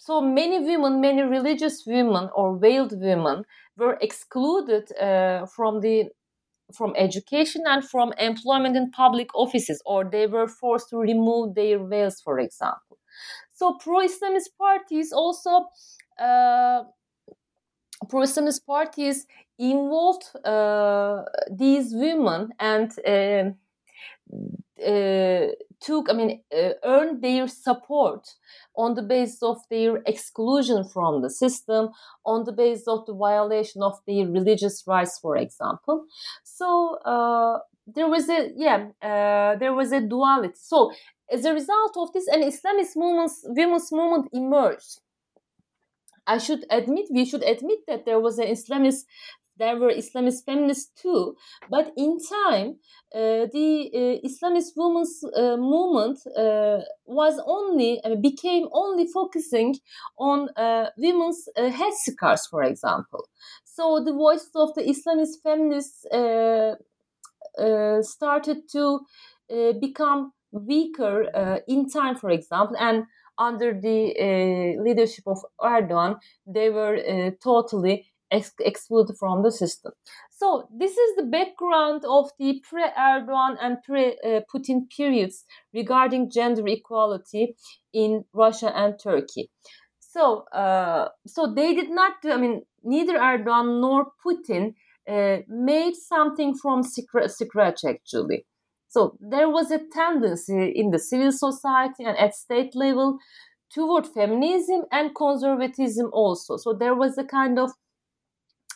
so 0.00 0.20
many 0.20 0.58
women, 0.60 1.00
many 1.00 1.22
religious 1.22 1.84
women 1.86 2.28
or 2.34 2.58
veiled 2.58 2.92
women 3.00 3.44
were 3.76 3.96
excluded 4.00 4.90
uh, 5.00 5.46
from 5.46 5.80
the 5.80 6.04
from 6.74 6.92
education 6.96 7.62
and 7.66 7.82
from 7.88 8.12
employment 8.18 8.76
in 8.76 8.90
public 8.90 9.34
offices, 9.34 9.80
or 9.86 10.04
they 10.04 10.26
were 10.26 10.46
forced 10.46 10.90
to 10.90 10.98
remove 10.98 11.54
their 11.54 11.78
veils, 11.82 12.20
for 12.20 12.38
example. 12.38 12.98
So 13.52 13.78
pro-Islamist 13.80 14.50
parties 14.58 15.12
also 15.12 15.66
uh, 16.20 16.82
pro-Islamist 18.08 18.66
parties 18.66 19.26
involved 19.58 20.24
uh, 20.44 21.22
these 21.50 21.94
women 21.94 22.50
and 22.60 22.92
uh, 23.06 23.50
uh, 24.86 25.46
took, 25.80 26.10
I 26.10 26.12
mean, 26.12 26.42
uh, 26.56 26.70
earned 26.84 27.22
their 27.22 27.48
support 27.48 28.28
on 28.76 28.94
the 28.94 29.02
basis 29.02 29.42
of 29.42 29.58
their 29.70 30.02
exclusion 30.06 30.84
from 30.84 31.22
the 31.22 31.30
system, 31.30 31.90
on 32.24 32.44
the 32.44 32.52
basis 32.52 32.88
of 32.88 33.06
the 33.06 33.14
violation 33.14 33.82
of 33.82 33.98
their 34.06 34.26
religious 34.26 34.84
rights, 34.86 35.18
for 35.18 35.36
example. 35.36 36.06
So 36.44 36.98
uh, 37.04 37.58
there 37.86 38.08
was 38.08 38.28
a 38.28 38.52
yeah, 38.56 38.88
uh, 39.02 39.56
there 39.58 39.74
was 39.74 39.92
a 39.92 40.00
duality. 40.00 40.54
So 40.56 40.92
as 41.30 41.44
a 41.44 41.52
result 41.52 41.96
of 41.96 42.12
this, 42.12 42.26
an 42.28 42.42
Islamist 42.42 42.96
movement, 42.96 43.32
women's 43.44 43.92
movement 43.92 44.28
emerged. 44.32 45.00
I 46.26 46.36
should 46.36 46.66
admit, 46.68 47.06
we 47.10 47.24
should 47.24 47.42
admit 47.42 47.78
that 47.86 48.04
there 48.04 48.20
was 48.20 48.38
an 48.38 48.48
Islamist 48.48 49.04
there 49.58 49.76
were 49.76 49.90
Islamist 49.90 50.44
feminists 50.44 50.90
too. 51.00 51.34
But 51.70 51.92
in 51.96 52.18
time, 52.18 52.76
uh, 53.14 53.46
the 53.52 53.90
uh, 53.94 54.26
Islamist 54.28 54.72
women's 54.76 55.24
uh, 55.24 55.56
movement 55.56 56.18
uh, 56.36 56.80
was 57.06 57.40
only 57.46 58.00
became 58.20 58.68
only 58.72 59.06
focusing 59.06 59.76
on 60.18 60.48
uh, 60.56 60.90
women's 60.96 61.48
uh, 61.56 61.70
headscarves, 61.70 62.48
for 62.50 62.62
example. 62.62 63.28
So 63.64 64.02
the 64.04 64.12
voices 64.12 64.50
of 64.54 64.74
the 64.74 64.82
Islamist 64.82 65.40
feminists 65.42 66.04
started 68.08 68.68
to 68.72 69.00
become 69.80 70.32
weaker 70.50 71.62
in 71.66 71.88
time, 71.88 72.16
for 72.16 72.30
example, 72.30 72.76
and 72.78 73.04
under 73.38 73.72
the 73.72 74.76
leadership 74.82 75.24
of 75.26 75.38
Erdogan, 75.60 76.16
they 76.46 76.70
were 76.70 77.30
totally 77.42 78.07
ex- 78.30 78.52
excluded 78.60 79.16
from 79.18 79.42
the 79.42 79.52
system. 79.52 79.92
So 80.30 80.68
this 80.76 80.92
is 80.92 81.16
the 81.16 81.24
background 81.24 82.04
of 82.04 82.30
the 82.38 82.62
pre-Erdogan 82.68 83.56
and 83.60 83.82
pre-Putin 83.82 84.88
periods 84.94 85.44
regarding 85.74 86.30
gender 86.30 86.66
equality 86.66 87.56
in 87.92 88.24
Russia 88.32 88.72
and 88.74 88.98
Turkey. 89.02 89.50
So, 89.98 90.44
uh, 90.52 91.08
so 91.26 91.52
they 91.54 91.74
did 91.74 91.90
not 91.90 92.22
do. 92.22 92.32
I 92.32 92.36
mean, 92.36 92.62
neither 92.82 93.18
Erdogan 93.18 93.80
nor 93.80 94.12
Putin 94.24 94.74
uh, 95.08 95.38
made 95.48 95.94
something 95.94 96.54
from 96.54 96.82
scratch 96.82 97.84
actually. 97.84 98.46
So 98.88 99.18
there 99.20 99.50
was 99.50 99.70
a 99.70 99.80
tendency 99.92 100.72
in 100.74 100.90
the 100.90 100.98
civil 100.98 101.32
society 101.32 102.04
and 102.04 102.16
at 102.16 102.34
state 102.34 102.74
level 102.74 103.18
toward 103.72 104.06
feminism 104.06 104.84
and 104.90 105.14
conservatism 105.14 106.08
also. 106.12 106.56
So 106.56 106.72
there 106.72 106.94
was 106.94 107.18
a 107.18 107.24
kind 107.24 107.58
of 107.58 107.70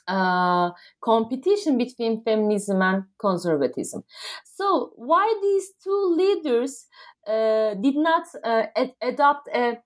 uh, 0.09 0.71
competition 1.01 1.79
between 1.79 2.23
feminism 2.23 2.83
and 2.83 3.05
conservatism. 3.19 4.05
So, 4.45 4.93
why 4.97 5.39
these 5.43 5.73
two 5.83 6.15
leaders 6.17 6.87
uh, 7.27 7.75
did 7.75 7.97
not 7.97 8.25
uh, 8.45 8.65
ad- 8.77 8.95
adopt 9.01 9.49
a 9.55 9.79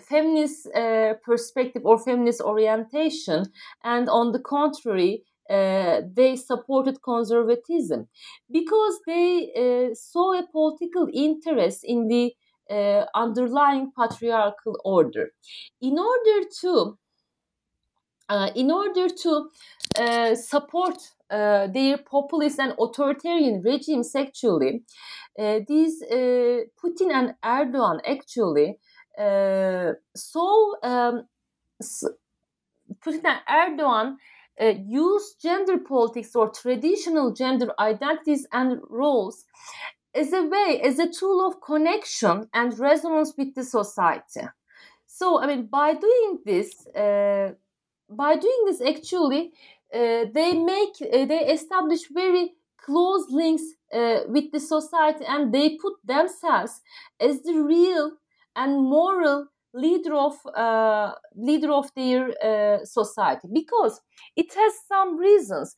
feminist 0.00 0.68
uh, 0.74 1.14
perspective 1.24 1.82
or 1.84 1.98
feminist 1.98 2.40
orientation, 2.40 3.46
and 3.84 4.08
on 4.08 4.32
the 4.32 4.38
contrary, 4.38 5.24
uh, 5.50 6.02
they 6.14 6.36
supported 6.36 7.02
conservatism 7.02 8.06
because 8.50 9.00
they 9.06 9.90
saw 9.94 10.34
a 10.38 10.46
political 10.52 11.08
interest 11.12 11.80
in 11.84 12.06
the 12.08 12.32
underlying 13.14 13.90
patriarchal 13.98 14.78
order. 14.84 15.30
In 15.80 15.98
order 15.98 16.46
to 16.60 16.98
uh, 18.28 18.50
in 18.54 18.70
order 18.70 19.08
to 19.08 19.50
uh, 19.98 20.34
support 20.34 20.98
uh, 21.30 21.66
their 21.68 21.98
populist 21.98 22.58
and 22.58 22.74
authoritarian 22.78 23.62
regimes, 23.62 24.14
actually, 24.14 24.82
uh, 25.38 25.60
these 25.66 26.02
uh, 26.02 26.64
Putin 26.82 27.12
and 27.12 27.34
Erdogan 27.44 28.00
actually 28.06 28.78
uh, 29.18 29.92
saw 30.14 30.74
um, 30.82 31.26
Putin 33.04 33.24
and 33.24 33.40
Erdogan 33.48 34.16
uh, 34.60 34.74
use 34.86 35.34
gender 35.40 35.78
politics 35.78 36.34
or 36.34 36.50
traditional 36.50 37.32
gender 37.32 37.72
identities 37.78 38.46
and 38.52 38.80
roles 38.90 39.44
as 40.14 40.32
a 40.32 40.42
way, 40.42 40.80
as 40.82 40.98
a 40.98 41.10
tool 41.10 41.46
of 41.46 41.60
connection 41.60 42.48
and 42.54 42.78
resonance 42.78 43.34
with 43.38 43.54
the 43.54 43.64
society. 43.64 44.46
So, 45.06 45.40
I 45.40 45.46
mean, 45.46 45.66
by 45.66 45.94
doing 45.94 46.38
this, 46.44 46.86
uh, 46.88 47.52
by 48.10 48.36
doing 48.36 48.62
this 48.66 48.80
actually 48.80 49.52
uh, 49.94 50.24
they 50.32 50.52
make 50.54 50.94
uh, 51.02 51.24
they 51.24 51.46
establish 51.50 52.08
very 52.12 52.52
close 52.84 53.26
links 53.30 53.62
uh, 53.92 54.20
with 54.28 54.50
the 54.52 54.60
society 54.60 55.24
and 55.26 55.52
they 55.52 55.76
put 55.76 55.94
themselves 56.04 56.80
as 57.20 57.42
the 57.42 57.60
real 57.60 58.12
and 58.56 58.82
moral 58.82 59.46
leader 59.74 60.14
of 60.14 60.34
uh, 60.56 61.12
leader 61.36 61.72
of 61.72 61.86
their 61.94 62.28
uh, 62.42 62.84
society. 62.84 63.48
Because 63.52 64.00
it 64.36 64.52
has 64.54 64.72
some 64.86 65.16
reasons. 65.16 65.76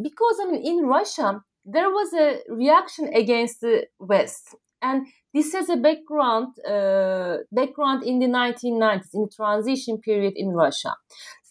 Because 0.00 0.36
I 0.42 0.50
mean 0.50 0.62
in 0.62 0.86
Russia 0.86 1.42
there 1.64 1.90
was 1.90 2.12
a 2.14 2.40
reaction 2.48 3.12
against 3.14 3.60
the 3.60 3.86
West. 3.98 4.54
And 4.80 5.06
this 5.34 5.52
has 5.52 5.68
a 5.68 5.76
background 5.76 6.48
uh, 6.66 7.38
background 7.52 8.04
in 8.04 8.18
the 8.20 8.26
1990s 8.26 9.14
in 9.14 9.22
the 9.22 9.32
transition 9.34 9.98
period 9.98 10.34
in 10.36 10.50
Russia 10.50 10.94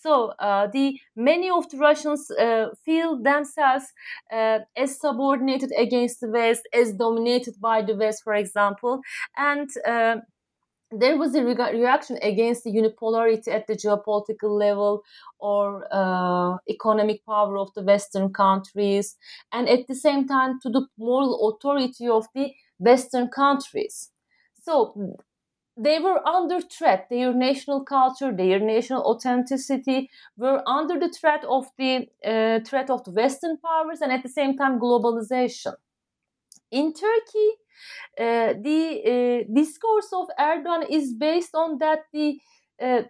so 0.07 0.27
uh, 0.39 0.67
the 0.67 0.99
many 1.15 1.49
of 1.49 1.69
the 1.69 1.77
Russians 1.77 2.29
uh, 2.31 2.67
feel 2.85 3.21
themselves 3.21 3.85
uh, 4.31 4.59
as 4.75 4.99
subordinated 4.99 5.71
against 5.77 6.21
the 6.21 6.29
West, 6.29 6.63
as 6.73 6.93
dominated 6.93 7.55
by 7.59 7.81
the 7.81 7.95
West, 7.95 8.23
for 8.23 8.33
example, 8.33 9.01
and 9.37 9.69
there 10.91 11.17
was 11.17 11.35
a 11.35 11.43
re- 11.43 11.55
reaction 11.79 12.17
against 12.21 12.63
the 12.63 12.71
unipolarity 12.71 13.49
at 13.49 13.67
the 13.67 13.73
geopolitical 13.75 14.57
level 14.57 15.03
or 15.39 15.85
uh, 15.91 16.57
economic 16.69 17.25
power 17.25 17.57
of 17.57 17.73
the 17.73 17.83
Western 17.83 18.31
countries, 18.31 19.17
and 19.51 19.67
at 19.67 19.87
the 19.87 19.95
same 19.95 20.27
time 20.27 20.59
to 20.61 20.69
the 20.69 20.87
moral 20.97 21.49
authority 21.49 22.07
of 22.07 22.25
the 22.33 22.53
Western 22.79 23.27
countries. 23.27 24.11
So 24.63 25.17
they 25.77 25.99
were 25.99 26.25
under 26.27 26.59
threat. 26.61 27.07
Their 27.09 27.33
national 27.33 27.83
culture, 27.85 28.31
their 28.35 28.59
national 28.59 29.03
authenticity 29.03 30.09
were 30.35 30.61
under 30.67 30.99
the 30.99 31.09
threat 31.09 31.43
of 31.45 31.67
the 31.77 32.07
uh, 32.25 32.59
threat 32.65 32.89
of 32.89 33.03
the 33.03 33.11
Western 33.11 33.57
powers, 33.57 34.01
and 34.01 34.11
at 34.11 34.23
the 34.23 34.29
same 34.29 34.57
time 34.57 34.79
globalization. 34.79 35.73
In 36.71 36.93
Turkey, 36.93 37.49
uh, 38.19 38.53
the 38.61 39.45
uh, 39.47 39.53
discourse 39.53 40.09
of 40.13 40.27
Erdogan 40.39 40.89
is 40.89 41.13
based 41.13 41.55
on 41.55 41.77
that 41.79 41.99
the 42.11 42.39
uh, 42.81 43.03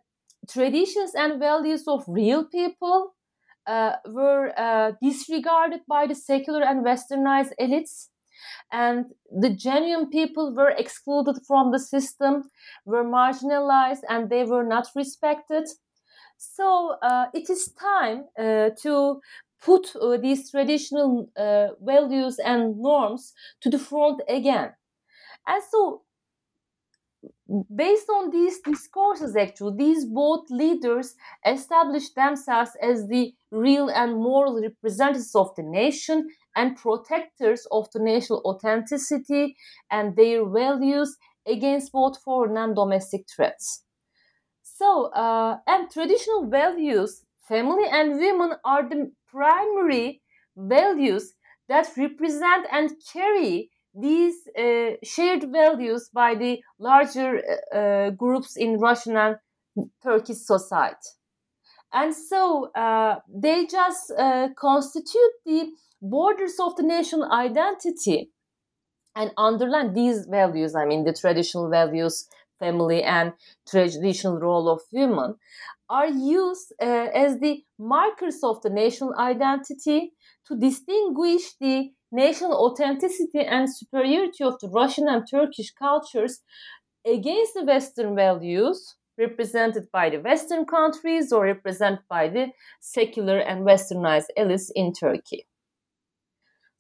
traditions 0.50 1.14
and 1.16 1.40
values 1.40 1.84
of 1.88 2.04
real 2.08 2.46
people 2.46 3.16
uh, 3.66 3.94
were 4.06 4.54
uh, 4.58 4.92
disregarded 5.02 5.82
by 5.88 6.08
the 6.08 6.16
secular 6.16 6.64
and 6.64 6.86
westernized 6.86 7.52
elites 7.60 8.08
and 8.72 9.06
the 9.32 9.50
genuine 9.50 10.10
people 10.10 10.54
were 10.54 10.70
excluded 10.70 11.38
from 11.48 11.72
the 11.72 11.80
system 11.80 12.50
were 12.86 13.04
marginalized 13.04 14.04
and 14.10 14.30
they 14.30 14.44
were 14.44 14.64
not 14.64 14.88
respected. 14.96 15.68
So 16.38 16.96
uh, 17.02 17.26
it 17.34 17.50
is 17.50 17.74
time 17.74 18.26
uh, 18.38 18.70
to 18.84 19.22
put 19.62 19.96
uh, 19.96 20.18
these 20.18 20.52
traditional 20.52 21.30
uh, 21.38 21.70
values 21.82 22.40
and 22.40 22.78
norms 22.78 23.34
to 23.62 23.70
the 23.70 23.80
front 23.80 24.22
again. 24.30 24.74
And 25.48 25.64
so 25.72 26.04
based 27.76 28.10
on 28.10 28.30
these 28.30 28.60
discourses 28.60 29.36
actually 29.36 29.78
these 29.78 30.06
both 30.06 30.46
leaders 30.50 31.16
established 31.46 32.14
themselves 32.16 32.72
as 32.82 33.08
the 33.08 33.34
real 33.52 33.90
and 33.90 34.16
moral 34.16 34.62
representatives 34.62 35.34
of 35.34 35.56
the 35.56 35.64
nation 35.64 36.28
and 36.58 36.76
protectors 36.76 37.68
of 37.72 37.88
the 37.94 38.00
national 38.00 38.42
authenticity 38.44 39.56
and 39.90 40.16
their 40.16 40.44
values 40.46 41.16
against 41.46 41.92
both 41.94 42.22
foreign 42.24 42.58
and 42.58 42.76
domestic 42.76 43.26
threats. 43.34 43.84
So, 44.64 45.06
uh, 45.14 45.58
and 45.68 45.90
traditional 45.90 46.48
values, 46.50 47.24
family 47.48 47.86
and 47.90 48.20
women 48.20 48.58
are 48.66 48.90
the 48.90 49.12
primary 49.28 50.22
values 50.56 51.34
that 51.70 51.88
represent 51.98 52.68
and 52.72 52.92
carry 53.14 53.70
these 53.94 54.36
uh, 54.58 54.92
shared 55.04 55.52
values 55.52 56.10
by 56.14 56.36
the 56.36 56.62
larger 56.80 57.42
uh, 57.42 57.78
uh 57.78 58.10
groups 58.12 58.56
in 58.58 58.80
Russian 58.80 59.16
and 59.18 59.38
Turkish 60.04 60.42
society. 60.54 61.10
And 61.94 62.14
so 62.14 62.72
uh, 62.74 63.16
they 63.28 63.66
just 63.66 64.12
uh, 64.12 64.50
constitute 64.56 65.36
the 65.46 65.72
borders 66.02 66.60
of 66.60 66.76
the 66.76 66.84
national 66.84 67.32
identity 67.32 68.32
and 69.16 69.32
underline 69.38 69.94
these 69.94 70.26
values 70.30 70.76
i 70.76 70.86
mean 70.86 71.04
the 71.04 71.14
traditional 71.14 71.70
values 71.70 72.28
family 72.60 73.04
and 73.04 73.34
traditional 73.68 74.40
role 74.40 74.70
of 74.70 74.82
women 74.92 75.36
are 75.90 76.08
used 76.08 76.74
uh, 76.82 77.08
as 77.24 77.40
the 77.40 77.64
markers 77.80 78.40
of 78.44 78.62
the 78.62 78.70
national 78.70 79.16
identity 79.18 80.12
to 80.46 80.58
distinguish 80.58 81.54
the 81.62 81.90
national 82.12 82.54
authenticity 82.54 83.40
and 83.40 83.74
superiority 83.74 84.44
of 84.44 84.60
the 84.60 84.70
russian 84.70 85.08
and 85.08 85.26
turkish 85.30 85.72
cultures 85.72 86.40
against 87.06 87.54
the 87.54 87.64
western 87.64 88.16
values 88.16 88.96
represented 89.18 89.88
by 89.92 90.10
the 90.10 90.20
western 90.20 90.66
countries 90.66 91.32
or 91.32 91.44
represented 91.46 92.04
by 92.10 92.28
the 92.28 92.48
secular 92.80 93.40
and 93.40 93.66
westernized 93.66 94.30
elites 94.38 94.70
in 94.76 94.94
turkey 94.94 95.48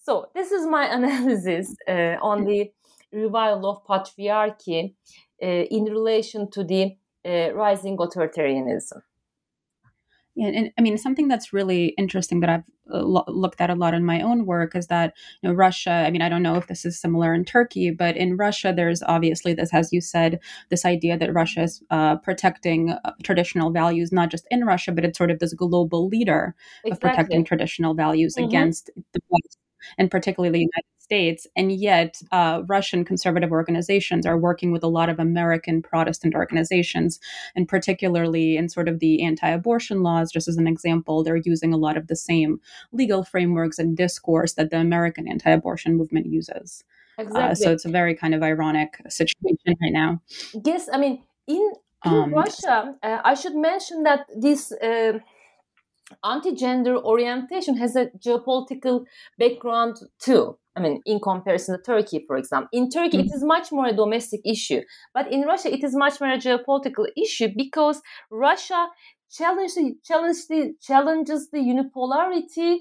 so 0.08 0.30
this 0.34 0.52
is 0.52 0.66
my 0.66 0.86
analysis 0.98 1.76
uh, 1.88 2.16
on 2.22 2.46
the 2.46 2.72
revival 3.12 3.70
of 3.72 3.86
patriarchy 3.86 4.96
uh, 5.44 5.76
in 5.78 5.84
relation 5.84 6.50
to 6.52 6.64
the 6.64 6.96
uh, 7.26 7.54
rising 7.54 7.98
authoritarianism. 7.98 9.02
Yeah, 10.36 10.50
and 10.50 10.72
I 10.78 10.82
mean 10.82 10.98
something 11.00 11.28
that's 11.28 11.52
really 11.52 11.88
interesting 11.98 12.42
that 12.42 12.50
I've 12.50 12.70
uh, 12.94 13.02
lo- 13.02 13.26
looked 13.28 13.60
at 13.60 13.72
a 13.72 13.76
lot 13.76 13.96
in 13.96 14.06
my 14.06 14.22
own 14.22 14.46
work 14.46 14.76
is 14.76 14.86
that 14.86 15.16
you 15.42 15.50
know 15.50 15.56
Russia. 15.56 16.06
I 16.08 16.12
mean, 16.12 16.22
I 16.22 16.30
don't 16.30 16.44
know 16.44 16.58
if 16.58 16.68
this 16.68 16.86
is 16.86 17.02
similar 17.02 17.34
in 17.34 17.44
Turkey, 17.44 17.90
but 17.90 18.16
in 18.16 18.38
Russia, 18.38 18.72
there's 18.72 19.02
obviously 19.02 19.56
this, 19.56 19.74
as 19.74 19.92
you 19.92 20.00
said, 20.00 20.40
this 20.70 20.86
idea 20.86 21.18
that 21.18 21.34
Russia 21.34 21.64
is 21.64 21.82
uh, 21.90 22.18
protecting 22.18 22.92
uh, 22.92 23.14
traditional 23.24 23.72
values, 23.72 24.12
not 24.12 24.30
just 24.30 24.46
in 24.52 24.64
Russia, 24.64 24.92
but 24.92 25.04
it's 25.04 25.18
sort 25.18 25.32
of 25.32 25.40
this 25.40 25.56
global 25.56 26.08
leader 26.08 26.56
exactly. 26.84 26.92
of 26.92 27.02
protecting 27.02 27.44
traditional 27.44 27.96
values 27.96 28.36
mm-hmm. 28.36 28.48
against 28.48 28.92
the 29.14 29.22
West 29.30 29.58
and 29.98 30.12
particularly 30.12 30.52
the 30.52 30.60
United 30.60 30.98
States. 31.08 31.48
And 31.56 31.72
yet, 31.72 32.22
uh, 32.34 32.64
Russian 32.68 33.06
conservative 33.06 33.52
organizations 33.52 34.26
are 34.26 34.38
working 34.38 34.72
with 34.72 34.84
a 34.84 34.90
lot 34.90 35.08
of 35.08 35.20
American 35.20 35.82
Protestant 35.82 36.36
organizations, 36.36 37.20
and 37.56 37.68
particularly 37.68 38.58
in 38.58 38.68
sort 38.68 38.90
of 38.90 39.00
the 39.00 39.24
anti 39.24 39.50
abortion 39.50 40.04
laws, 40.04 40.32
just 40.32 40.50
as 40.50 40.58
an 40.58 40.68
example, 40.68 41.24
they're 41.24 41.38
using 41.38 41.74
a 41.74 41.78
lot 41.78 41.96
of 41.96 42.08
the 42.08 42.16
same 42.16 42.60
legal 42.92 43.24
frameworks 43.24 43.80
and 43.80 43.96
discourse 43.96 44.54
that 44.54 44.70
the 44.70 44.80
American 44.80 45.30
anti 45.30 45.50
abortion 45.50 45.96
movement 45.96 46.26
uses. 46.26 46.84
Exactly. 47.18 47.42
Uh, 47.42 47.56
so 47.56 47.72
it's 47.72 47.86
a 47.86 47.90
very 47.90 48.14
kind 48.14 48.36
of 48.36 48.44
ironic 48.44 49.02
situation 49.10 49.76
right 49.82 49.94
now. 49.94 50.22
Yes, 50.66 50.90
I 50.92 50.98
mean, 50.98 51.24
in, 51.48 51.72
in 52.06 52.14
um, 52.14 52.34
Russia, 52.34 52.96
uh, 53.02 53.20
I 53.24 53.34
should 53.34 53.56
mention 53.56 54.04
that 54.04 54.28
this 54.36 54.72
uh, 54.72 55.20
anti-gender 56.24 56.98
orientation 56.98 57.78
has 57.78 57.96
a 57.96 58.08
geopolitical 58.26 59.06
background 59.38 59.98
too. 60.20 60.58
I 60.76 60.80
mean, 60.80 61.02
in 61.06 61.20
comparison 61.20 61.76
to 61.76 61.84
Turkey, 61.84 62.24
for 62.28 62.38
example. 62.38 62.70
In 62.72 62.90
Turkey, 62.90 63.18
mm-hmm. 63.18 63.28
it 63.28 63.36
is 63.36 63.44
much 63.44 63.72
more 63.72 63.88
a 63.88 63.94
domestic 63.94 64.42
issue. 64.46 64.82
But 65.14 65.32
in 65.32 65.42
Russia, 65.42 65.74
it 65.74 65.84
is 65.84 65.96
much 65.96 66.22
more 66.22 66.30
a 66.30 66.38
geopolitical 66.38 67.08
issue 67.18 67.50
because 67.58 68.00
Russia 68.30 68.88
challenge 69.32 69.74
the, 69.74 69.96
challenge 70.06 70.38
the, 70.48 70.74
challenges 70.82 71.50
the 71.52 71.58
unipolarity 71.58 72.78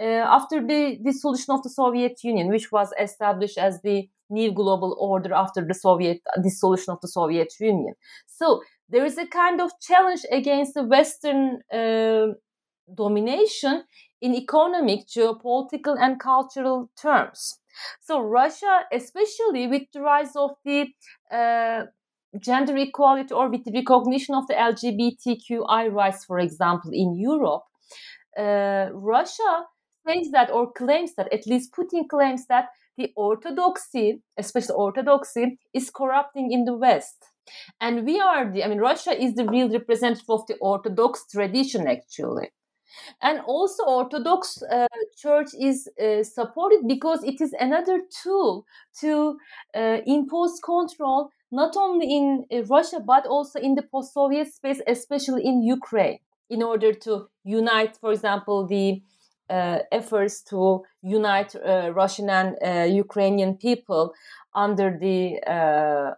uh, 0.00 0.04
after 0.04 0.64
the 0.64 0.98
dissolution 1.04 1.52
of 1.54 1.62
the 1.62 1.70
Soviet 1.70 2.22
Union, 2.22 2.48
which 2.48 2.70
was 2.70 2.92
established 3.00 3.58
as 3.58 3.82
the 3.82 4.08
new 4.30 4.52
global 4.52 4.96
order 5.00 5.34
after 5.34 5.64
the 5.66 5.74
Soviet 5.74 6.20
dissolution 6.42 6.92
of 6.92 7.00
the 7.00 7.08
Soviet 7.08 7.52
Union. 7.58 7.94
So 8.26 8.62
there 8.88 9.04
is 9.04 9.18
a 9.18 9.26
kind 9.26 9.60
of 9.60 9.72
challenge 9.80 10.20
against 10.30 10.74
the 10.74 10.84
Western 10.84 11.60
uh, 11.72 12.34
domination 12.94 13.84
in 14.20 14.34
economic, 14.34 15.06
geopolitical, 15.06 15.96
and 15.98 16.20
cultural 16.20 16.90
terms. 17.00 17.58
So, 18.00 18.20
Russia, 18.20 18.80
especially 18.92 19.66
with 19.66 19.82
the 19.92 20.00
rise 20.00 20.36
of 20.36 20.50
the 20.64 20.86
uh, 21.32 21.84
gender 22.38 22.76
equality 22.76 23.32
or 23.32 23.48
with 23.48 23.64
the 23.64 23.72
recognition 23.72 24.34
of 24.34 24.46
the 24.46 24.54
LGBTQI 24.54 25.92
rights, 25.92 26.24
for 26.24 26.38
example, 26.38 26.90
in 26.92 27.16
Europe, 27.16 27.62
uh, 28.38 28.88
Russia 28.92 29.64
says 30.06 30.30
that 30.32 30.50
or 30.50 30.72
claims 30.72 31.14
that, 31.14 31.32
at 31.32 31.46
least 31.46 31.72
Putin 31.72 32.08
claims 32.08 32.46
that 32.46 32.68
the 32.96 33.12
orthodoxy, 33.16 34.22
especially 34.36 34.74
orthodoxy, 34.74 35.58
is 35.72 35.90
corrupting 35.90 36.52
in 36.52 36.64
the 36.64 36.74
West. 36.74 37.24
And 37.80 38.04
we 38.04 38.20
are 38.20 38.52
the, 38.52 38.64
I 38.64 38.68
mean, 38.68 38.78
Russia 38.78 39.10
is 39.10 39.34
the 39.34 39.46
real 39.46 39.70
representative 39.70 40.28
of 40.28 40.46
the 40.46 40.56
Orthodox 40.60 41.24
tradition, 41.30 41.88
actually 41.88 42.50
and 43.22 43.40
also 43.46 43.84
orthodox 43.84 44.62
uh, 44.62 44.86
church 45.16 45.48
is 45.58 45.88
uh, 46.00 46.22
supported 46.22 46.86
because 46.86 47.22
it 47.24 47.40
is 47.40 47.54
another 47.58 48.00
tool 48.22 48.64
to 49.00 49.36
uh, 49.74 49.98
impose 50.06 50.58
control 50.64 51.30
not 51.50 51.76
only 51.76 52.06
in 52.06 52.44
uh, 52.52 52.62
russia 52.64 53.00
but 53.00 53.26
also 53.26 53.58
in 53.58 53.74
the 53.74 53.82
post-soviet 53.82 54.52
space 54.52 54.80
especially 54.86 55.44
in 55.44 55.62
ukraine 55.62 56.18
in 56.48 56.62
order 56.62 56.92
to 56.92 57.28
unite 57.44 57.96
for 58.00 58.12
example 58.12 58.66
the 58.66 59.02
uh, 59.50 59.80
efforts 59.90 60.42
to 60.42 60.84
unite 61.02 61.56
uh, 61.56 61.90
Russian 61.92 62.30
and 62.30 62.54
Ukrainian 62.94 63.56
people 63.56 64.14
under 64.54 64.96
the 64.96 65.40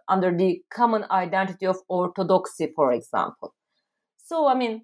under 0.07 0.37
the 0.37 0.61
common 0.69 1.03
identity 1.09 1.65
of 1.65 1.77
orthodoxy, 1.87 2.71
for 2.75 2.91
example. 2.91 3.55
So 4.23 4.47
I 4.47 4.53
mean, 4.53 4.83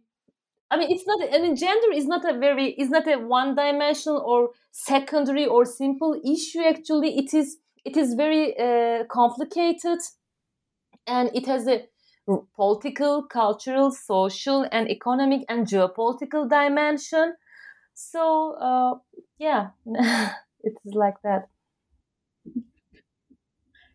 I 0.71 0.77
mean, 0.77 0.91
it's 0.91 1.05
not. 1.07 1.19
I 1.33 1.39
mean, 1.39 1.55
gender 1.55 1.91
is 1.93 2.05
not 2.05 2.23
a 2.25 2.37
very 2.37 2.71
is 2.71 2.89
not 2.89 3.07
a 3.07 3.17
one 3.17 3.55
dimensional 3.55 4.19
or 4.19 4.49
secondary 4.71 5.45
or 5.45 5.65
simple 5.65 6.19
issue. 6.23 6.61
Actually, 6.61 7.17
it 7.17 7.33
is 7.33 7.57
it 7.85 7.97
is 7.97 8.13
very 8.13 8.57
uh, 8.57 9.05
complicated, 9.05 9.99
and 11.07 11.31
it 11.33 11.45
has 11.47 11.67
a 11.67 11.87
political, 12.55 13.23
cultural, 13.23 13.91
social, 13.91 14.67
and 14.71 14.89
economic 14.89 15.41
and 15.49 15.65
geopolitical 15.65 16.47
dimension. 16.49 17.35
So 17.95 18.53
uh, 18.53 18.95
yeah, 19.39 19.69
it's 20.63 20.85
like 20.85 21.15
that. 21.23 21.49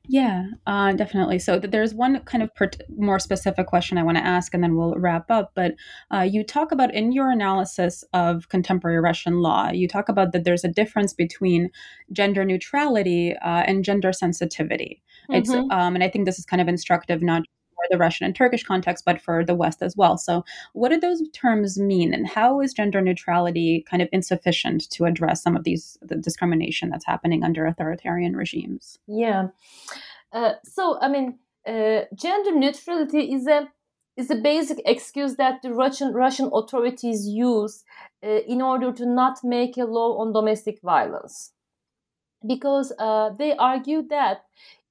Yeah, 0.06 0.48
uh, 0.66 0.92
definitely. 0.92 1.38
So 1.38 1.58
there's 1.58 1.94
one 1.94 2.20
kind 2.20 2.42
of 2.42 2.54
per- 2.54 2.70
more 2.96 3.18
specific 3.18 3.66
question 3.66 3.96
I 3.96 4.02
want 4.02 4.18
to 4.18 4.24
ask, 4.24 4.52
and 4.52 4.62
then 4.62 4.76
we'll 4.76 4.94
wrap 4.96 5.30
up. 5.30 5.52
But 5.54 5.74
uh, 6.12 6.20
you 6.20 6.44
talk 6.44 6.72
about 6.72 6.94
in 6.94 7.10
your 7.12 7.30
analysis 7.30 8.04
of 8.12 8.50
contemporary 8.50 9.00
Russian 9.00 9.40
law, 9.40 9.70
you 9.70 9.88
talk 9.88 10.10
about 10.10 10.32
that 10.32 10.44
there's 10.44 10.64
a 10.64 10.68
difference 10.68 11.14
between 11.14 11.70
gender 12.12 12.44
neutrality 12.44 13.34
uh, 13.36 13.64
and 13.66 13.82
gender 13.82 14.12
sensitivity. 14.12 15.02
Mm-hmm. 15.30 15.40
It's 15.40 15.50
um, 15.50 15.94
and 15.94 16.04
I 16.04 16.08
think 16.08 16.26
this 16.26 16.38
is 16.38 16.44
kind 16.44 16.60
of 16.60 16.68
instructive, 16.68 17.22
not 17.22 17.44
the 17.90 17.98
Russian 17.98 18.26
and 18.26 18.34
Turkish 18.34 18.64
context, 18.64 19.04
but 19.04 19.20
for 19.20 19.44
the 19.44 19.54
West 19.54 19.82
as 19.82 19.96
well. 19.96 20.16
So, 20.16 20.44
what 20.72 20.90
do 20.90 20.98
those 20.98 21.22
terms 21.32 21.78
mean, 21.78 22.12
and 22.14 22.26
how 22.26 22.60
is 22.60 22.72
gender 22.72 23.00
neutrality 23.00 23.84
kind 23.88 24.02
of 24.02 24.08
insufficient 24.12 24.90
to 24.90 25.04
address 25.04 25.42
some 25.42 25.56
of 25.56 25.64
these 25.64 25.98
the 26.02 26.16
discrimination 26.16 26.90
that's 26.90 27.06
happening 27.06 27.44
under 27.44 27.66
authoritarian 27.66 28.36
regimes? 28.36 28.98
Yeah. 29.06 29.48
Uh, 30.32 30.54
so, 30.64 30.98
I 31.00 31.08
mean, 31.08 31.38
uh, 31.66 32.02
gender 32.14 32.54
neutrality 32.54 33.32
is 33.32 33.46
a 33.46 33.68
is 34.16 34.30
a 34.30 34.36
basic 34.36 34.80
excuse 34.84 35.36
that 35.36 35.62
the 35.62 35.72
Russian 35.72 36.12
Russian 36.12 36.50
authorities 36.52 37.26
use 37.26 37.84
uh, 38.22 38.40
in 38.46 38.62
order 38.62 38.92
to 38.92 39.06
not 39.06 39.42
make 39.42 39.76
a 39.76 39.84
law 39.84 40.18
on 40.18 40.32
domestic 40.32 40.80
violence, 40.82 41.52
because 42.46 42.92
uh, 42.98 43.30
they 43.38 43.56
argue 43.56 44.02
that 44.08 44.44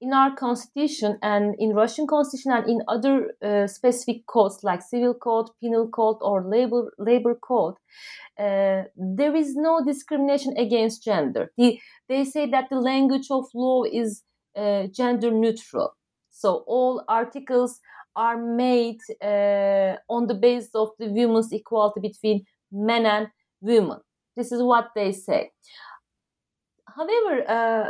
in 0.04 0.12
our 0.14 0.36
constitution 0.36 1.18
and 1.22 1.56
in 1.58 1.70
Russian 1.74 2.06
constitution 2.08 2.52
and 2.52 2.70
in 2.70 2.82
other 2.88 3.32
uh, 3.42 3.68
specific 3.68 4.28
codes 4.28 4.60
like 4.64 4.82
civil 4.82 5.14
code, 5.14 5.48
penal 5.62 5.88
code, 5.88 6.18
or 6.22 6.44
labor 6.56 6.92
labor 6.98 7.36
code, 7.36 7.76
uh, 8.38 8.84
there 8.98 9.36
is 9.36 9.56
no 9.56 9.84
discrimination 9.86 10.54
against 10.58 11.04
gender. 11.04 11.52
The, 11.58 11.80
they 12.10 12.26
say 12.26 12.50
that 12.52 12.68
the 12.70 12.80
language 12.80 13.28
of 13.32 13.46
law 13.56 13.84
is 13.84 14.24
uh, 14.58 14.88
gender 14.88 15.32
neutral. 15.32 15.92
So 16.32 16.64
all 16.68 17.04
articles 17.08 17.80
are 18.16 18.38
made 18.38 19.00
uh, 19.22 19.96
on 20.10 20.28
the 20.28 20.38
basis 20.40 20.72
of 20.76 20.90
the 21.00 21.08
women's 21.08 21.52
equality 21.52 22.02
between 22.02 22.46
men 22.72 23.06
and 23.06 23.28
women. 23.62 24.00
This 24.36 24.52
is 24.52 24.62
what 24.62 24.90
they 24.96 25.12
say. 25.14 25.52
However, 26.96 27.34
uh, 27.48 27.90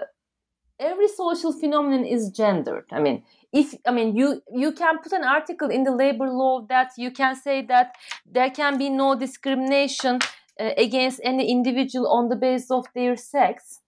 every 0.84 1.08
social 1.08 1.54
phenomenon 1.54 2.06
is 2.06 2.30
gendered. 2.30 2.86
I 2.92 3.00
mean 3.00 3.24
if 3.52 3.76
i 3.86 3.92
mean 3.92 4.16
you 4.16 4.42
you 4.64 4.72
can 4.72 4.98
put 5.04 5.14
an 5.14 5.24
article 5.24 5.70
in 5.70 5.84
the 5.84 5.96
labor 6.04 6.30
law 6.42 6.66
that 6.68 6.92
you 6.98 7.12
can 7.12 7.36
say 7.36 7.62
that 7.74 7.96
there 8.36 8.50
can 8.50 8.78
be 8.78 8.90
no 8.90 9.16
discrimination 9.16 10.20
uh, 10.60 10.72
against 10.78 11.22
any 11.24 11.50
individual 11.50 12.08
on 12.08 12.30
the 12.30 12.36
basis 12.36 12.72
of 12.72 12.86
their 12.96 13.16
sex. 13.16 13.80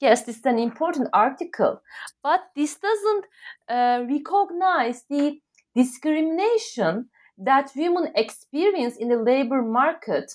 Yes 0.00 0.22
this 0.24 0.38
is 0.38 0.46
an 0.46 0.58
important 0.58 1.08
article 1.12 1.80
but 2.22 2.40
this 2.56 2.76
doesn't 2.88 3.24
uh, 3.68 3.98
recognize 4.14 5.04
the 5.08 5.40
discrimination 5.74 7.08
that 7.38 7.70
women 7.76 8.12
experience 8.14 8.96
in 8.96 9.08
the 9.08 9.16
labor 9.16 9.62
market 9.62 10.34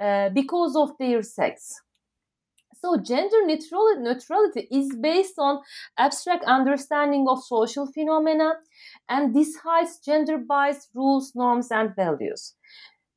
uh, 0.00 0.28
because 0.30 0.74
of 0.76 0.90
their 0.98 1.22
sex 1.22 1.80
so 2.84 2.96
gender 2.98 3.38
neutrality 3.46 4.68
is 4.70 4.94
based 5.00 5.38
on 5.38 5.60
abstract 5.96 6.44
understanding 6.44 7.24
of 7.28 7.42
social 7.42 7.86
phenomena 7.94 8.52
and 9.08 9.34
this 9.34 9.56
hides 9.56 9.98
gender-biased 10.04 10.90
rules, 10.94 11.32
norms, 11.34 11.70
and 11.70 11.96
values. 11.96 12.54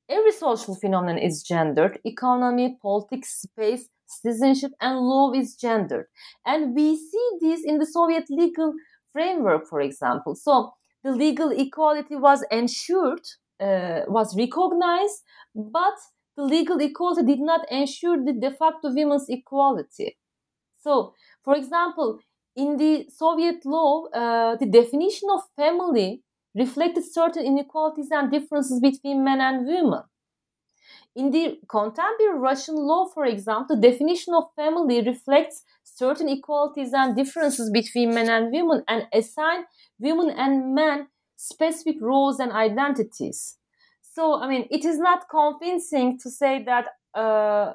Every 0.10 0.32
social 0.32 0.76
phenomenon 0.76 1.18
is 1.18 1.44
gendered. 1.44 2.00
Economy, 2.06 2.78
politics, 2.82 3.42
space, 3.42 3.90
citizenship, 4.08 4.72
and 4.80 5.00
law 5.00 5.34
is 5.34 5.56
gendered. 5.56 6.06
And 6.46 6.74
we 6.74 6.96
see 6.96 7.30
this 7.42 7.62
in 7.66 7.78
the 7.78 7.86
Soviet 7.86 8.24
legal 8.30 8.74
framework, 9.12 9.68
for 9.68 9.82
example. 9.82 10.36
So 10.36 10.72
the 11.04 11.12
legal 11.12 11.52
equality 11.52 12.16
was 12.16 12.46
ensured, 12.52 13.26
uh, 13.60 14.02
was 14.08 14.38
recognized, 14.38 15.24
but 15.54 15.98
the 16.38 16.44
legal 16.44 16.80
equality 16.80 17.26
did 17.26 17.40
not 17.40 17.70
ensure 17.72 18.24
the 18.24 18.34
de 18.34 18.52
facto 18.52 18.94
women's 18.94 19.28
equality. 19.28 20.18
So, 20.78 21.14
for 21.44 21.56
example, 21.56 22.20
in 22.56 22.78
the 22.78 23.08
Soviet 23.10 23.66
law, 23.66 24.06
uh, 24.14 24.56
the 24.56 24.68
definition 24.68 25.30
of 25.32 25.42
family 25.56 26.22
reflected 26.56 27.04
certain 27.04 27.46
inequalities 27.46 28.10
and 28.12 28.32
differences 28.32 28.80
between 28.80 29.24
men 29.24 29.42
and 29.42 29.68
women. 29.68 30.04
In 31.16 31.32
the 31.32 31.60
contemporary 31.68 32.38
Russian 32.40 32.76
law, 32.76 33.08
for 33.08 33.26
example, 33.26 33.76
the 33.76 33.90
definition 33.90 34.34
of 34.36 34.54
family 34.56 35.02
reflects 35.02 35.64
certain 35.84 36.30
equalities 36.30 36.94
and 36.94 37.16
differences 37.16 37.72
between 37.72 38.14
men 38.14 38.30
and 38.30 38.52
women 38.52 38.84
and 38.88 39.08
assign 39.12 39.66
women 40.00 40.30
and 40.30 40.76
men 40.76 41.08
specific 41.36 41.98
roles 42.02 42.40
and 42.40 42.52
identities. 42.52 43.58
So, 44.18 44.24
I 44.42 44.48
mean, 44.50 44.66
it 44.72 44.84
is 44.84 44.98
not 44.98 45.30
convincing 45.30 46.18
to 46.24 46.30
say 46.32 46.64
that 46.64 46.86
uh, 47.14 47.74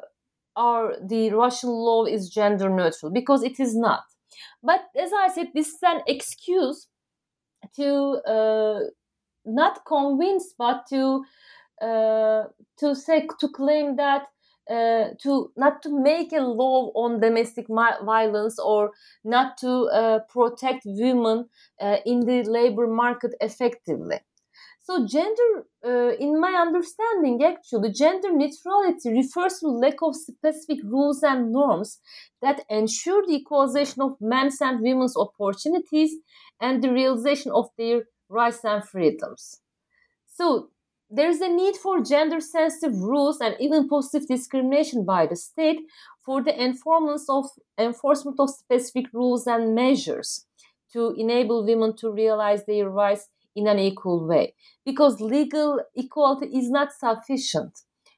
our 0.57 0.97
the 1.13 1.31
Russian 1.31 1.71
law 1.71 2.05
is 2.05 2.31
gender 2.31 2.69
neutral 2.69 3.13
because 3.13 3.43
it 3.45 3.61
is 3.61 3.77
not. 3.77 4.05
But 4.63 4.83
as 5.05 5.13
I 5.25 5.29
said, 5.29 5.49
this 5.55 5.69
is 5.69 5.83
an 5.83 6.01
excuse 6.07 6.89
to 7.77 7.91
uh, 8.37 8.81
not 9.45 9.85
convince, 9.87 10.55
but 10.59 10.87
to 10.91 11.25
uh, 11.83 12.45
to 12.81 12.95
say 12.95 13.29
to 13.41 13.49
claim 13.49 13.97
that 13.97 14.23
uh, 14.71 15.07
to 15.23 15.53
not 15.57 15.83
to 15.85 15.91
make 16.03 16.33
a 16.33 16.41
law 16.41 16.93
on 16.95 17.21
domestic 17.21 17.67
violence 17.69 18.59
or 18.59 18.91
not 19.25 19.59
to 19.59 19.73
uh, 20.01 20.19
protect 20.29 20.83
women 20.87 21.49
uh, 21.81 21.99
in 22.07 22.21
the 22.21 22.43
labor 22.45 22.87
market 22.87 23.33
effectively. 23.41 24.21
So, 24.85 25.07
gender, 25.07 25.67
uh, 25.85 26.17
in 26.19 26.41
my 26.41 26.53
understanding, 26.55 27.43
actually, 27.45 27.93
gender 27.93 28.33
neutrality 28.33 29.11
refers 29.11 29.61
to 29.61 29.69
lack 29.69 30.03
of 30.03 30.17
specific 30.17 30.81
rules 30.83 31.23
and 31.23 31.53
norms 31.53 32.01
that 32.41 32.65
ensure 32.69 33.25
the 33.25 33.37
equalization 33.37 34.03
of 34.03 34.21
men's 34.21 34.61
and 34.61 34.81
women's 34.81 35.17
opportunities 35.17 36.17
and 36.61 36.83
the 36.83 36.93
realization 36.93 37.53
of 37.53 37.71
their 37.79 38.03
rights 38.29 38.65
and 38.65 38.85
freedoms. 38.87 39.61
So, 40.27 40.71
there 41.11 41.29
is 41.29 41.41
a 41.41 41.49
need 41.49 41.77
for 41.77 42.01
gender 42.03 42.41
sensitive 42.41 42.99
rules 42.99 43.41
and 43.41 43.55
even 43.61 43.89
positive 43.89 44.27
discrimination 44.29 45.05
by 45.05 45.27
the 45.27 45.37
state 45.37 45.81
for 46.25 46.43
the 46.43 46.61
enforcement 46.61 47.21
of, 47.29 47.47
enforcement 47.79 48.41
of 48.41 48.51
specific 48.51 49.07
rules 49.13 49.47
and 49.47 49.75
measures 49.75 50.47
to 50.93 51.15
enable 51.19 51.65
women 51.67 51.95
to 51.99 52.11
realize 52.11 52.65
their 52.65 52.89
rights 52.89 53.29
in 53.55 53.67
an 53.67 53.79
equal 53.79 54.27
way 54.27 54.55
because 54.85 55.21
legal 55.21 55.81
equality 55.95 56.47
is 56.57 56.71
not 56.71 56.93
sufficient. 56.93 57.73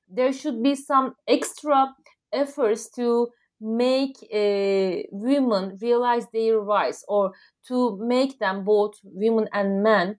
There 0.09 0.33
should 0.33 0.63
be 0.63 0.75
some 0.75 1.15
extra 1.27 1.95
efforts 2.33 2.91
to 2.91 3.29
make 3.61 4.17
uh, 4.33 5.03
women 5.11 5.79
realize 5.81 6.27
their 6.33 6.61
rights 6.61 7.05
or 7.09 7.33
to 7.69 7.99
make 8.03 8.39
them 8.39 8.65
both 8.65 8.95
women 9.05 9.49
and 9.53 9.83
men 9.83 10.19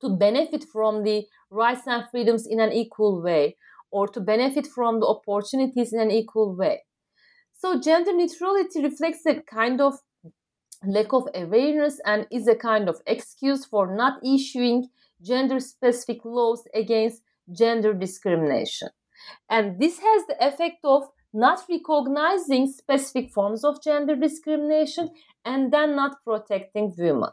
to 0.00 0.08
benefit 0.08 0.64
from 0.72 1.02
the 1.02 1.24
rights 1.50 1.86
and 1.86 2.04
freedoms 2.10 2.46
in 2.46 2.60
an 2.60 2.72
equal 2.72 3.22
way 3.22 3.56
or 3.90 4.06
to 4.08 4.20
benefit 4.20 4.66
from 4.66 5.00
the 5.00 5.06
opportunities 5.06 5.92
in 5.92 6.00
an 6.00 6.10
equal 6.10 6.54
way. 6.54 6.84
So, 7.58 7.80
gender 7.80 8.12
neutrality 8.14 8.82
reflects 8.82 9.26
a 9.26 9.42
kind 9.42 9.80
of 9.80 9.94
lack 10.86 11.12
of 11.12 11.28
awareness 11.34 12.00
and 12.04 12.26
is 12.30 12.48
a 12.48 12.54
kind 12.54 12.88
of 12.88 13.00
excuse 13.06 13.64
for 13.64 13.94
not 13.94 14.20
issuing 14.24 14.88
gender 15.22 15.60
specific 15.60 16.24
laws 16.24 16.66
against 16.74 17.22
gender 17.52 17.92
discrimination. 17.92 18.88
And 19.48 19.78
this 19.80 19.98
has 19.98 20.26
the 20.26 20.46
effect 20.46 20.78
of 20.84 21.08
not 21.32 21.62
recognizing 21.68 22.66
specific 22.66 23.30
forms 23.30 23.64
of 23.64 23.82
gender 23.82 24.16
discrimination 24.16 25.10
and 25.44 25.72
then 25.72 25.94
not 25.94 26.16
protecting 26.24 26.92
women. 26.96 27.30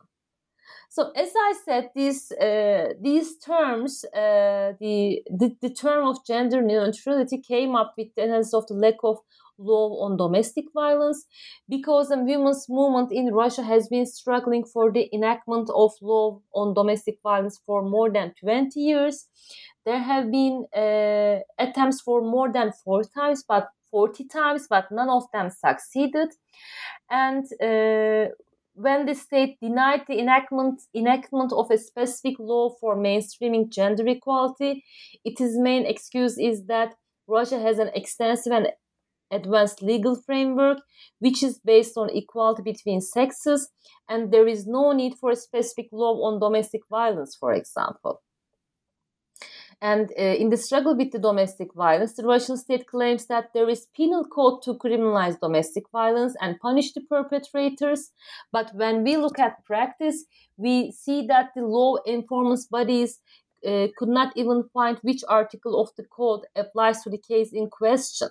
So 0.89 1.11
as 1.11 1.31
I 1.35 1.53
said, 1.65 1.91
these 1.95 2.31
uh, 2.31 2.93
these 3.01 3.37
terms, 3.39 4.05
uh, 4.05 4.73
the, 4.79 5.21
the, 5.29 5.55
the 5.61 5.69
term 5.69 6.07
of 6.07 6.25
gender 6.25 6.61
neutrality 6.61 7.41
came 7.41 7.75
up 7.75 7.93
with 7.97 8.07
the 8.15 8.23
analysis 8.23 8.53
of 8.53 8.67
the 8.67 8.73
lack 8.73 8.95
of 9.03 9.17
law 9.57 10.03
on 10.05 10.17
domestic 10.17 10.65
violence 10.73 11.25
because 11.67 12.09
the 12.09 12.17
women's 12.17 12.67
movement 12.69 13.11
in 13.11 13.33
Russia 13.33 13.63
has 13.63 13.87
been 13.87 14.05
struggling 14.05 14.63
for 14.63 14.91
the 14.91 15.09
enactment 15.13 15.69
of 15.73 15.91
law 16.01 16.39
on 16.53 16.73
domestic 16.73 17.17
violence 17.23 17.59
for 17.65 17.81
more 17.81 18.09
than 18.11 18.33
20 18.39 18.79
years. 18.79 19.27
There 19.85 19.99
have 19.99 20.31
been 20.31 20.65
uh, 20.75 21.39
attempts 21.57 22.01
for 22.01 22.21
more 22.21 22.51
than 22.51 22.71
four 22.83 23.03
times, 23.03 23.43
but 23.47 23.69
40 23.91 24.25
times, 24.25 24.67
but 24.69 24.91
none 24.91 25.09
of 25.09 25.23
them 25.31 25.49
succeeded. 25.49 26.29
And 27.09 27.45
uh, 27.61 28.33
when 28.73 29.05
the 29.05 29.15
state 29.15 29.59
denied 29.59 30.01
the 30.07 30.19
enactment 30.19 30.81
enactment 30.93 31.51
of 31.51 31.71
a 31.71 31.77
specific 31.77 32.35
law 32.37 32.69
for 32.79 32.95
mainstreaming 32.95 33.69
gender 33.69 34.07
equality, 34.07 34.83
its 35.25 35.41
main 35.57 35.85
excuse 35.85 36.37
is 36.37 36.65
that 36.65 36.93
Russia 37.27 37.59
has 37.59 37.79
an 37.79 37.89
extensive 37.95 38.53
and 38.53 38.67
advanced 39.31 39.81
legal 39.81 40.15
framework 40.15 40.79
which 41.19 41.43
is 41.43 41.59
based 41.59 41.97
on 41.97 42.09
equality 42.09 42.61
between 42.61 43.01
sexes 43.01 43.69
and 44.07 44.31
there 44.31 44.47
is 44.47 44.65
no 44.65 44.91
need 44.91 45.13
for 45.15 45.31
a 45.31 45.35
specific 45.35 45.87
law 45.91 46.13
on 46.23 46.39
domestic 46.39 46.81
violence 46.89 47.35
for 47.35 47.53
example 47.53 48.21
and 49.81 50.11
uh, 50.17 50.23
in 50.23 50.49
the 50.49 50.57
struggle 50.57 50.95
with 50.95 51.11
the 51.11 51.19
domestic 51.19 51.73
violence, 51.75 52.13
the 52.13 52.23
Russian 52.23 52.57
state 52.57 52.87
claims 52.87 53.27
that 53.27 53.53
there 53.53 53.69
is 53.69 53.87
penal 53.95 54.25
code 54.25 54.63
to 54.63 54.73
criminalize 54.73 55.39
domestic 55.39 55.83
violence 55.91 56.35
and 56.41 56.59
punish 56.59 56.93
the 56.93 57.01
perpetrators. 57.01 58.09
But 58.51 58.71
when 58.73 59.03
we 59.03 59.17
look 59.17 59.37
at 59.37 59.63
practice, 59.65 60.25
we 60.57 60.91
see 60.91 61.27
that 61.27 61.51
the 61.55 61.61
law 61.61 61.97
enforcement 62.07 62.67
bodies 62.71 63.19
uh, 63.65 63.87
could 63.97 64.09
not 64.09 64.35
even 64.35 64.63
find 64.73 64.97
which 65.03 65.23
article 65.27 65.79
of 65.79 65.89
the 65.95 66.05
code 66.05 66.45
applies 66.55 67.03
to 67.03 67.11
the 67.11 67.19
case 67.19 67.51
in 67.53 67.69
question. 67.69 68.29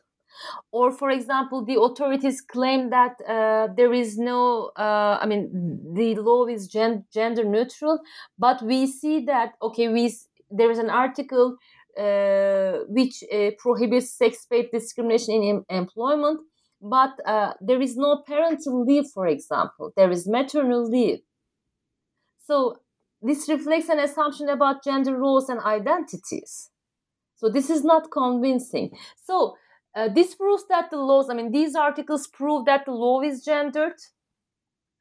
Or, 0.72 0.90
for 0.90 1.10
example, 1.10 1.64
the 1.64 1.80
authorities 1.80 2.40
claim 2.40 2.90
that 2.90 3.16
uh, 3.28 3.68
there 3.76 3.92
is 3.92 4.18
no, 4.18 4.70
uh, 4.76 5.18
I 5.20 5.26
mean, 5.26 5.80
the 5.94 6.14
law 6.16 6.46
is 6.46 6.68
gen- 6.68 7.04
gender 7.12 7.44
neutral, 7.44 8.00
but 8.38 8.62
we 8.62 8.86
see 8.86 9.24
that, 9.26 9.54
okay, 9.62 9.88
we 9.88 10.14
there 10.50 10.70
is 10.70 10.78
an 10.78 10.90
article 10.90 11.56
uh, 11.98 12.84
which 12.88 13.24
uh, 13.32 13.50
prohibits 13.58 14.12
sex-based 14.12 14.70
discrimination 14.72 15.34
in 15.34 15.42
em- 15.56 15.64
employment, 15.68 16.40
but 16.80 17.10
uh, 17.26 17.54
there 17.60 17.80
is 17.80 17.96
no 17.96 18.22
parental 18.26 18.84
leave, 18.84 19.06
for 19.12 19.26
example. 19.26 19.92
There 19.96 20.10
is 20.10 20.28
maternal 20.28 20.88
leave. 20.88 21.20
So 22.46 22.78
this 23.22 23.48
reflects 23.48 23.88
an 23.88 23.98
assumption 23.98 24.48
about 24.48 24.84
gender 24.84 25.16
roles 25.16 25.48
and 25.48 25.60
identities. 25.60 26.70
So 27.36 27.48
this 27.48 27.70
is 27.70 27.84
not 27.84 28.10
convincing. 28.10 28.96
So 29.24 29.56
uh, 29.96 30.08
this 30.08 30.34
proves 30.34 30.64
that 30.68 30.90
the 30.90 30.98
laws, 30.98 31.28
I 31.30 31.34
mean, 31.34 31.50
these 31.50 31.74
articles 31.74 32.28
prove 32.28 32.66
that 32.66 32.84
the 32.84 32.92
law 32.92 33.22
is 33.22 33.44
gendered. 33.44 33.98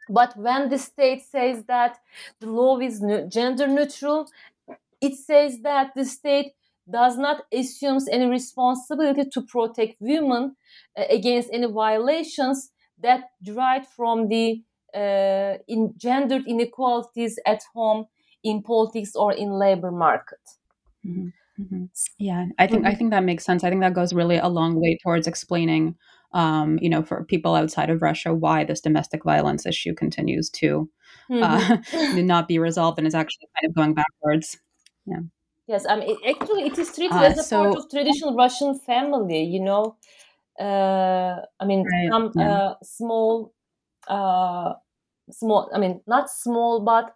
But 0.10 0.38
when 0.38 0.70
the 0.70 0.78
state 0.78 1.24
says 1.24 1.66
that 1.66 1.98
the 2.40 2.48
law 2.48 2.80
is 2.80 3.02
ne- 3.02 3.28
gender 3.28 3.68
neutral 3.68 4.28
it 5.02 5.16
says 5.16 5.60
that 5.62 5.92
the 5.96 6.06
state 6.06 6.54
does 6.90 7.18
not 7.18 7.44
assumes 7.52 8.08
any 8.08 8.28
responsibility 8.28 9.26
to 9.34 9.42
protect 9.42 9.96
women 10.00 10.56
uh, 10.98 11.04
against 11.10 11.50
any 11.52 11.68
violations 11.68 12.72
that 13.02 13.22
derive 13.44 13.88
from 13.88 14.28
the 14.28 14.62
uh, 14.94 15.58
in 15.68 15.94
gendered 15.98 16.44
inequalities 16.48 17.38
at 17.46 17.62
home 17.74 18.06
in 18.44 18.62
politics 18.62 19.16
or 19.16 19.34
in 19.34 19.50
labor 19.52 19.92
market 19.92 20.40
mm-hmm. 21.06 21.30
Mm-hmm. 21.60 21.86
yeah 22.20 22.48
i 22.60 22.68
think 22.68 22.84
mm-hmm. 22.84 22.92
i 22.92 22.96
think 22.96 23.12
that 23.12 23.24
makes 23.24 23.46
sense 23.46 23.64
i 23.64 23.70
think 23.70 23.82
that 23.82 23.94
goes 23.94 24.14
really 24.14 24.36
a 24.36 24.50
long 24.50 24.82
way 24.82 24.98
towards 25.02 25.26
explaining 25.26 25.96
um, 26.34 26.78
you 26.82 26.90
know 26.90 27.02
for 27.02 27.24
people 27.24 27.56
outside 27.56 27.90
of 27.90 28.02
russia 28.02 28.34
why 28.34 28.66
this 28.66 28.82
domestic 28.82 29.24
violence 29.24 29.66
issue 29.66 29.94
continues 29.94 30.50
to 30.50 30.90
uh, 31.32 31.60
mm-hmm. 31.60 32.26
not 32.34 32.50
be 32.50 32.60
resolved 32.60 32.98
and 32.98 33.08
is 33.08 33.16
actually 33.16 33.48
kind 33.56 33.70
of 33.70 33.76
going 33.76 33.94
backwards 33.94 34.58
yeah 35.06 35.20
yes 35.68 35.86
i 35.88 35.96
mean 35.96 36.10
it, 36.10 36.36
actually 36.36 36.64
it 36.64 36.78
is 36.78 36.94
treated 36.94 37.16
uh, 37.16 37.22
as 37.22 37.38
a 37.38 37.44
so, 37.44 37.64
part 37.64 37.78
of 37.78 37.90
traditional 37.90 38.36
russian 38.36 38.78
family 38.78 39.44
you 39.44 39.62
know 39.62 39.96
uh, 40.60 41.38
i 41.62 41.66
mean 41.66 41.86
right, 41.86 42.10
some 42.12 42.32
yeah. 42.36 42.52
uh, 42.52 42.74
small 42.84 43.54
uh, 44.10 44.74
small 45.32 45.70
i 45.74 45.78
mean 45.78 46.02
not 46.06 46.30
small 46.30 46.82
but 46.82 47.14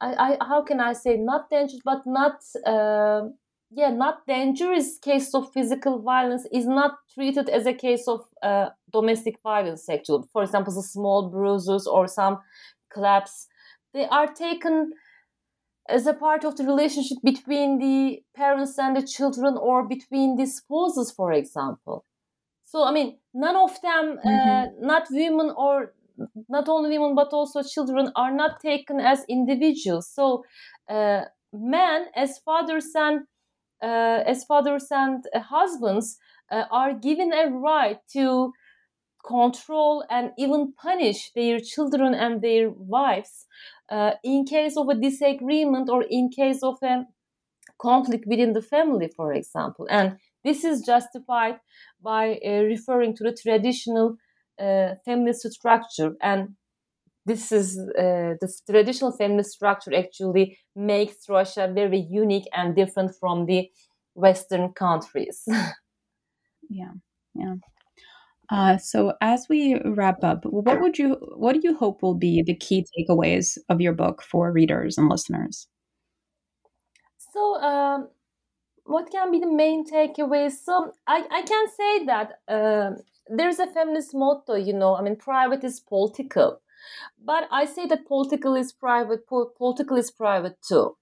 I, 0.00 0.36
I 0.40 0.44
how 0.44 0.62
can 0.62 0.80
i 0.80 0.92
say 0.92 1.16
not 1.16 1.50
dangerous 1.50 1.80
but 1.84 2.02
not 2.06 2.36
uh, 2.66 3.28
yeah 3.70 3.90
not 3.90 4.26
dangerous 4.26 4.98
case 4.98 5.34
of 5.34 5.52
physical 5.52 6.00
violence 6.00 6.46
is 6.52 6.66
not 6.66 6.92
treated 7.14 7.48
as 7.48 7.66
a 7.66 7.74
case 7.74 8.08
of 8.08 8.20
uh, 8.42 8.68
domestic 8.92 9.36
violence 9.42 9.88
actually 9.88 10.24
for 10.32 10.42
example 10.42 10.74
the 10.74 10.82
small 10.82 11.28
bruises 11.28 11.86
or 11.86 12.06
some 12.06 12.38
claps 12.92 13.46
they 13.94 14.06
are 14.06 14.26
taken 14.26 14.92
as 15.88 16.06
a 16.06 16.14
part 16.14 16.44
of 16.44 16.56
the 16.56 16.64
relationship 16.64 17.18
between 17.24 17.78
the 17.78 18.22
parents 18.36 18.78
and 18.78 18.96
the 18.96 19.06
children 19.06 19.56
or 19.58 19.86
between 19.86 20.36
the 20.36 20.46
spouses 20.46 21.10
for 21.10 21.32
example 21.32 22.04
so 22.64 22.84
i 22.84 22.92
mean 22.92 23.18
none 23.34 23.56
of 23.56 23.80
them 23.82 24.18
uh, 24.24 24.28
mm-hmm. 24.28 24.50
uh, 24.50 24.66
not 24.80 25.06
women 25.10 25.52
or 25.56 25.92
not 26.48 26.68
only 26.68 26.98
women 26.98 27.14
but 27.14 27.32
also 27.32 27.62
children 27.62 28.10
are 28.16 28.32
not 28.32 28.60
taken 28.60 29.00
as 29.00 29.24
individuals 29.28 30.10
so 30.12 30.44
uh, 30.88 31.22
men 31.52 32.06
as 32.14 32.38
fathers 32.38 32.88
and 32.94 33.20
uh, 33.82 34.22
as 34.26 34.44
fathers 34.44 34.86
and 34.90 35.24
husbands 35.34 36.18
uh, 36.50 36.64
are 36.70 36.94
given 36.94 37.32
a 37.32 37.48
right 37.50 37.98
to 38.12 38.52
control 39.26 40.04
and 40.10 40.30
even 40.38 40.72
punish 40.72 41.30
their 41.34 41.58
children 41.60 42.14
and 42.14 42.40
their 42.42 42.70
wives 42.70 43.46
uh, 43.90 44.12
in 44.24 44.44
case 44.44 44.76
of 44.76 44.88
a 44.88 44.94
disagreement 44.94 45.88
or 45.88 46.04
in 46.08 46.30
case 46.30 46.62
of 46.62 46.76
a 46.82 47.04
conflict 47.78 48.24
within 48.26 48.52
the 48.52 48.62
family, 48.62 49.10
for 49.14 49.32
example. 49.32 49.86
And 49.90 50.16
this 50.44 50.64
is 50.64 50.82
justified 50.82 51.60
by 52.02 52.38
uh, 52.44 52.62
referring 52.62 53.14
to 53.16 53.24
the 53.24 53.36
traditional 53.40 54.16
uh, 54.60 54.94
family 55.04 55.32
structure. 55.32 56.16
And 56.22 56.56
this 57.26 57.52
is 57.52 57.78
uh, 57.78 58.34
the 58.40 58.52
traditional 58.70 59.12
family 59.12 59.42
structure 59.42 59.94
actually 59.94 60.58
makes 60.74 61.28
Russia 61.28 61.70
very 61.72 61.98
unique 61.98 62.48
and 62.54 62.74
different 62.74 63.12
from 63.20 63.46
the 63.46 63.70
Western 64.14 64.72
countries. 64.72 65.42
yeah, 66.70 66.92
yeah. 67.34 67.54
Uh, 68.50 68.78
so 68.78 69.12
as 69.20 69.46
we 69.50 69.78
wrap 69.84 70.24
up, 70.24 70.44
what 70.44 70.80
would 70.80 70.98
you 70.98 71.16
what 71.36 71.52
do 71.52 71.60
you 71.62 71.76
hope 71.76 72.02
will 72.02 72.14
be 72.14 72.42
the 72.42 72.56
key 72.56 72.86
takeaways 72.96 73.58
of 73.68 73.80
your 73.80 73.92
book 73.92 74.22
for 74.22 74.50
readers 74.50 74.96
and 74.96 75.08
listeners? 75.08 75.68
So, 77.18 77.54
um, 77.56 78.08
what 78.84 79.10
can 79.10 79.30
be 79.30 79.38
the 79.38 79.52
main 79.52 79.84
takeaways? 79.84 80.52
So, 80.52 80.92
I, 81.06 81.24
I 81.30 81.42
can 81.42 81.66
say 81.76 82.04
that 82.06 82.40
uh, 82.48 82.90
there's 83.30 83.58
a 83.58 83.66
feminist 83.66 84.14
motto, 84.14 84.54
you 84.54 84.72
know, 84.72 84.96
I 84.96 85.02
mean, 85.02 85.16
private 85.16 85.64
is 85.64 85.80
political, 85.80 86.60
but 87.22 87.44
I 87.50 87.64
say 87.64 87.86
that 87.86 88.06
political 88.06 88.54
is 88.54 88.72
private, 88.72 89.26
political 89.26 89.96
is 89.96 90.10
private 90.10 90.56
too. 90.66 90.96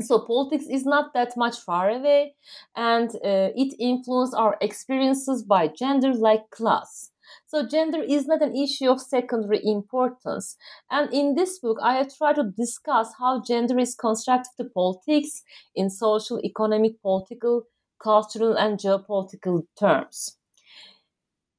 So 0.00 0.20
politics 0.20 0.64
is 0.70 0.86
not 0.86 1.12
that 1.14 1.36
much 1.36 1.58
far 1.58 1.90
away 1.90 2.34
and 2.74 3.10
uh, 3.16 3.50
it 3.54 3.74
influences 3.78 4.34
our 4.34 4.56
experiences 4.60 5.42
by 5.42 5.68
gender 5.68 6.14
like 6.14 6.48
class. 6.50 7.10
So 7.46 7.66
gender 7.66 8.02
is 8.02 8.26
not 8.26 8.40
an 8.40 8.56
issue 8.56 8.88
of 8.88 9.00
secondary 9.00 9.60
importance. 9.62 10.56
And 10.90 11.12
in 11.12 11.34
this 11.34 11.58
book 11.58 11.78
i 11.82 11.94
have 11.96 12.16
tried 12.16 12.36
to 12.36 12.52
discuss 12.56 13.12
how 13.18 13.42
gender 13.42 13.78
is 13.78 13.94
constructed 13.94 14.52
to 14.56 14.64
politics 14.64 15.42
in 15.74 15.90
social 15.90 16.40
economic 16.44 17.02
political 17.02 17.64
cultural 18.02 18.54
and 18.54 18.78
geopolitical 18.78 19.64
terms 19.78 20.39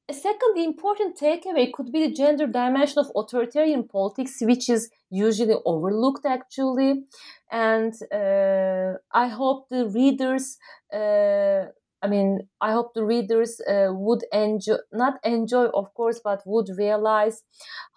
a 0.10 0.14
second 0.14 0.58
important 0.58 1.18
takeaway 1.18 1.72
could 1.72 1.92
be 1.92 2.08
the 2.08 2.14
gender 2.14 2.46
dimension 2.48 3.00
of 3.00 3.12
authoritarian 3.16 3.88
politics, 3.88 4.38
which 4.42 4.70
is 4.70 4.90
usually 5.10 5.56
overlooked 5.66 6.26
actually. 6.26 7.06
And 7.50 7.94
uh, 8.12 8.98
I 9.14 9.28
hope 9.28 9.70
the 9.70 9.88
readers, 9.88 10.58
uh, 10.94 11.68
I 12.02 12.08
mean, 12.10 12.50
I 12.60 12.72
hope 12.74 12.94
the 12.94 13.06
readers 13.06 13.62
uh, 13.62 13.90
would 13.92 14.24
enjoy, 14.34 14.78
not 14.92 15.20
enjoy, 15.24 15.66
of 15.68 15.94
course, 15.94 16.20
but 16.24 16.42
would 16.46 16.68
realize 16.78 17.44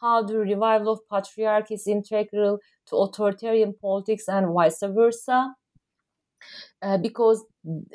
how 0.01 0.23
the 0.23 0.39
revival 0.39 0.93
of 0.93 1.01
patriarchy 1.11 1.73
is 1.73 1.87
integral 1.87 2.59
to 2.89 2.97
authoritarian 2.97 3.75
politics 3.81 4.29
and 4.29 4.53
vice 4.55 4.83
versa. 4.83 5.55
Uh, 6.83 6.99
because, 6.99 7.45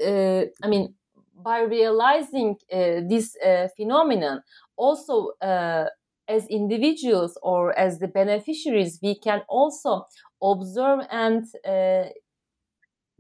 uh, 0.04 0.46
I 0.64 0.68
mean, 0.68 0.96
by 1.44 1.62
realizing 1.62 2.58
uh, 2.72 3.02
this 3.08 3.36
uh, 3.46 3.68
phenomenon, 3.76 4.42
also 4.78 5.32
uh, 5.42 5.86
as 6.28 6.48
individuals 6.48 7.38
or 7.42 7.78
as 7.78 8.00
the 8.00 8.08
beneficiaries, 8.08 9.00
we 9.02 9.16
can 9.20 9.42
also 9.50 10.06
observe 10.42 11.02
and 11.10 11.46
uh, 11.68 12.10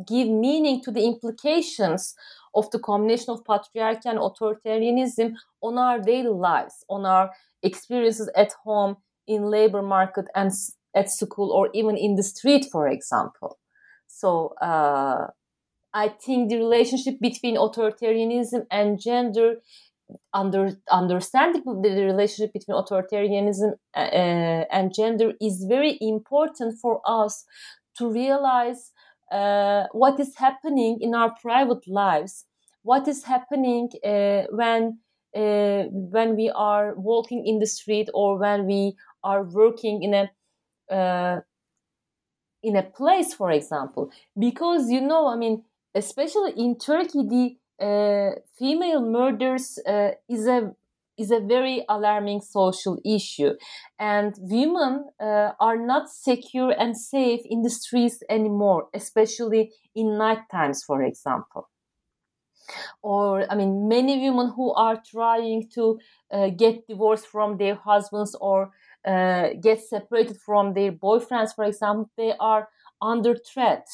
give 0.07 0.27
meaning 0.27 0.81
to 0.83 0.91
the 0.91 1.03
implications 1.03 2.15
of 2.55 2.69
the 2.71 2.79
combination 2.79 3.31
of 3.33 3.43
patriarchy 3.43 4.05
and 4.05 4.19
authoritarianism 4.19 5.33
on 5.61 5.77
our 5.77 5.99
daily 5.99 6.29
lives, 6.29 6.85
on 6.89 7.05
our 7.05 7.31
experiences 7.63 8.29
at 8.35 8.53
home, 8.63 8.97
in 9.27 9.43
labor 9.43 9.81
market, 9.81 10.25
and 10.35 10.51
at 10.95 11.09
school, 11.09 11.51
or 11.51 11.69
even 11.73 11.95
in 11.95 12.15
the 12.15 12.23
street, 12.23 12.65
for 12.71 12.87
example. 12.87 13.59
So 14.07 14.55
uh, 14.61 15.27
I 15.93 16.09
think 16.09 16.49
the 16.49 16.57
relationship 16.57 17.15
between 17.19 17.55
authoritarianism 17.57 18.65
and 18.69 18.99
gender 18.99 19.55
under 20.33 20.71
understanding 20.89 21.63
the 21.65 22.03
relationship 22.03 22.53
between 22.53 22.77
authoritarianism 22.77 23.73
uh, 23.95 23.99
uh, 23.99 24.65
and 24.71 24.93
gender 24.93 25.33
is 25.39 25.65
very 25.67 25.97
important 26.01 26.79
for 26.81 27.01
us 27.05 27.45
to 27.97 28.11
realize 28.11 28.91
uh, 29.31 29.83
what 29.91 30.19
is 30.19 30.35
happening 30.37 30.97
in 31.01 31.13
our 31.13 31.33
private 31.41 31.87
lives, 31.87 32.45
what 32.83 33.07
is 33.07 33.23
happening 33.23 33.89
uh, 34.03 34.43
when 34.51 34.99
uh, 35.35 35.83
when 35.91 36.35
we 36.35 36.49
are 36.49 36.95
walking 36.95 37.45
in 37.45 37.59
the 37.59 37.67
street 37.67 38.09
or 38.15 38.39
when 38.39 38.65
we 38.65 38.95
are 39.23 39.43
working 39.43 40.01
in 40.01 40.13
a 40.15 40.93
uh, 40.93 41.41
in 42.63 42.75
a 42.75 42.83
place, 42.83 43.33
for 43.33 43.51
example, 43.51 44.11
because 44.37 44.89
you 44.89 45.01
know, 45.01 45.27
I 45.27 45.35
mean, 45.35 45.63
especially 45.95 46.53
in 46.57 46.77
Turkey, 46.77 47.23
the 47.27 47.57
uh, 47.83 48.39
female 48.57 49.01
murders 49.01 49.79
uh, 49.87 50.11
is 50.27 50.47
a 50.47 50.71
is 51.17 51.31
a 51.31 51.41
very 51.41 51.83
alarming 51.89 52.39
social 52.39 52.97
issue, 53.05 53.51
and 53.99 54.35
women 54.39 55.03
uh, 55.19 55.51
are 55.59 55.75
not 55.75 56.09
secure 56.09 56.71
and 56.71 56.95
safe 56.97 57.41
in 57.43 57.61
the 57.61 57.69
streets 57.69 58.23
anymore, 58.29 58.87
especially 58.93 59.71
in 59.93 60.17
night 60.17 60.49
times, 60.49 60.81
for 60.81 61.03
example. 61.03 61.67
Or, 63.01 63.51
I 63.51 63.55
mean, 63.55 63.87
many 63.87 64.29
women 64.29 64.53
who 64.55 64.73
are 64.73 65.01
trying 65.05 65.69
to 65.75 65.99
uh, 66.31 66.49
get 66.49 66.87
divorced 66.87 67.27
from 67.27 67.57
their 67.57 67.75
husbands 67.75 68.35
or 68.39 68.71
uh, 69.05 69.49
get 69.61 69.81
separated 69.81 70.37
from 70.45 70.73
their 70.73 70.91
boyfriends, 70.91 71.55
for 71.55 71.65
example, 71.65 72.09
they 72.17 72.33
are 72.39 72.69
under 73.01 73.35
threat 73.35 73.87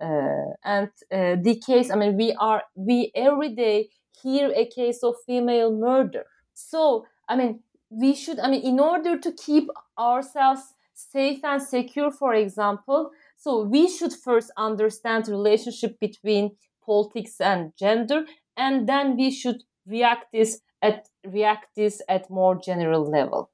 and 0.00 0.90
uh, 1.12 1.36
the 1.42 1.60
case 1.66 1.90
i 1.90 1.96
mean 1.96 2.16
we 2.16 2.32
are 2.38 2.62
we 2.74 3.10
every 3.14 3.54
day 3.54 3.88
hear 4.22 4.50
a 4.54 4.66
case 4.66 5.04
of 5.04 5.14
female 5.26 5.72
murder. 5.72 6.24
So 6.54 7.06
i 7.28 7.36
mean 7.36 7.60
we 7.90 8.14
should 8.14 8.38
i 8.40 8.50
mean 8.50 8.62
in 8.62 8.80
order 8.80 9.18
to 9.18 9.32
keep 9.32 9.68
ourselves 9.98 10.74
safe 10.94 11.44
and 11.44 11.62
secure 11.62 12.10
for 12.10 12.34
example 12.34 13.10
so 13.36 13.62
we 13.62 13.88
should 13.88 14.12
first 14.12 14.50
understand 14.56 15.24
the 15.24 15.32
relationship 15.32 15.98
between 16.00 16.56
politics 16.84 17.40
and 17.40 17.72
gender 17.78 18.24
and 18.56 18.88
then 18.88 19.16
we 19.16 19.30
should 19.30 19.62
react 19.86 20.26
this 20.32 20.60
at 20.82 21.08
react 21.26 21.74
this 21.76 22.02
at 22.08 22.30
more 22.30 22.56
general 22.56 23.08
level. 23.10 23.50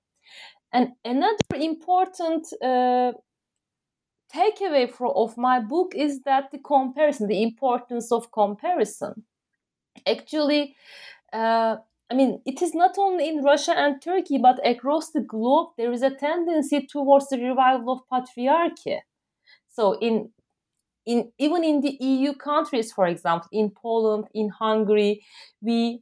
And 0.73 0.93
another 1.05 1.37
important 1.55 2.47
uh, 2.63 3.13
takeaway 4.35 4.91
for, 4.91 5.17
of 5.17 5.37
my 5.37 5.61
book 5.61 5.93
is 5.95 6.21
that 6.23 6.51
the 6.51 6.59
comparison, 6.59 7.29
the 7.29 7.43
importance 7.43 8.11
of 8.11 8.33
comparison. 8.33 9.25
Actually, 10.07 10.75
uh, 11.33 11.77
I 12.11 12.15
mean, 12.15 12.41
it 12.45 12.61
is 12.61 12.75
not 12.75 12.97
only 12.99 13.29
in 13.29 13.43
Russia 13.43 13.73
and 13.77 14.01
Turkey, 14.03 14.39
but 14.39 14.65
across 14.67 15.11
the 15.11 15.21
globe, 15.21 15.69
there 15.79 15.93
is 15.93 16.03
a 16.03 16.11
tendency 16.11 16.87
towards 16.87 17.29
the 17.29 17.39
revival 17.39 17.93
of 17.95 18.01
patriarchy. 18.13 18.99
So, 19.71 19.99
in 19.99 20.31
in 21.07 21.33
even 21.39 21.65
in 21.65 21.81
the 21.81 21.97
EU 22.01 22.35
countries, 22.35 22.93
for 22.93 23.07
example, 23.07 23.49
in 23.53 23.71
Poland, 23.71 24.27
in 24.33 24.49
Hungary, 24.49 25.25
we 25.61 26.01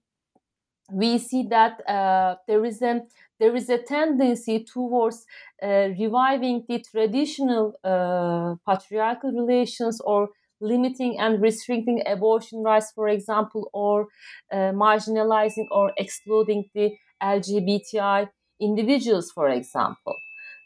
we 0.93 1.19
see 1.19 1.45
that 1.49 1.81
uh, 1.89 2.37
there 2.47 2.65
is 2.65 2.83
a 2.83 3.01
there 3.41 3.57
is 3.57 3.69
a 3.69 3.79
tendency 3.79 4.65
towards 4.65 5.27
uh, 5.63 5.89
reviving 5.99 6.65
the 6.69 6.85
traditional 6.91 7.75
uh, 7.83 8.55
patriarchal 8.69 9.33
relations 9.33 10.01
or 10.05 10.29
limiting 10.61 11.19
and 11.19 11.43
restricting 11.43 12.03
abortion 12.07 12.63
rights, 12.63 12.93
for 12.95 13.09
example, 13.09 13.69
or 13.73 14.07
uh, 14.53 14.71
marginalizing 14.73 15.67
or 15.73 15.93
excluding 15.97 16.65
the 16.75 16.93
LGBTI 17.21 18.29
individuals, 18.61 19.33
for 19.33 19.49
example. 19.49 20.15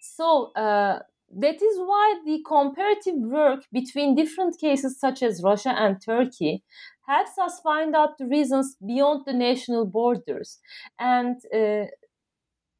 So 0.00 0.52
uh, 0.54 1.00
that 1.34 1.56
is 1.62 1.78
why 1.78 2.20
the 2.24 2.42
comparative 2.46 3.16
work 3.16 3.64
between 3.72 4.14
different 4.14 4.58
cases 4.60 5.00
such 5.00 5.22
as 5.22 5.42
Russia 5.42 5.70
and 5.70 6.00
Turkey 6.00 6.62
helps 7.06 7.38
us 7.38 7.60
find 7.60 7.94
out 7.94 8.18
the 8.18 8.26
reasons 8.26 8.76
beyond 8.86 9.22
the 9.26 9.32
national 9.32 9.86
borders 9.86 10.58
and 10.98 11.36
uh, 11.54 11.86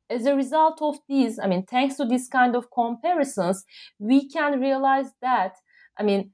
as 0.08 0.26
a 0.26 0.34
result 0.36 0.80
of 0.82 0.98
these, 1.08 1.38
I 1.38 1.46
mean, 1.46 1.64
thanks 1.64 1.96
to 1.96 2.04
this 2.04 2.28
kind 2.28 2.54
of 2.54 2.70
comparisons, 2.70 3.64
we 3.98 4.28
can 4.28 4.60
realize 4.60 5.10
that, 5.20 5.56
I 5.98 6.02
mean, 6.02 6.30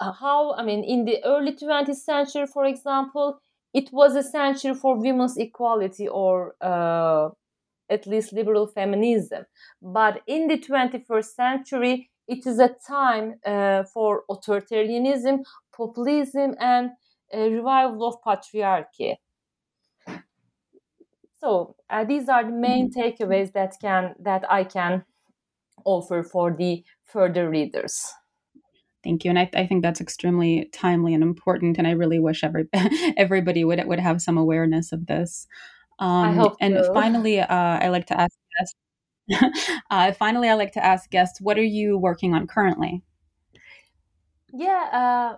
how, 0.00 0.54
I 0.54 0.64
mean, 0.64 0.82
in 0.84 1.04
the 1.04 1.22
early 1.24 1.52
20th 1.52 1.94
century, 1.94 2.46
for 2.46 2.64
example, 2.64 3.38
it 3.72 3.92
was 3.92 4.16
a 4.16 4.22
century 4.22 4.74
for 4.74 4.96
women's 4.98 5.36
equality 5.36 6.08
or 6.08 6.54
uh, 6.60 7.28
at 7.88 8.06
least 8.06 8.32
liberal 8.32 8.66
feminism. 8.66 9.44
But 9.82 10.22
in 10.26 10.48
the 10.48 10.58
21st 10.58 11.24
century, 11.24 12.10
it 12.26 12.46
is 12.46 12.58
a 12.58 12.74
time 12.86 13.34
uh, 13.44 13.84
for 13.92 14.22
authoritarianism, 14.30 15.40
populism, 15.80 16.54
and 16.58 16.90
a 17.32 17.50
revival 17.50 18.08
of 18.08 18.16
patriarchy. 18.26 19.16
So 21.40 21.76
uh, 21.88 22.04
these 22.04 22.28
are 22.28 22.44
the 22.44 22.52
main 22.52 22.90
mm-hmm. 22.90 23.00
takeaways 23.00 23.52
that 23.54 23.74
can 23.80 24.14
that 24.20 24.44
I 24.50 24.64
can 24.64 25.04
offer 25.84 26.22
for 26.22 26.52
the 26.52 26.84
further 27.04 27.48
readers. 27.48 28.12
Thank 29.02 29.24
you, 29.24 29.30
and 29.30 29.38
I, 29.38 29.50
I 29.54 29.66
think 29.66 29.82
that's 29.82 30.02
extremely 30.02 30.68
timely 30.74 31.14
and 31.14 31.22
important. 31.22 31.78
And 31.78 31.86
I 31.86 31.92
really 31.92 32.18
wish 32.18 32.44
every 32.44 32.68
everybody 33.16 33.64
would 33.64 33.82
would 33.86 34.00
have 34.00 34.20
some 34.20 34.36
awareness 34.36 34.92
of 34.92 35.06
this. 35.06 35.46
Um, 35.98 36.28
I 36.28 36.32
hope. 36.32 36.56
And 36.60 36.74
so. 36.74 36.92
finally, 36.92 37.40
uh, 37.40 37.46
I 37.48 37.88
like 37.88 38.06
to 38.06 38.20
ask 38.20 38.36
guests. 38.58 38.76
uh, 39.90 40.12
finally, 40.12 40.48
I 40.48 40.54
like 40.54 40.72
to 40.72 40.84
ask 40.84 41.08
guests, 41.10 41.40
what 41.40 41.56
are 41.56 41.62
you 41.62 41.96
working 41.96 42.34
on 42.34 42.46
currently? 42.46 43.02
Yeah, 44.52 44.88
uh, 44.92 45.36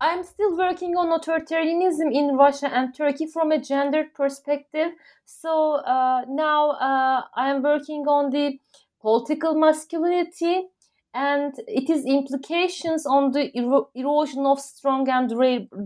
I'm 0.00 0.24
still 0.24 0.56
working 0.58 0.94
on 0.96 1.18
authoritarianism 1.18 2.12
in 2.12 2.36
Russia 2.36 2.68
and 2.70 2.94
Turkey 2.94 3.26
from 3.26 3.50
a 3.50 3.58
gendered 3.58 4.12
perspective. 4.14 4.92
So 5.24 5.76
uh, 5.76 6.22
now 6.28 6.72
uh, 6.72 7.22
I 7.34 7.48
am 7.50 7.62
working 7.62 8.04
on 8.06 8.30
the 8.30 8.58
political 9.00 9.54
masculinity 9.54 10.64
and 11.14 11.54
it 11.66 11.88
is 11.88 12.04
implications 12.04 13.06
on 13.06 13.32
the 13.32 13.50
erosion 13.94 14.44
of 14.44 14.60
strong 14.60 15.08
and 15.08 15.30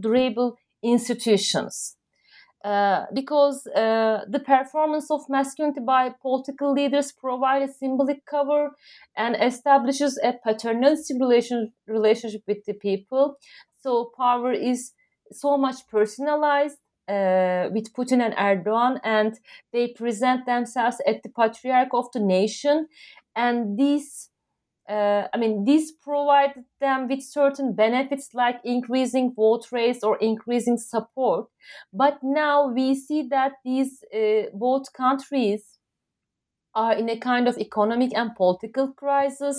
durable 0.03 0.57
institutions. 0.83 1.97
Uh, 2.63 3.07
because 3.15 3.67
uh, 3.69 4.21
the 4.29 4.39
performance 4.39 5.11
of 5.11 5.23
masculinity 5.31 5.81
by 5.81 6.11
political 6.21 6.75
leaders 6.75 7.11
provides 7.11 7.71
a 7.71 7.75
symbolic 7.75 8.27
cover 8.27 8.73
and 9.17 9.35
establishes 9.41 10.21
a 10.23 10.35
paternalistic 10.45 11.17
relation, 11.19 11.73
relationship 11.87 12.43
with 12.47 12.63
the 12.67 12.75
people. 12.75 13.39
So 13.83 14.13
power 14.17 14.53
is 14.53 14.93
so 15.33 15.57
much 15.57 15.87
personalized 15.89 16.79
uh, 17.09 17.69
with 17.73 17.93
Putin 17.93 18.21
and 18.21 18.35
Erdogan, 18.35 19.01
and 19.03 19.39
they 19.73 19.89
present 19.89 20.47
themselves 20.47 21.01
as 21.07 21.17
the 21.23 21.29
patriarch 21.29 21.89
of 21.93 22.07
the 22.13 22.21
nation. 22.21 22.89
And 23.35 23.79
this, 23.79 24.29
uh, 24.89 25.25
I 25.33 25.37
mean, 25.39 25.65
this 25.65 25.93
provided 25.93 26.65
them 26.81 27.09
with 27.09 27.23
certain 27.23 27.75
benefits 27.75 28.31
like 28.35 28.61
increasing 28.65 29.33
vote 29.35 29.67
rates 29.73 30.05
or 30.05 30.19
increasing 30.19 30.77
support. 30.79 31.47
But 31.93 32.19
now 32.23 32.69
we 32.69 32.95
see 32.95 33.23
that 33.31 33.53
these 33.65 34.05
uh, 34.15 34.51
both 34.53 34.93
countries 34.93 35.80
are 36.75 36.95
in 36.95 37.09
a 37.09 37.19
kind 37.19 37.49
of 37.49 37.59
economic 37.59 38.13
and 38.15 38.35
political 38.37 38.93
crisis, 38.93 39.59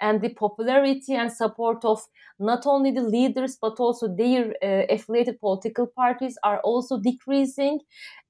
and 0.00 0.20
the 0.20 0.30
popularity 0.30 1.14
and 1.14 1.30
support 1.32 1.84
of 1.84 2.00
not 2.38 2.66
only 2.66 2.90
the 2.90 3.02
leaders 3.02 3.56
but 3.60 3.80
also 3.80 4.08
their 4.08 4.54
uh, 4.62 4.84
affiliated 4.90 5.40
political 5.40 5.86
parties 5.86 6.38
are 6.42 6.60
also 6.60 6.98
decreasing. 7.00 7.80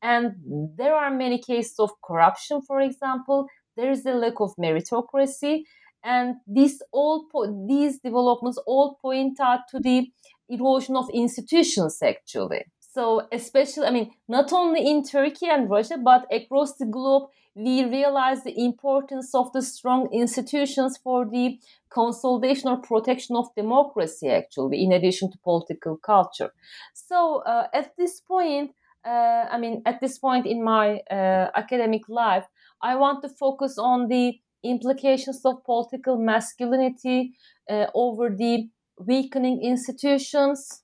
And 0.03 0.35
there 0.77 0.95
are 0.95 1.11
many 1.11 1.39
cases 1.39 1.79
of 1.79 1.91
corruption, 2.03 2.63
for 2.63 2.81
example. 2.81 3.47
There 3.77 3.91
is 3.91 4.07
a 4.07 4.13
lack 4.13 4.41
of 4.41 4.55
meritocracy, 4.57 5.65
and 6.03 6.37
these 6.47 6.83
all 6.93 7.27
po- 7.31 7.67
these 7.69 7.99
developments 7.99 8.59
all 8.67 8.99
point 9.03 9.39
out 9.41 9.61
to 9.71 9.81
the 9.81 10.11
erosion 10.49 10.97
of 10.97 11.11
institutions 11.11 11.99
actually. 12.03 12.65
So, 12.81 13.29
especially, 13.31 13.87
I 13.87 13.91
mean, 13.91 14.13
not 14.27 14.53
only 14.55 14.89
in 14.91 15.03
Turkey 15.03 15.49
and 15.49 15.69
Russia, 15.69 15.99
but 15.99 16.27
across 16.33 16.77
the 16.77 16.87
globe, 16.87 17.25
we 17.57 17.85
realize 17.85 18.45
the 18.45 18.65
importance 18.65 19.35
of 19.35 19.51
the 19.55 19.63
strong 19.63 20.13
institutions 20.13 20.99
for 21.03 21.25
the 21.25 21.59
consolidation 21.89 22.69
or 22.69 22.77
protection 22.77 23.35
of 23.35 23.55
democracy, 23.57 24.29
actually, 24.29 24.85
in 24.85 24.93
addition 24.93 25.33
to 25.33 25.39
political 25.39 25.97
culture. 25.97 26.51
So 26.93 27.43
uh, 27.47 27.69
at 27.73 27.97
this 27.97 28.21
point, 28.21 28.73
uh, 29.07 29.47
I 29.51 29.59
mean, 29.59 29.83
at 29.87 30.01
this 30.03 30.19
point 30.19 30.45
in 30.47 30.63
my 30.63 31.01
uh, 31.11 31.49
academic 31.55 32.03
life, 32.11 32.45
I 32.83 32.97
want 32.97 33.23
to 33.23 33.31
focus 33.31 33.79
on 33.79 34.09
the 34.09 34.39
implications 34.63 35.41
of 35.47 35.65
political 35.65 36.19
masculinity 36.19 37.37
uh, 37.71 37.87
over 37.95 38.29
the 38.29 38.69
weakening 38.99 39.63
institutions 39.63 40.83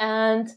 and 0.00 0.48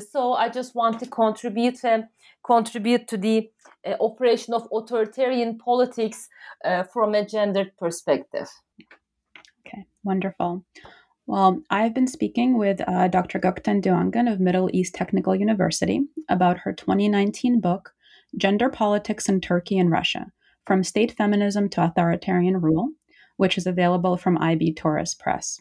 so 0.00 0.34
I 0.34 0.48
just 0.48 0.74
want 0.74 1.00
to 1.00 1.06
contribute 1.06 1.84
uh, 1.84 2.02
contribute 2.44 3.08
to 3.08 3.16
the 3.16 3.50
uh, 3.86 3.94
operation 4.00 4.54
of 4.54 4.68
authoritarian 4.72 5.58
politics 5.58 6.28
uh, 6.64 6.84
from 6.84 7.14
a 7.14 7.24
gendered 7.24 7.72
perspective. 7.78 8.48
Okay, 9.66 9.84
wonderful. 10.04 10.64
Well, 11.26 11.62
I've 11.70 11.94
been 11.94 12.06
speaking 12.06 12.58
with 12.58 12.86
uh, 12.86 13.08
Dr. 13.08 13.38
Gökten 13.38 13.82
Dogangün 13.82 14.30
of 14.30 14.40
Middle 14.40 14.68
East 14.74 14.94
Technical 14.94 15.34
University 15.34 16.02
about 16.28 16.58
her 16.58 16.72
2019 16.72 17.60
book, 17.60 17.94
Gender 18.36 18.68
Politics 18.68 19.28
in 19.28 19.40
Turkey 19.40 19.78
and 19.78 19.90
Russia 19.90 20.26
From 20.66 20.84
State 20.84 21.12
Feminism 21.12 21.70
to 21.70 21.84
Authoritarian 21.84 22.60
Rule, 22.60 22.90
which 23.38 23.56
is 23.56 23.66
available 23.66 24.18
from 24.18 24.36
IB 24.38 24.74
Tauris 24.74 25.18
Press. 25.18 25.60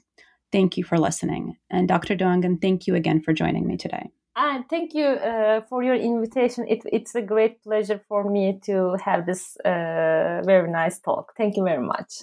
Thank 0.53 0.77
you 0.77 0.83
for 0.83 0.99
listening. 0.99 1.57
And 1.71 1.87
Dr. 1.87 2.15
Dogangün, 2.15 2.61
thank 2.61 2.85
you 2.87 2.95
again 2.95 3.21
for 3.21 3.33
joining 3.33 3.65
me 3.65 3.75
today. 3.75 4.11
And 4.35 4.69
thank 4.69 4.93
you 4.93 5.05
uh, 5.05 5.61
for 5.61 5.81
your 5.83 5.95
invitation. 5.95 6.67
It, 6.67 6.83
it's 6.85 7.15
a 7.15 7.21
great 7.21 7.63
pleasure 7.63 7.99
for 8.07 8.29
me 8.29 8.59
to 8.65 8.95
have 9.03 9.25
this 9.25 9.57
uh, 9.65 10.41
very 10.45 10.71
nice 10.71 10.99
talk. 10.99 11.33
Thank 11.37 11.57
you 11.57 11.63
very 11.63 11.83
much. 11.83 12.21